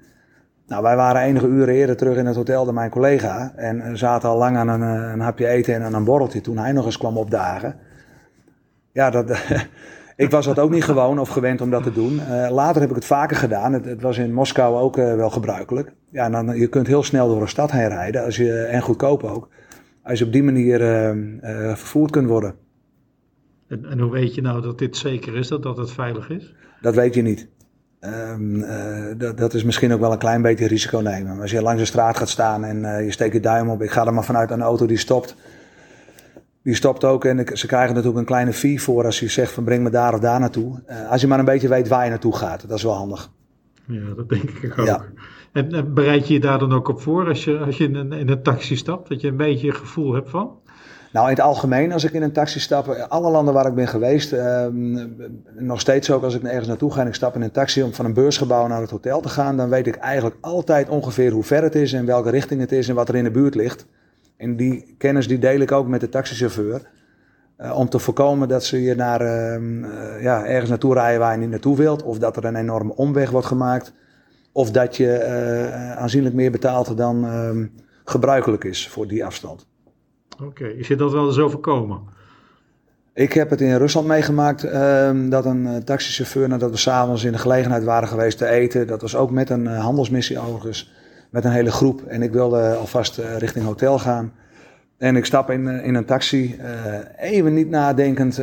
Nou, 0.72 0.84
wij 0.84 0.96
waren 0.96 1.22
enige 1.22 1.46
uren 1.46 1.74
eerder 1.74 1.96
terug 1.96 2.16
in 2.16 2.26
het 2.26 2.36
hotel 2.36 2.64
dan 2.64 2.74
mijn 2.74 2.90
collega. 2.90 3.52
En 3.56 3.98
zaten 3.98 4.28
al 4.28 4.38
lang 4.38 4.56
aan 4.56 4.68
een, 4.68 4.82
eh, 4.82 5.12
een 5.12 5.20
hapje 5.20 5.46
eten 5.46 5.74
en 5.74 5.82
aan 5.82 5.94
een 5.94 6.04
borreltje 6.04 6.40
toen 6.40 6.58
hij 6.58 6.72
nog 6.72 6.84
eens 6.84 6.98
kwam 6.98 7.16
opdagen. 7.16 7.76
Ja, 8.92 9.10
dat, 9.10 9.30
ik 10.16 10.30
was 10.30 10.44
dat 10.44 10.58
ook 10.58 10.70
niet 10.70 10.84
gewoon 10.84 11.18
of 11.18 11.28
gewend 11.28 11.60
om 11.60 11.70
dat 11.70 11.82
te 11.82 11.92
doen. 11.92 12.14
Uh, 12.14 12.50
later 12.50 12.80
heb 12.80 12.90
ik 12.90 12.96
het 12.96 13.04
vaker 13.04 13.36
gedaan. 13.36 13.72
Het, 13.72 13.84
het 13.84 14.02
was 14.02 14.18
in 14.18 14.32
Moskou 14.32 14.76
ook 14.76 14.96
uh, 14.96 15.14
wel 15.14 15.30
gebruikelijk. 15.30 15.92
Ja, 16.10 16.30
dan, 16.30 16.56
je 16.56 16.66
kunt 16.66 16.86
heel 16.86 17.02
snel 17.02 17.28
door 17.28 17.40
een 17.40 17.48
stad 17.48 17.70
heen 17.70 17.88
rijden 17.88 18.24
als 18.24 18.36
je, 18.36 18.62
en 18.62 18.82
goedkoop 18.82 19.22
ook. 19.22 19.48
Als 20.02 20.18
je 20.18 20.24
op 20.24 20.32
die 20.32 20.42
manier 20.42 20.80
uh, 20.80 21.74
vervoerd 21.74 22.10
kunt 22.10 22.28
worden. 22.28 22.54
En, 23.68 23.84
en, 23.84 23.98
hoe 23.98 24.10
weet 24.10 24.34
je 24.34 24.40
nou 24.40 24.62
dat 24.62 24.78
dit 24.78 24.96
zeker 24.96 25.36
is, 25.36 25.48
dat, 25.48 25.62
dat 25.62 25.76
het 25.76 25.90
veilig 25.90 26.30
is? 26.30 26.54
Dat 26.80 26.94
weet 26.94 27.14
je 27.14 27.22
niet. 27.22 27.48
Um, 28.04 28.54
uh, 28.54 29.04
dat, 29.16 29.38
dat, 29.38 29.54
is 29.54 29.64
misschien 29.64 29.92
ook 29.92 30.00
wel 30.00 30.12
een 30.12 30.18
klein 30.18 30.42
beetje 30.42 30.66
risico 30.66 30.98
nemen. 30.98 31.40
Als 31.40 31.50
je 31.50 31.62
langs 31.62 31.80
de 31.80 31.86
straat 31.86 32.16
gaat 32.16 32.28
staan 32.28 32.64
en 32.64 32.76
uh, 32.76 33.04
je 33.04 33.10
steekt 33.10 33.32
je 33.32 33.40
duim 33.40 33.70
op, 33.70 33.82
ik 33.82 33.90
ga 33.90 34.06
er 34.06 34.14
maar 34.14 34.24
vanuit 34.24 34.50
een 34.50 34.62
auto 34.62 34.86
die 34.86 34.98
stopt. 34.98 35.36
Die 36.62 36.74
stopt 36.74 37.04
ook 37.04 37.24
en 37.24 37.56
ze 37.56 37.66
krijgen 37.66 37.94
natuurlijk 37.94 38.20
een 38.20 38.24
kleine 38.24 38.52
fee 38.52 38.82
voor 38.82 39.04
als 39.04 39.20
je 39.20 39.28
zegt 39.28 39.52
van 39.52 39.64
breng 39.64 39.82
me 39.82 39.90
daar 39.90 40.14
of 40.14 40.20
daar 40.20 40.40
naartoe. 40.40 40.82
Uh, 40.88 41.10
als 41.10 41.20
je 41.20 41.26
maar 41.26 41.38
een 41.38 41.44
beetje 41.44 41.68
weet 41.68 41.88
waar 41.88 42.04
je 42.04 42.10
naartoe 42.10 42.36
gaat, 42.36 42.68
dat 42.68 42.78
is 42.78 42.84
wel 42.84 42.94
handig. 42.94 43.30
Ja, 43.86 44.14
dat 44.16 44.28
denk 44.28 44.50
ik 44.50 44.78
ook. 44.78 44.86
Ja. 44.86 45.04
En, 45.52 45.94
bereid 45.94 46.28
je 46.28 46.34
je 46.34 46.40
daar 46.40 46.58
dan 46.58 46.72
ook 46.72 46.88
op 46.88 47.00
voor 47.00 47.28
als 47.28 47.44
je, 47.44 47.58
als 47.58 47.76
je 47.76 47.84
in, 47.84 47.94
een, 47.94 48.12
in 48.12 48.28
een 48.28 48.42
taxi 48.42 48.76
stapt, 48.76 49.08
dat 49.08 49.20
je 49.20 49.28
een 49.28 49.36
beetje 49.36 49.68
een 49.68 49.74
gevoel 49.74 50.12
hebt 50.12 50.30
van? 50.30 50.58
Nou, 51.12 51.28
in 51.28 51.34
het 51.34 51.42
algemeen, 51.42 51.92
als 51.92 52.04
ik 52.04 52.12
in 52.12 52.22
een 52.22 52.32
taxi 52.32 52.60
stap, 52.60 52.88
alle 52.88 53.30
landen 53.30 53.54
waar 53.54 53.66
ik 53.66 53.74
ben 53.74 53.88
geweest, 53.88 54.32
uh, 54.32 54.66
nog 55.54 55.80
steeds 55.80 56.10
ook 56.10 56.22
als 56.22 56.34
ik 56.34 56.42
ergens 56.42 56.66
naartoe 56.66 56.92
ga 56.92 57.00
en 57.00 57.06
ik 57.06 57.14
stap 57.14 57.34
in 57.34 57.42
een 57.42 57.50
taxi 57.50 57.82
om 57.82 57.94
van 57.94 58.04
een 58.04 58.14
beursgebouw 58.14 58.66
naar 58.66 58.80
het 58.80 58.90
hotel 58.90 59.20
te 59.20 59.28
gaan, 59.28 59.56
dan 59.56 59.68
weet 59.68 59.86
ik 59.86 59.96
eigenlijk 59.96 60.36
altijd 60.40 60.88
ongeveer 60.88 61.30
hoe 61.30 61.42
ver 61.42 61.62
het 61.62 61.74
is 61.74 61.92
en 61.92 62.06
welke 62.06 62.30
richting 62.30 62.60
het 62.60 62.72
is 62.72 62.88
en 62.88 62.94
wat 62.94 63.08
er 63.08 63.14
in 63.14 63.24
de 63.24 63.30
buurt 63.30 63.54
ligt. 63.54 63.86
En 64.36 64.56
die 64.56 64.94
kennis 64.98 65.28
die 65.28 65.38
deel 65.38 65.60
ik 65.60 65.72
ook 65.72 65.88
met 65.88 66.00
de 66.00 66.08
taxichauffeur. 66.08 66.82
Uh, 67.58 67.78
om 67.78 67.88
te 67.88 67.98
voorkomen 67.98 68.48
dat 68.48 68.64
ze 68.64 68.82
je 68.82 68.94
naar, 68.94 69.20
uh, 69.22 70.22
ja, 70.22 70.46
ergens 70.46 70.70
naartoe 70.70 70.94
rijden 70.94 71.20
waar 71.20 71.32
je 71.32 71.38
niet 71.38 71.50
naartoe 71.50 71.76
wilt. 71.76 72.02
Of 72.02 72.18
dat 72.18 72.36
er 72.36 72.44
een 72.44 72.56
enorme 72.56 72.94
omweg 72.96 73.30
wordt 73.30 73.46
gemaakt. 73.46 73.92
Of 74.52 74.70
dat 74.70 74.96
je 74.96 75.12
eh, 75.12 75.96
aanzienlijk 75.96 76.34
meer 76.34 76.50
betaalt 76.50 76.96
dan 76.96 77.24
ehm, 77.24 77.66
gebruikelijk 78.04 78.64
is 78.64 78.88
voor 78.88 79.08
die 79.08 79.24
afstand. 79.24 79.66
Oké, 80.40 80.64
is 80.64 80.88
je 80.88 80.96
dat 80.96 81.12
wel 81.12 81.26
eens 81.26 81.38
overkomen? 81.38 82.00
Ik 83.14 83.32
heb 83.32 83.50
het 83.50 83.60
in 83.60 83.76
Rusland 83.76 84.06
meegemaakt 84.06 84.64
uh, 84.64 85.10
dat 85.28 85.44
een 85.44 85.66
uh, 85.66 85.76
taxichauffeur, 85.76 86.48
nadat 86.48 86.70
we 86.70 86.76
s'avonds 86.76 87.24
in 87.24 87.32
de 87.32 87.38
gelegenheid 87.38 87.84
waren 87.84 88.08
geweest 88.08 88.38
te 88.38 88.46
eten, 88.46 88.86
dat 88.86 89.00
was 89.00 89.16
ook 89.16 89.30
met 89.30 89.50
een 89.50 89.64
uh, 89.64 89.80
handelsmissie 89.80 90.38
overigens, 90.38 90.92
met 91.30 91.44
een 91.44 91.50
hele 91.50 91.70
groep. 91.70 92.02
En 92.02 92.22
ik 92.22 92.32
wilde 92.32 92.74
alvast 92.74 93.18
uh, 93.18 93.36
richting 93.36 93.64
hotel 93.64 93.98
gaan. 93.98 94.32
En 94.98 95.16
ik 95.16 95.24
stap 95.24 95.50
in, 95.50 95.68
in 95.68 95.94
een 95.94 96.04
taxi, 96.04 96.60
even 97.18 97.54
niet 97.54 97.70
nadenkend 97.70 98.38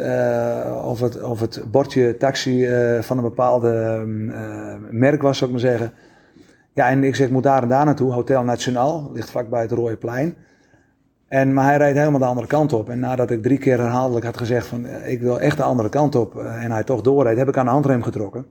of, 0.84 1.00
het, 1.00 1.22
of 1.22 1.40
het 1.40 1.64
bordje 1.72 2.18
taxi 2.18 2.68
van 3.02 3.18
een 3.18 3.24
bepaalde 3.24 3.70
ehm, 3.70 5.00
merk 5.00 5.22
was, 5.22 5.38
zou 5.38 5.52
ik 5.52 5.62
maar 5.62 5.70
zeggen. 5.72 5.92
Ja, 6.74 6.90
en 6.90 7.04
ik 7.04 7.16
zeg, 7.16 7.28
ik 7.28 7.34
moet 7.34 7.44
daar 7.44 7.62
en 7.62 7.68
daar 7.68 7.86
naartoe, 7.86 8.14
Hotel 8.14 8.44
Nationaal, 8.44 9.12
ligt 9.14 9.30
vlakbij 9.30 9.62
het 9.62 9.72
Rode 9.72 9.98
Plein. 9.98 10.36
En, 11.30 11.54
maar 11.54 11.66
hij 11.66 11.78
reed 11.78 11.96
helemaal 11.96 12.20
de 12.20 12.26
andere 12.26 12.48
kant 12.48 12.74
op. 12.74 12.90
En 12.90 13.00
nadat 13.00 13.32
ik 13.32 13.42
drie 13.42 13.58
keer 13.58 13.78
herhaaldelijk 13.80 14.26
had 14.26 14.38
gezegd 14.38 14.68
van 14.68 14.86
eh, 14.86 15.12
ik 15.12 15.22
wil 15.22 15.40
echt 15.40 15.58
de 15.58 15.64
andere 15.64 15.90
kant 15.90 16.16
op 16.16 16.36
eh, 16.36 16.64
en 16.64 16.72
hij 16.72 16.84
toch 16.84 17.02
doorreed, 17.02 17.38
heb 17.38 17.48
ik 17.48 17.58
aan 17.58 17.66
de 17.66 17.72
handrem 17.72 18.04
getrokken. 18.04 18.46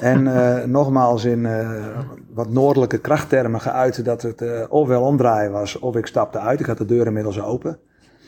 En 0.00 0.26
uh, 0.26 0.64
nogmaals 0.78 1.24
in 1.24 1.38
uh, 1.38 1.70
wat 2.34 2.50
noordelijke 2.50 2.98
krachttermen 2.98 3.60
geuit 3.60 4.04
dat 4.04 4.22
het 4.22 4.42
uh, 4.42 4.60
ofwel 4.68 5.02
omdraaien 5.02 5.52
was 5.52 5.78
of 5.78 5.96
ik 5.96 6.06
stapte 6.06 6.38
uit. 6.38 6.60
Ik 6.60 6.66
had 6.66 6.78
de 6.78 6.84
deur 6.84 7.06
inmiddels 7.06 7.40
open. 7.40 7.78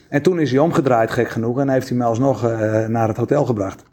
En 0.08 0.22
toen 0.22 0.40
is 0.40 0.50
hij 0.50 0.60
omgedraaid, 0.60 1.10
gek 1.10 1.28
genoeg, 1.28 1.58
en 1.58 1.68
heeft 1.68 1.88
hij 1.88 1.98
me 1.98 2.04
alsnog 2.04 2.42
naar 2.88 3.08
het 3.08 3.16
hotel 3.16 3.44
gebracht. 3.44 3.84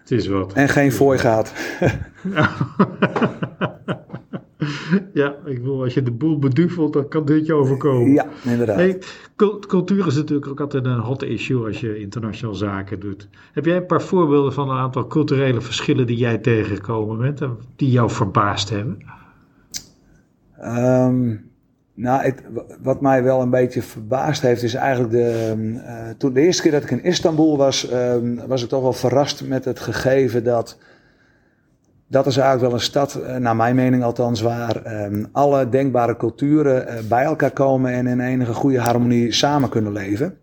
Het 0.00 0.10
is 0.10 0.26
wat. 0.26 0.52
En 0.52 0.68
geen 0.68 0.92
fooi 0.92 1.18
gehad. 1.18 1.52
ja, 5.14 5.36
ik 5.44 5.54
bedoel, 5.54 5.82
als 5.82 5.94
je 5.94 6.02
de 6.02 6.10
boel 6.10 6.38
beduvelt, 6.38 6.92
dan 6.92 7.08
kan 7.08 7.24
dit 7.24 7.46
je 7.46 7.54
overkomen. 7.54 8.12
Ja, 8.12 8.26
inderdaad. 8.44 8.76
Hey, 8.76 8.98
cultuur 9.66 10.06
is 10.06 10.16
natuurlijk 10.16 10.48
ook 10.48 10.60
altijd 10.60 10.84
een 10.84 10.98
hot 10.98 11.22
issue 11.22 11.66
als 11.66 11.80
je 11.80 11.98
internationaal 11.98 12.54
zaken 12.54 13.00
doet. 13.00 13.28
Heb 13.52 13.64
jij 13.64 13.76
een 13.76 13.86
paar 13.86 14.02
voorbeelden 14.02 14.52
van 14.52 14.70
een 14.70 14.78
aantal 14.78 15.06
culturele 15.06 15.60
verschillen 15.60 16.06
die 16.06 16.16
jij 16.16 16.38
tegengekomen 16.38 17.18
bent 17.18 17.40
en 17.40 17.58
die 17.76 17.90
jou 17.90 18.10
verbaasd 18.10 18.70
hebben? 18.70 18.98
Um, 20.64 21.50
nou, 21.94 22.32
wat 22.82 23.00
mij 23.00 23.22
wel 23.22 23.40
een 23.40 23.50
beetje 23.50 23.82
verbaasd 23.82 24.42
heeft, 24.42 24.62
is 24.62 24.74
eigenlijk 24.74 25.12
de. 25.12 25.54
Uh, 25.56 26.10
toen 26.18 26.32
de 26.32 26.40
eerste 26.40 26.62
keer 26.62 26.70
dat 26.70 26.82
ik 26.82 26.90
in 26.90 27.04
Istanbul 27.04 27.56
was, 27.56 27.92
um, 27.92 28.46
was 28.46 28.62
ik 28.62 28.68
toch 28.68 28.82
wel 28.82 28.92
verrast 28.92 29.48
met 29.48 29.64
het 29.64 29.80
gegeven 29.80 30.44
dat 30.44 30.78
dat 32.12 32.26
is 32.26 32.36
eigenlijk 32.36 32.66
wel 32.66 32.78
een 32.80 32.84
stad, 32.84 33.14
eh, 33.14 33.36
naar 33.36 33.56
mijn 33.56 33.74
mening 33.74 34.02
althans, 34.02 34.40
waar 34.40 35.04
um, 35.04 35.28
alle 35.32 35.68
denkbare 35.68 36.16
culturen 36.16 36.86
uh, 36.88 37.08
bij 37.08 37.24
elkaar 37.24 37.50
komen 37.50 37.92
en 37.92 38.06
in 38.06 38.20
enige 38.20 38.52
goede 38.54 38.80
harmonie 38.80 39.32
samen 39.32 39.68
kunnen 39.68 39.92
leven. 39.92 40.36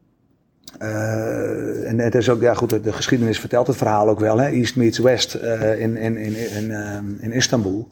Uh, 0.82 1.90
en 1.90 2.00
het 2.00 2.16
is 2.16 2.30
ook, 2.30 2.42
ja 2.42 2.54
goed, 2.54 2.84
de 2.84 2.94
geschiedenis 2.94 3.40
vertelt 3.40 3.68
het 3.68 3.78
verhaal 3.78 4.10
ook 4.10 4.20
wel, 4.20 4.38
hè? 4.38 4.48
East 4.48 4.76
meets 4.76 4.98
West 4.98 5.34
in, 5.78 5.98
in, 5.98 6.18
in, 6.18 6.36
in, 6.56 6.72
ehm, 6.72 7.06
in 7.20 7.32
Istanbul. 7.32 7.88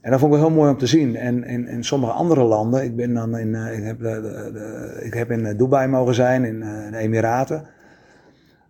En 0.00 0.10
dat 0.10 0.20
vond 0.20 0.34
ik 0.34 0.40
heel 0.40 0.50
mooi 0.50 0.70
om 0.70 0.78
te 0.78 0.86
zien. 0.86 1.16
En 1.16 1.44
in, 1.44 1.84
sommige 1.84 2.12
andere 2.12 2.42
landen, 2.42 2.84
ik, 2.84 2.96
ben 2.96 3.14
dan 3.14 3.38
in, 3.38 3.54
ik, 3.54 3.84
heb, 3.84 3.98
de, 3.98 5.00
ik 5.02 5.14
heb 5.14 5.30
in 5.30 5.56
Dubai 5.56 5.88
mogen 5.88 6.14
zijn, 6.14 6.44
in 6.44 6.60
de 6.90 6.96
Emiraten. 6.96 7.66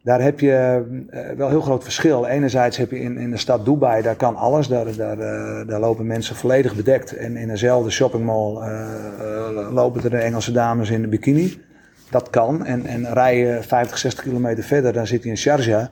Daar 0.03 0.23
heb 0.23 0.41
je 0.41 0.83
uh, 1.11 1.21
wel 1.37 1.49
heel 1.49 1.61
groot 1.61 1.83
verschil. 1.83 2.27
Enerzijds 2.27 2.77
heb 2.77 2.91
je 2.91 3.01
in, 3.01 3.19
in 3.19 3.31
de 3.31 3.37
stad 3.37 3.65
Dubai, 3.65 4.03
daar 4.03 4.17
kan 4.17 4.37
alles. 4.37 4.69
Daar, 4.69 4.97
daar, 4.97 5.19
uh, 5.19 5.67
daar 5.67 5.81
lopen 5.81 6.07
mensen 6.07 6.37
volledig 6.37 6.75
bedekt. 6.75 7.17
En 7.17 7.37
in 7.37 7.49
dezelfde 7.49 7.91
shoppingmall 7.91 8.55
uh, 8.55 9.69
lopen 9.73 10.03
er 10.03 10.11
de 10.11 10.17
Engelse 10.17 10.53
dames 10.53 10.91
in 10.91 11.03
de 11.03 11.09
bikini. 11.09 11.63
Dat 12.11 12.31
kan. 12.31 12.65
En, 12.65 12.87
en 12.87 13.13
rij 13.13 13.39
je 13.39 13.59
50, 13.63 13.99
60 13.99 14.25
kilometer 14.25 14.65
verder, 14.65 14.93
dan 14.93 15.07
zit 15.07 15.23
je 15.23 15.29
in 15.29 15.37
Sharjah. 15.37 15.87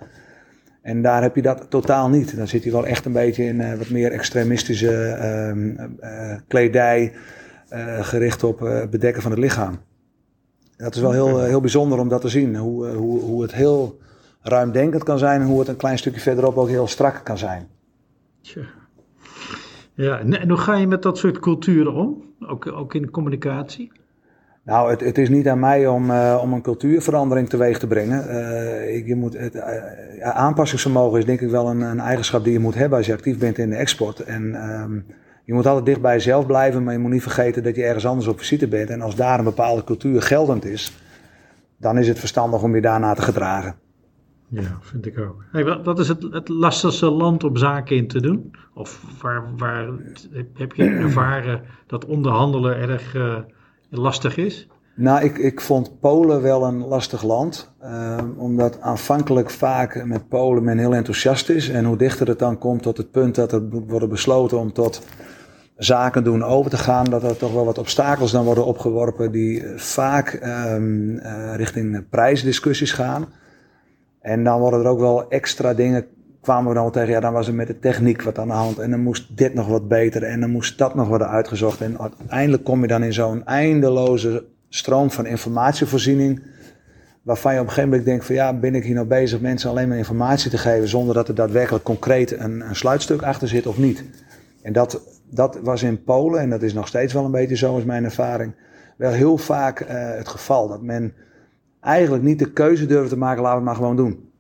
En 0.83 1.03
daar 1.03 1.23
heb 1.23 1.35
je 1.35 1.43
dat 1.43 1.67
totaal 1.69 2.09
niet. 2.09 2.37
Dan 2.37 2.49
zit 2.49 2.65
je 2.65 2.71
wel 2.71 2.87
echt 2.87 3.05
een 3.05 3.13
beetje 3.13 3.45
in 3.45 3.79
wat 3.79 3.89
meer 3.89 4.13
extremistische 4.13 5.07
ehm, 5.09 5.89
kledij, 6.49 7.13
gericht 8.01 8.45
op 8.45 8.87
bedekken 8.91 9.23
van 9.23 9.31
het 9.31 9.41
lichaam. 9.41 9.79
Dat 10.79 10.95
is 10.95 11.01
wel 11.01 11.13
heel, 11.13 11.41
heel 11.41 11.61
bijzonder 11.61 11.99
om 11.99 12.09
dat 12.09 12.21
te 12.21 12.29
zien. 12.29 12.57
Hoe, 12.57 12.89
eh, 12.89 12.97
hoe, 12.97 13.21
hoe 13.21 13.43
het 13.43 13.55
heel 13.55 13.99
ruimdenkend 14.43 15.03
kan 15.03 15.19
zijn 15.19 15.41
en 15.41 15.47
hoe 15.47 15.59
het 15.59 15.69
een 15.69 15.77
klein 15.77 15.99
stukje 15.99 16.21
verderop 16.21 16.57
ook 16.57 16.69
heel 16.69 16.87
strak 16.87 17.21
kan 17.25 17.39
zijn. 17.39 17.69
Ja, 19.95 20.19
en 20.19 20.49
hoe 20.49 20.59
ga 20.59 20.75
je 20.75 20.87
met 20.87 21.03
dat 21.03 21.19
soort 21.19 21.39
culturen 21.39 21.93
om? 21.93 22.27
ook, 22.47 22.73
ook 22.73 22.95
in 22.95 23.03
de 23.03 23.11
communicatie? 23.11 23.93
Nou, 24.63 24.91
het, 24.91 25.01
het, 25.01 25.19
is 25.19 25.29
niet 25.29 25.49
aan 25.49 25.59
mij 25.59 25.87
om, 25.87 26.11
uh, 26.11 26.39
om 26.43 26.53
een 26.53 26.63
cultuurverandering 26.63 27.49
teweeg 27.49 27.79
te 27.79 27.87
brengen. 27.87 28.25
Uh, 28.29 29.07
je 29.07 29.15
moet 29.15 29.39
het, 29.39 29.55
uh, 29.55 30.21
aanpassingsvermogen 30.21 31.19
is 31.19 31.25
denk 31.25 31.41
ik 31.41 31.51
wel 31.51 31.69
een, 31.69 31.81
een, 31.81 32.01
eigenschap 32.01 32.45
die 32.45 32.53
je 32.53 32.59
moet 32.59 32.75
hebben 32.75 32.99
als 32.99 33.07
je 33.07 33.13
actief 33.13 33.39
bent 33.39 33.59
in 33.59 33.71
de 33.71 33.77
export. 33.77 34.21
En 34.21 34.71
um, 34.71 35.07
je 35.49 35.55
moet 35.55 35.67
altijd 35.67 35.87
dicht 35.87 36.01
bij 36.01 36.15
jezelf 36.15 36.47
blijven, 36.47 36.85
maar 36.85 36.93
je 36.93 36.99
moet 36.99 37.11
niet 37.11 37.23
vergeten 37.23 37.63
dat 37.63 37.77
je 37.77 37.85
ergens 37.85 38.07
anders 38.07 38.27
op 38.27 38.39
visite 38.39 38.69
bent. 38.69 38.91
En 38.91 39.01
als 39.01 39.15
daar 39.15 39.39
een 39.39 39.45
bepaalde 39.45 39.85
cultuur 39.85 40.23
geldend 40.23 40.65
is, 40.65 40.93
dan 41.77 41.99
is 41.99 42.09
het 42.09 42.19
verstandig 42.19 42.63
om 42.63 42.75
je 42.75 42.81
daarna 42.81 43.15
te 43.15 43.23
gedragen. 43.23 43.75
Ja, 44.49 44.79
vind 44.81 45.07
ik 45.07 45.19
ook. 45.19 45.45
Hey, 45.53 45.65
wat 45.65 45.99
is 45.99 46.09
het, 46.09 46.23
het 46.31 46.49
lastigste 46.49 47.11
land 47.11 47.45
om 47.45 47.57
zaken 47.57 47.97
in 47.97 48.09
te 48.09 48.21
doen? 48.21 48.55
Of 48.75 49.05
waar, 49.23 49.45
waar 49.57 49.89
heb 50.55 50.73
je 50.73 50.85
ervaren 50.85 51.61
dat 51.87 52.05
onderhandelen 52.05 52.77
erg 52.77 53.17
lastig 53.91 54.37
is? 54.37 54.69
Nou, 54.95 55.25
ik, 55.25 55.39
ik 55.39 55.61
vond 55.61 56.01
Polen 56.01 56.43
wel 56.43 56.65
een 56.65 56.87
lastig 56.87 57.23
land. 57.23 57.75
Uh, 57.83 58.19
omdat 58.37 58.81
aanvankelijk 58.81 59.51
vaak 59.51 60.05
met 60.05 60.29
Polen 60.29 60.65
men 60.65 60.79
heel 60.79 60.95
enthousiast 60.95 61.49
is. 61.49 61.69
En 61.69 61.85
hoe 61.85 61.97
dichter 61.97 62.29
het 62.29 62.39
dan 62.39 62.59
komt 62.59 62.83
tot 62.83 62.97
het 62.97 63.11
punt 63.11 63.35
dat 63.35 63.53
er 63.53 63.69
wordt 63.69 64.09
besloten 64.09 64.59
om 64.59 64.73
tot 64.73 65.03
zaken 65.79 66.25
doen 66.25 66.45
over 66.45 66.71
te 66.71 66.77
gaan, 66.77 67.05
dat 67.05 67.23
er 67.23 67.37
toch 67.37 67.53
wel 67.53 67.65
wat 67.65 67.79
obstakels 67.79 68.33
dan 68.33 68.45
worden 68.45 68.67
opgeworpen 68.67 69.33
die 69.33 69.65
vaak 69.77 70.41
um, 70.43 71.11
uh, 71.11 71.55
richting 71.57 72.09
prijsdiscussies 72.09 72.93
gaan. 72.93 73.27
En 74.21 74.45
dan 74.45 74.61
worden 74.61 74.81
er 74.81 74.87
ook 74.87 75.01
wel 75.01 75.31
extra 75.31 75.75
dingen 75.75 76.07
kwamen 76.41 76.69
we 76.69 76.75
dan 76.75 76.91
tegen, 76.91 77.11
ja, 77.11 77.21
dan 77.21 77.33
was 77.33 77.49
er 77.49 77.55
met 77.55 77.67
de 77.67 77.79
techniek 77.79 78.23
wat 78.23 78.39
aan 78.39 78.49
de 78.49 78.55
hand. 78.55 78.79
En 78.79 78.91
dan 78.91 79.01
moest 79.01 79.37
dit 79.37 79.55
nog 79.55 79.67
wat 79.67 79.89
beter 79.89 80.23
en 80.23 80.41
dan 80.41 80.51
moest 80.51 80.79
dat 80.79 80.95
nog 80.95 81.09
worden 81.09 81.29
uitgezocht. 81.29 81.81
En 81.81 82.01
uiteindelijk 82.01 82.65
kom 82.65 82.81
je 82.81 82.87
dan 82.87 83.03
in 83.03 83.13
zo'n 83.13 83.47
eindeloze 83.47 84.45
stroom 84.69 85.11
van 85.11 85.27
informatievoorziening. 85.27 86.43
Waarvan 87.23 87.53
je 87.53 87.59
op 87.59 87.65
een 87.65 87.73
gegeven 87.73 87.91
moment 87.91 88.09
denkt 88.09 88.25
van 88.25 88.35
ja, 88.35 88.53
ben 88.53 88.75
ik 88.75 88.85
hier 88.85 88.95
nou 88.95 89.07
bezig 89.07 89.41
mensen 89.41 89.71
alleen 89.71 89.89
maar 89.89 89.97
informatie 89.97 90.51
te 90.51 90.59
geven 90.59 90.89
zonder 90.89 91.15
dat 91.15 91.29
er 91.29 91.35
daadwerkelijk 91.35 91.85
concreet 91.85 92.39
een, 92.39 92.61
een 92.61 92.77
sluitstuk 92.77 93.23
achter 93.23 93.49
zit 93.49 93.67
of 93.67 93.79
niet. 93.79 94.05
En 94.63 94.73
dat, 94.73 95.18
dat 95.31 95.61
was 95.63 95.83
in 95.83 96.03
Polen, 96.03 96.41
en 96.41 96.51
dat 96.51 96.63
is 96.63 96.73
nog 96.73 96.87
steeds 96.87 97.13
wel 97.13 97.25
een 97.25 97.31
beetje 97.31 97.57
zo, 97.57 97.77
is 97.77 97.85
mijn 97.85 98.05
ervaring, 98.05 98.55
wel 98.97 99.11
heel 99.11 99.37
vaak 99.37 99.81
uh, 99.81 99.89
het 99.91 100.29
geval. 100.29 100.69
Dat 100.69 100.83
men 100.83 101.13
eigenlijk 101.81 102.23
niet 102.23 102.39
de 102.39 102.53
keuze 102.53 102.87
durfde 102.87 103.09
te 103.09 103.19
maken, 103.19 103.43
laten 103.43 103.63
we 103.63 103.71
het 103.71 103.79
maar 103.79 103.89
gewoon 103.89 103.97
doen. 103.97 104.31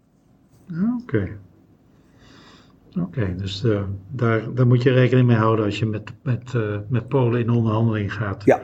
Oké. 1.03 1.29
Oké, 3.01 3.35
dus 3.37 3.65
uh, 3.65 3.81
daar, 4.11 4.55
daar 4.55 4.67
moet 4.67 4.83
je 4.83 4.93
rekening 4.93 5.27
mee 5.27 5.37
houden 5.37 5.65
als 5.65 5.79
je 5.79 5.87
met, 5.87 6.13
met, 6.23 6.53
uh, 6.57 6.77
met 6.89 7.09
Polen 7.09 7.41
in 7.41 7.51
onderhandeling 7.51 8.13
gaat. 8.13 8.45
Ja. 8.45 8.61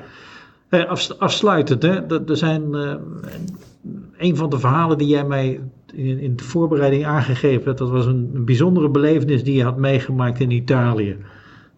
Af, 0.71 1.11
afsluitend, 1.19 1.83
hè, 1.83 2.25
er 2.29 2.37
zijn 2.37 2.75
een 4.17 4.37
van 4.37 4.51
de 4.51 4.59
verhalen 4.59 4.99
die 4.99 5.09
jij 5.09 5.25
mij 5.25 5.61
in, 5.95 6.19
in 6.19 6.37
de 6.37 6.45
voorbereiding 6.45 7.05
aangegeven 7.05 7.65
hebt, 7.65 7.79
dat 7.79 7.91
was 7.91 8.07
een, 8.07 8.31
een, 8.35 8.45
bijzondere 8.45 8.89
belevenis 8.89 9.45
die 9.45 9.55
je 9.55 9.65
had 9.65 9.77
meegemaakt 9.77 10.41
in 10.41 10.51
Italië. 10.51 11.17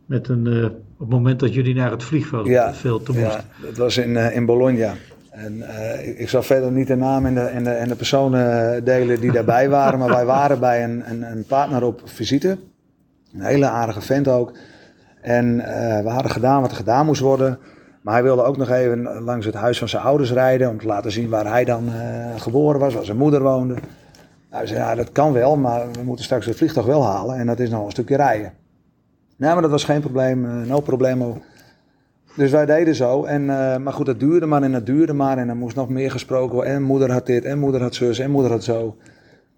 Met 0.06 0.28
een, 0.28 0.64
op 0.64 0.98
het 0.98 1.08
moment 1.08 1.40
dat 1.40 1.54
jullie 1.54 1.74
naar 1.74 1.90
het 1.90 2.02
vliegveld 2.02 2.46
ja, 2.46 2.74
veel 2.74 3.02
te 3.02 3.12
moesten. 3.12 3.44
Ja, 3.60 3.66
dat 3.66 3.76
was 3.76 3.96
in, 3.96 4.16
in 4.16 4.46
Bologna. 4.46 4.94
En 5.36 5.56
uh, 5.56 6.20
ik 6.20 6.28
zal 6.28 6.42
verder 6.42 6.72
niet 6.72 6.86
de 6.86 6.96
naam 6.96 7.26
en 7.26 7.34
de, 7.34 7.40
en 7.40 7.64
de, 7.64 7.70
en 7.70 7.88
de 7.88 7.94
personen 7.94 8.84
delen 8.84 9.20
die 9.20 9.32
daarbij 9.32 9.68
waren. 9.78 9.98
maar 9.98 10.08
wij 10.08 10.24
waren 10.24 10.60
bij 10.60 10.84
een, 10.84 11.10
een, 11.10 11.22
een, 11.22 11.44
partner 11.44 11.82
op 11.82 12.00
visite. 12.04 12.58
Een 13.34 13.42
hele 13.42 13.66
aardige 13.66 14.00
vent 14.00 14.28
ook. 14.28 14.52
En 15.20 15.56
we 16.02 16.08
hadden 16.08 16.30
gedaan 16.30 16.60
wat 16.60 16.70
er 16.70 16.76
gedaan 16.76 17.06
moest 17.06 17.20
worden. 17.20 17.58
Maar 18.02 18.14
hij 18.14 18.22
wilde 18.22 18.42
ook 18.42 18.56
nog 18.56 18.70
even 18.70 19.02
langs 19.02 19.46
het 19.46 19.54
huis 19.54 19.78
van 19.78 19.88
zijn 19.88 20.02
ouders 20.02 20.32
rijden. 20.32 20.70
Om 20.70 20.78
te 20.78 20.86
laten 20.86 21.12
zien 21.12 21.28
waar 21.28 21.46
hij 21.46 21.64
dan 21.64 21.90
geboren 22.36 22.80
was, 22.80 22.94
waar 22.94 23.04
zijn 23.04 23.16
moeder 23.16 23.42
woonde. 23.42 23.74
Nou, 23.74 23.84
hij 24.50 24.66
zei, 24.66 24.78
ja, 24.78 24.94
dat 24.94 25.12
kan 25.12 25.32
wel, 25.32 25.56
maar 25.56 25.90
we 25.92 26.02
moeten 26.02 26.24
straks 26.24 26.46
het 26.46 26.56
vliegtuig 26.56 26.86
wel 26.86 27.04
halen. 27.04 27.36
En 27.36 27.46
dat 27.46 27.58
is 27.58 27.70
nog 27.70 27.84
een 27.84 27.90
stukje 27.90 28.16
rijden. 28.16 28.52
Nee, 29.36 29.52
maar 29.52 29.62
dat 29.62 29.70
was 29.70 29.84
geen 29.84 30.00
probleem. 30.00 30.66
no 30.66 30.80
problemo. 30.80 31.42
Dus 32.36 32.50
wij 32.50 32.66
deden 32.66 32.94
zo. 32.94 33.24
En, 33.24 33.42
uh, 33.42 33.76
maar 33.76 33.92
goed, 33.92 34.06
dat 34.06 34.20
duurde 34.20 34.46
maar 34.46 34.62
en 34.62 34.72
dat 34.72 34.86
duurde 34.86 35.12
maar. 35.12 35.38
En 35.38 35.48
er 35.48 35.56
moest 35.56 35.76
nog 35.76 35.88
meer 35.88 36.10
gesproken 36.10 36.54
worden. 36.54 36.72
En 36.72 36.82
moeder 36.82 37.12
had 37.12 37.26
dit, 37.26 37.44
en 37.44 37.58
moeder 37.58 37.80
had 37.80 37.94
zus, 37.94 38.18
en 38.18 38.30
moeder 38.30 38.50
had 38.50 38.64
zo. 38.64 38.96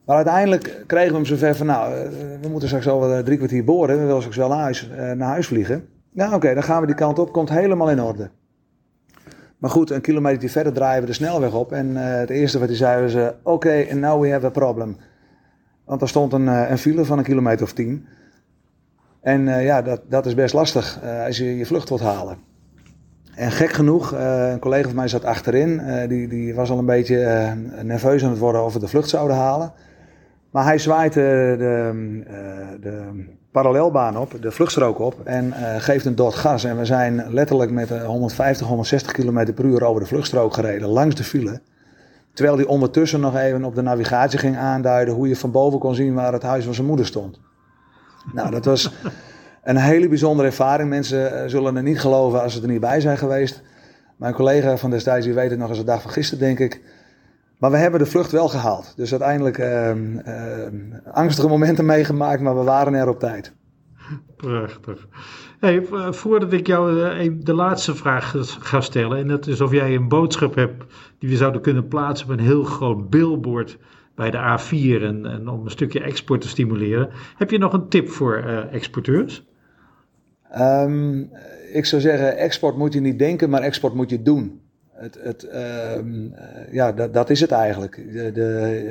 Maar 0.04 0.16
uiteindelijk 0.16 0.84
kregen 0.86 1.08
we 1.08 1.14
hem 1.14 1.24
zover 1.24 1.54
van, 1.54 1.66
nou, 1.66 1.94
uh, 1.94 2.02
we 2.40 2.48
moeten 2.48 2.68
straks 2.68 2.88
al 2.88 3.22
drie 3.22 3.36
kwartier 3.36 3.64
boren. 3.64 3.98
We 3.98 4.04
willen 4.04 4.16
straks 4.16 4.36
wel 4.36 4.48
naar 4.48 4.58
huis, 4.58 4.90
uh, 4.90 5.12
naar 5.12 5.28
huis 5.28 5.46
vliegen. 5.46 5.88
Nou, 6.12 6.34
oké, 6.34 6.54
dan 6.54 6.62
gaan 6.62 6.80
we 6.80 6.86
die 6.86 6.96
kant 6.96 7.18
op. 7.18 7.32
Komt 7.32 7.48
helemaal 7.48 7.90
in 7.90 8.02
orde. 8.02 8.30
Maar 9.58 9.70
goed, 9.70 9.90
een 9.90 10.00
kilometer 10.00 10.48
verder 10.48 10.72
draaien 10.72 11.00
we 11.00 11.06
de 11.06 11.12
snelweg 11.12 11.54
op. 11.54 11.72
En 11.72 11.96
het 11.96 12.30
eerste 12.30 12.58
wat 12.58 12.68
hij 12.68 12.76
zei 12.76 13.02
was, 13.02 13.32
oké, 13.42 13.94
now 13.94 14.22
we 14.22 14.30
have 14.30 14.46
a 14.46 14.50
problem. 14.50 14.96
Want 15.84 16.02
er 16.02 16.08
stond 16.08 16.32
een, 16.32 16.46
een 16.46 16.78
file 16.78 17.04
van 17.04 17.18
een 17.18 17.24
kilometer 17.24 17.64
of 17.64 17.72
tien. 17.72 18.06
En 19.20 19.44
ja, 19.62 19.82
dat, 19.82 20.00
dat 20.08 20.26
is 20.26 20.34
best 20.34 20.54
lastig 20.54 21.00
als 21.26 21.38
je 21.38 21.56
je 21.56 21.66
vlucht 21.66 21.88
wilt 21.88 22.00
halen. 22.00 22.38
En 23.34 23.52
gek 23.52 23.70
genoeg, 23.70 24.14
uh, 24.14 24.50
een 24.50 24.58
collega 24.58 24.86
van 24.86 24.94
mij 24.94 25.08
zat 25.08 25.24
achterin. 25.24 25.82
Die, 26.08 26.28
die 26.28 26.54
was 26.54 26.70
al 26.70 26.78
een 26.78 26.86
beetje 26.86 27.52
nerveus 27.82 28.24
aan 28.24 28.30
het 28.30 28.38
worden 28.38 28.64
of 28.64 28.72
we 28.72 28.78
de 28.78 28.88
vlucht 28.88 29.08
zouden 29.08 29.36
halen. 29.36 29.72
Maar 30.50 30.64
hij 30.64 30.78
zwaait 30.78 31.12
de, 31.12 31.54
de 32.80 33.24
parallelbaan 33.52 34.18
op, 34.18 34.36
de 34.40 34.50
vluchtstrook 34.50 34.98
op. 34.98 35.14
En 35.24 35.52
geeft 35.78 36.04
een 36.04 36.14
dot 36.14 36.34
gas. 36.34 36.64
En 36.64 36.78
we 36.78 36.84
zijn 36.84 37.24
letterlijk 37.28 37.70
met 37.70 37.88
150, 37.88 38.66
160 38.66 39.12
km 39.12 39.52
per 39.54 39.64
uur 39.64 39.84
over 39.84 40.00
de 40.00 40.08
vluchtstrook 40.08 40.54
gereden. 40.54 40.88
Langs 40.88 41.14
de 41.14 41.24
file. 41.24 41.60
Terwijl 42.32 42.56
hij 42.56 42.66
ondertussen 42.66 43.20
nog 43.20 43.36
even 43.36 43.64
op 43.64 43.74
de 43.74 43.82
navigatie 43.82 44.38
ging 44.38 44.56
aanduiden. 44.56 45.14
hoe 45.14 45.28
je 45.28 45.36
van 45.36 45.50
boven 45.50 45.78
kon 45.78 45.94
zien 45.94 46.14
waar 46.14 46.32
het 46.32 46.42
huis 46.42 46.64
van 46.64 46.74
zijn 46.74 46.86
moeder 46.86 47.06
stond. 47.06 47.40
Nou, 48.32 48.50
dat 48.50 48.64
was 48.64 48.92
een 49.62 49.76
hele 49.76 50.08
bijzondere 50.08 50.48
ervaring. 50.48 50.88
Mensen 50.88 51.42
eh, 51.42 51.48
zullen 51.48 51.76
er 51.76 51.82
niet 51.82 52.00
geloven 52.00 52.42
als 52.42 52.54
ze 52.54 52.62
er 52.62 52.68
niet 52.68 52.80
bij 52.80 53.00
zijn 53.00 53.18
geweest. 53.18 53.62
Mijn 54.16 54.34
collega 54.34 54.76
van 54.76 54.90
destijds, 54.90 55.26
die 55.26 55.34
weet 55.34 55.50
het 55.50 55.58
nog 55.58 55.68
als 55.68 55.78
de 55.78 55.84
dag 55.84 56.02
van 56.02 56.10
gisteren, 56.10 56.44
denk 56.44 56.58
ik. 56.58 56.80
Maar 57.58 57.70
we 57.70 57.76
hebben 57.76 58.00
de 58.00 58.06
vlucht 58.06 58.30
wel 58.30 58.48
gehaald. 58.48 58.92
Dus 58.96 59.10
uiteindelijk 59.10 59.58
uh, 59.58 59.92
angstige 61.12 61.48
momenten 61.48 61.86
meegemaakt, 61.86 62.40
maar 62.40 62.56
we 62.58 62.64
waren 62.64 62.94
er 62.94 63.08
op 63.08 63.18
tijd. 63.18 63.52
Prachtig. 64.36 65.06
Hey, 65.60 65.86
voordat 66.10 66.52
ik 66.52 66.66
jou 66.66 67.02
eh, 67.02 67.32
de 67.38 67.54
laatste 67.54 67.94
vraag 67.94 68.34
ga 68.60 68.80
stellen, 68.80 69.18
en 69.18 69.28
dat 69.28 69.46
is 69.46 69.60
of 69.60 69.72
jij 69.72 69.94
een 69.94 70.08
boodschap 70.08 70.54
hebt 70.54 70.84
die 71.18 71.28
we 71.28 71.36
zouden 71.36 71.60
kunnen 71.60 71.88
plaatsen 71.88 72.26
op 72.26 72.32
een 72.32 72.44
heel 72.44 72.64
groot 72.64 73.10
billboard 73.10 73.78
bij 74.18 74.30
de 74.30 74.58
A4 74.58 75.02
en, 75.02 75.26
en 75.26 75.48
om 75.48 75.64
een 75.64 75.70
stukje 75.70 76.00
export 76.00 76.40
te 76.40 76.48
stimuleren. 76.48 77.08
Heb 77.36 77.50
je 77.50 77.58
nog 77.58 77.72
een 77.72 77.88
tip 77.88 78.08
voor 78.08 78.44
uh, 78.46 78.74
exporteurs? 78.74 79.46
Um, 80.58 81.30
ik 81.72 81.84
zou 81.84 82.02
zeggen, 82.02 82.36
export 82.36 82.76
moet 82.76 82.92
je 82.92 83.00
niet 83.00 83.18
denken, 83.18 83.50
maar 83.50 83.62
export 83.62 83.94
moet 83.94 84.10
je 84.10 84.22
doen. 84.22 84.60
Het, 84.92 85.18
het, 85.22 85.48
um, 85.98 86.34
ja, 86.70 86.92
dat, 86.92 87.14
dat, 87.14 87.30
is 87.30 87.40
het 87.40 87.50
eigenlijk. 87.50 88.12
De, 88.12 88.32
de, 88.32 88.42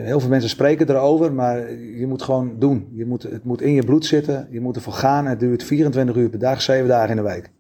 heel 0.03 0.19
veel 0.19 0.29
mensen 0.29 0.49
spreken 0.49 0.89
erover, 0.89 1.33
maar 1.33 1.71
je 1.73 2.07
moet 2.07 2.21
gewoon 2.21 2.59
doen. 2.59 2.89
Je 2.93 3.05
moet, 3.05 3.23
het 3.23 3.43
moet 3.43 3.61
in 3.61 3.73
je 3.73 3.83
bloed 3.83 4.05
zitten, 4.05 4.47
je 4.51 4.61
moet 4.61 4.75
ervoor 4.75 4.93
gaan. 4.93 5.25
Het 5.25 5.39
duurt 5.39 5.63
24 5.63 6.15
uur 6.15 6.29
per 6.29 6.39
dag, 6.39 6.61
7 6.61 6.87
dagen 6.87 7.09
in 7.09 7.15
de 7.15 7.21
week. 7.21 7.51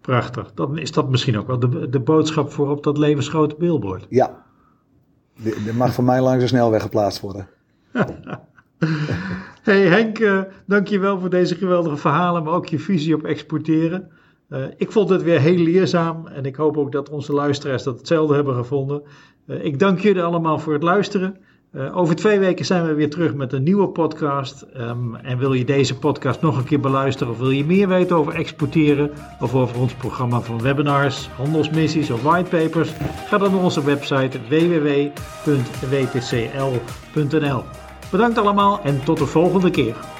Prachtig. 0.00 0.52
Dan 0.54 0.78
is 0.78 0.92
dat 0.92 1.10
misschien 1.10 1.38
ook 1.38 1.46
wel 1.46 1.58
de, 1.58 1.88
de 1.88 2.00
boodschap 2.00 2.50
voor 2.50 2.70
op 2.70 2.82
dat 2.82 2.98
levensgrote 2.98 3.54
billboard. 3.58 4.06
Ja. 4.08 4.43
Er 5.42 5.74
mag 5.74 5.94
van 5.94 6.04
mij 6.04 6.20
langs 6.20 6.42
de 6.42 6.48
snelweg 6.48 6.82
geplaatst 6.82 7.20
worden. 7.20 7.48
hey 9.62 9.86
Henk, 9.86 10.18
uh, 10.18 10.40
dankjewel 10.66 11.20
voor 11.20 11.30
deze 11.30 11.54
geweldige 11.54 11.96
verhalen, 11.96 12.42
maar 12.42 12.52
ook 12.52 12.66
je 12.66 12.78
visie 12.78 13.14
op 13.14 13.24
exporteren. 13.24 14.10
Uh, 14.48 14.64
ik 14.76 14.92
vond 14.92 15.08
het 15.08 15.22
weer 15.22 15.40
heel 15.40 15.58
leerzaam 15.58 16.26
en 16.26 16.44
ik 16.44 16.56
hoop 16.56 16.76
ook 16.76 16.92
dat 16.92 17.10
onze 17.10 17.32
luisteraars 17.32 17.82
dat 17.82 17.98
hetzelfde 17.98 18.34
hebben 18.34 18.54
gevonden. 18.54 19.02
Uh, 19.46 19.64
ik 19.64 19.78
dank 19.78 20.00
jullie 20.00 20.22
allemaal 20.22 20.58
voor 20.58 20.72
het 20.72 20.82
luisteren. 20.82 21.36
Over 21.92 22.16
twee 22.16 22.38
weken 22.38 22.64
zijn 22.64 22.86
we 22.86 22.94
weer 22.94 23.10
terug 23.10 23.34
met 23.34 23.52
een 23.52 23.62
nieuwe 23.62 23.88
podcast. 23.88 24.66
Um, 24.76 25.16
en 25.16 25.38
wil 25.38 25.52
je 25.52 25.64
deze 25.64 25.98
podcast 25.98 26.40
nog 26.40 26.56
een 26.56 26.64
keer 26.64 26.80
beluisteren 26.80 27.32
of 27.32 27.38
wil 27.38 27.50
je 27.50 27.64
meer 27.64 27.88
weten 27.88 28.16
over 28.16 28.34
exporteren 28.34 29.10
of 29.40 29.54
over 29.54 29.78
ons 29.78 29.94
programma 29.94 30.40
van 30.40 30.62
webinars, 30.62 31.28
handelsmissies 31.28 32.10
of 32.10 32.22
whitepapers? 32.22 32.90
Ga 33.26 33.38
dan 33.38 33.52
naar 33.52 33.62
onze 33.62 33.84
website 33.84 34.38
www.wtcl.nl. 34.48 35.14
Bedankt 38.10 38.38
allemaal 38.38 38.80
en 38.82 39.04
tot 39.04 39.18
de 39.18 39.26
volgende 39.26 39.70
keer. 39.70 40.13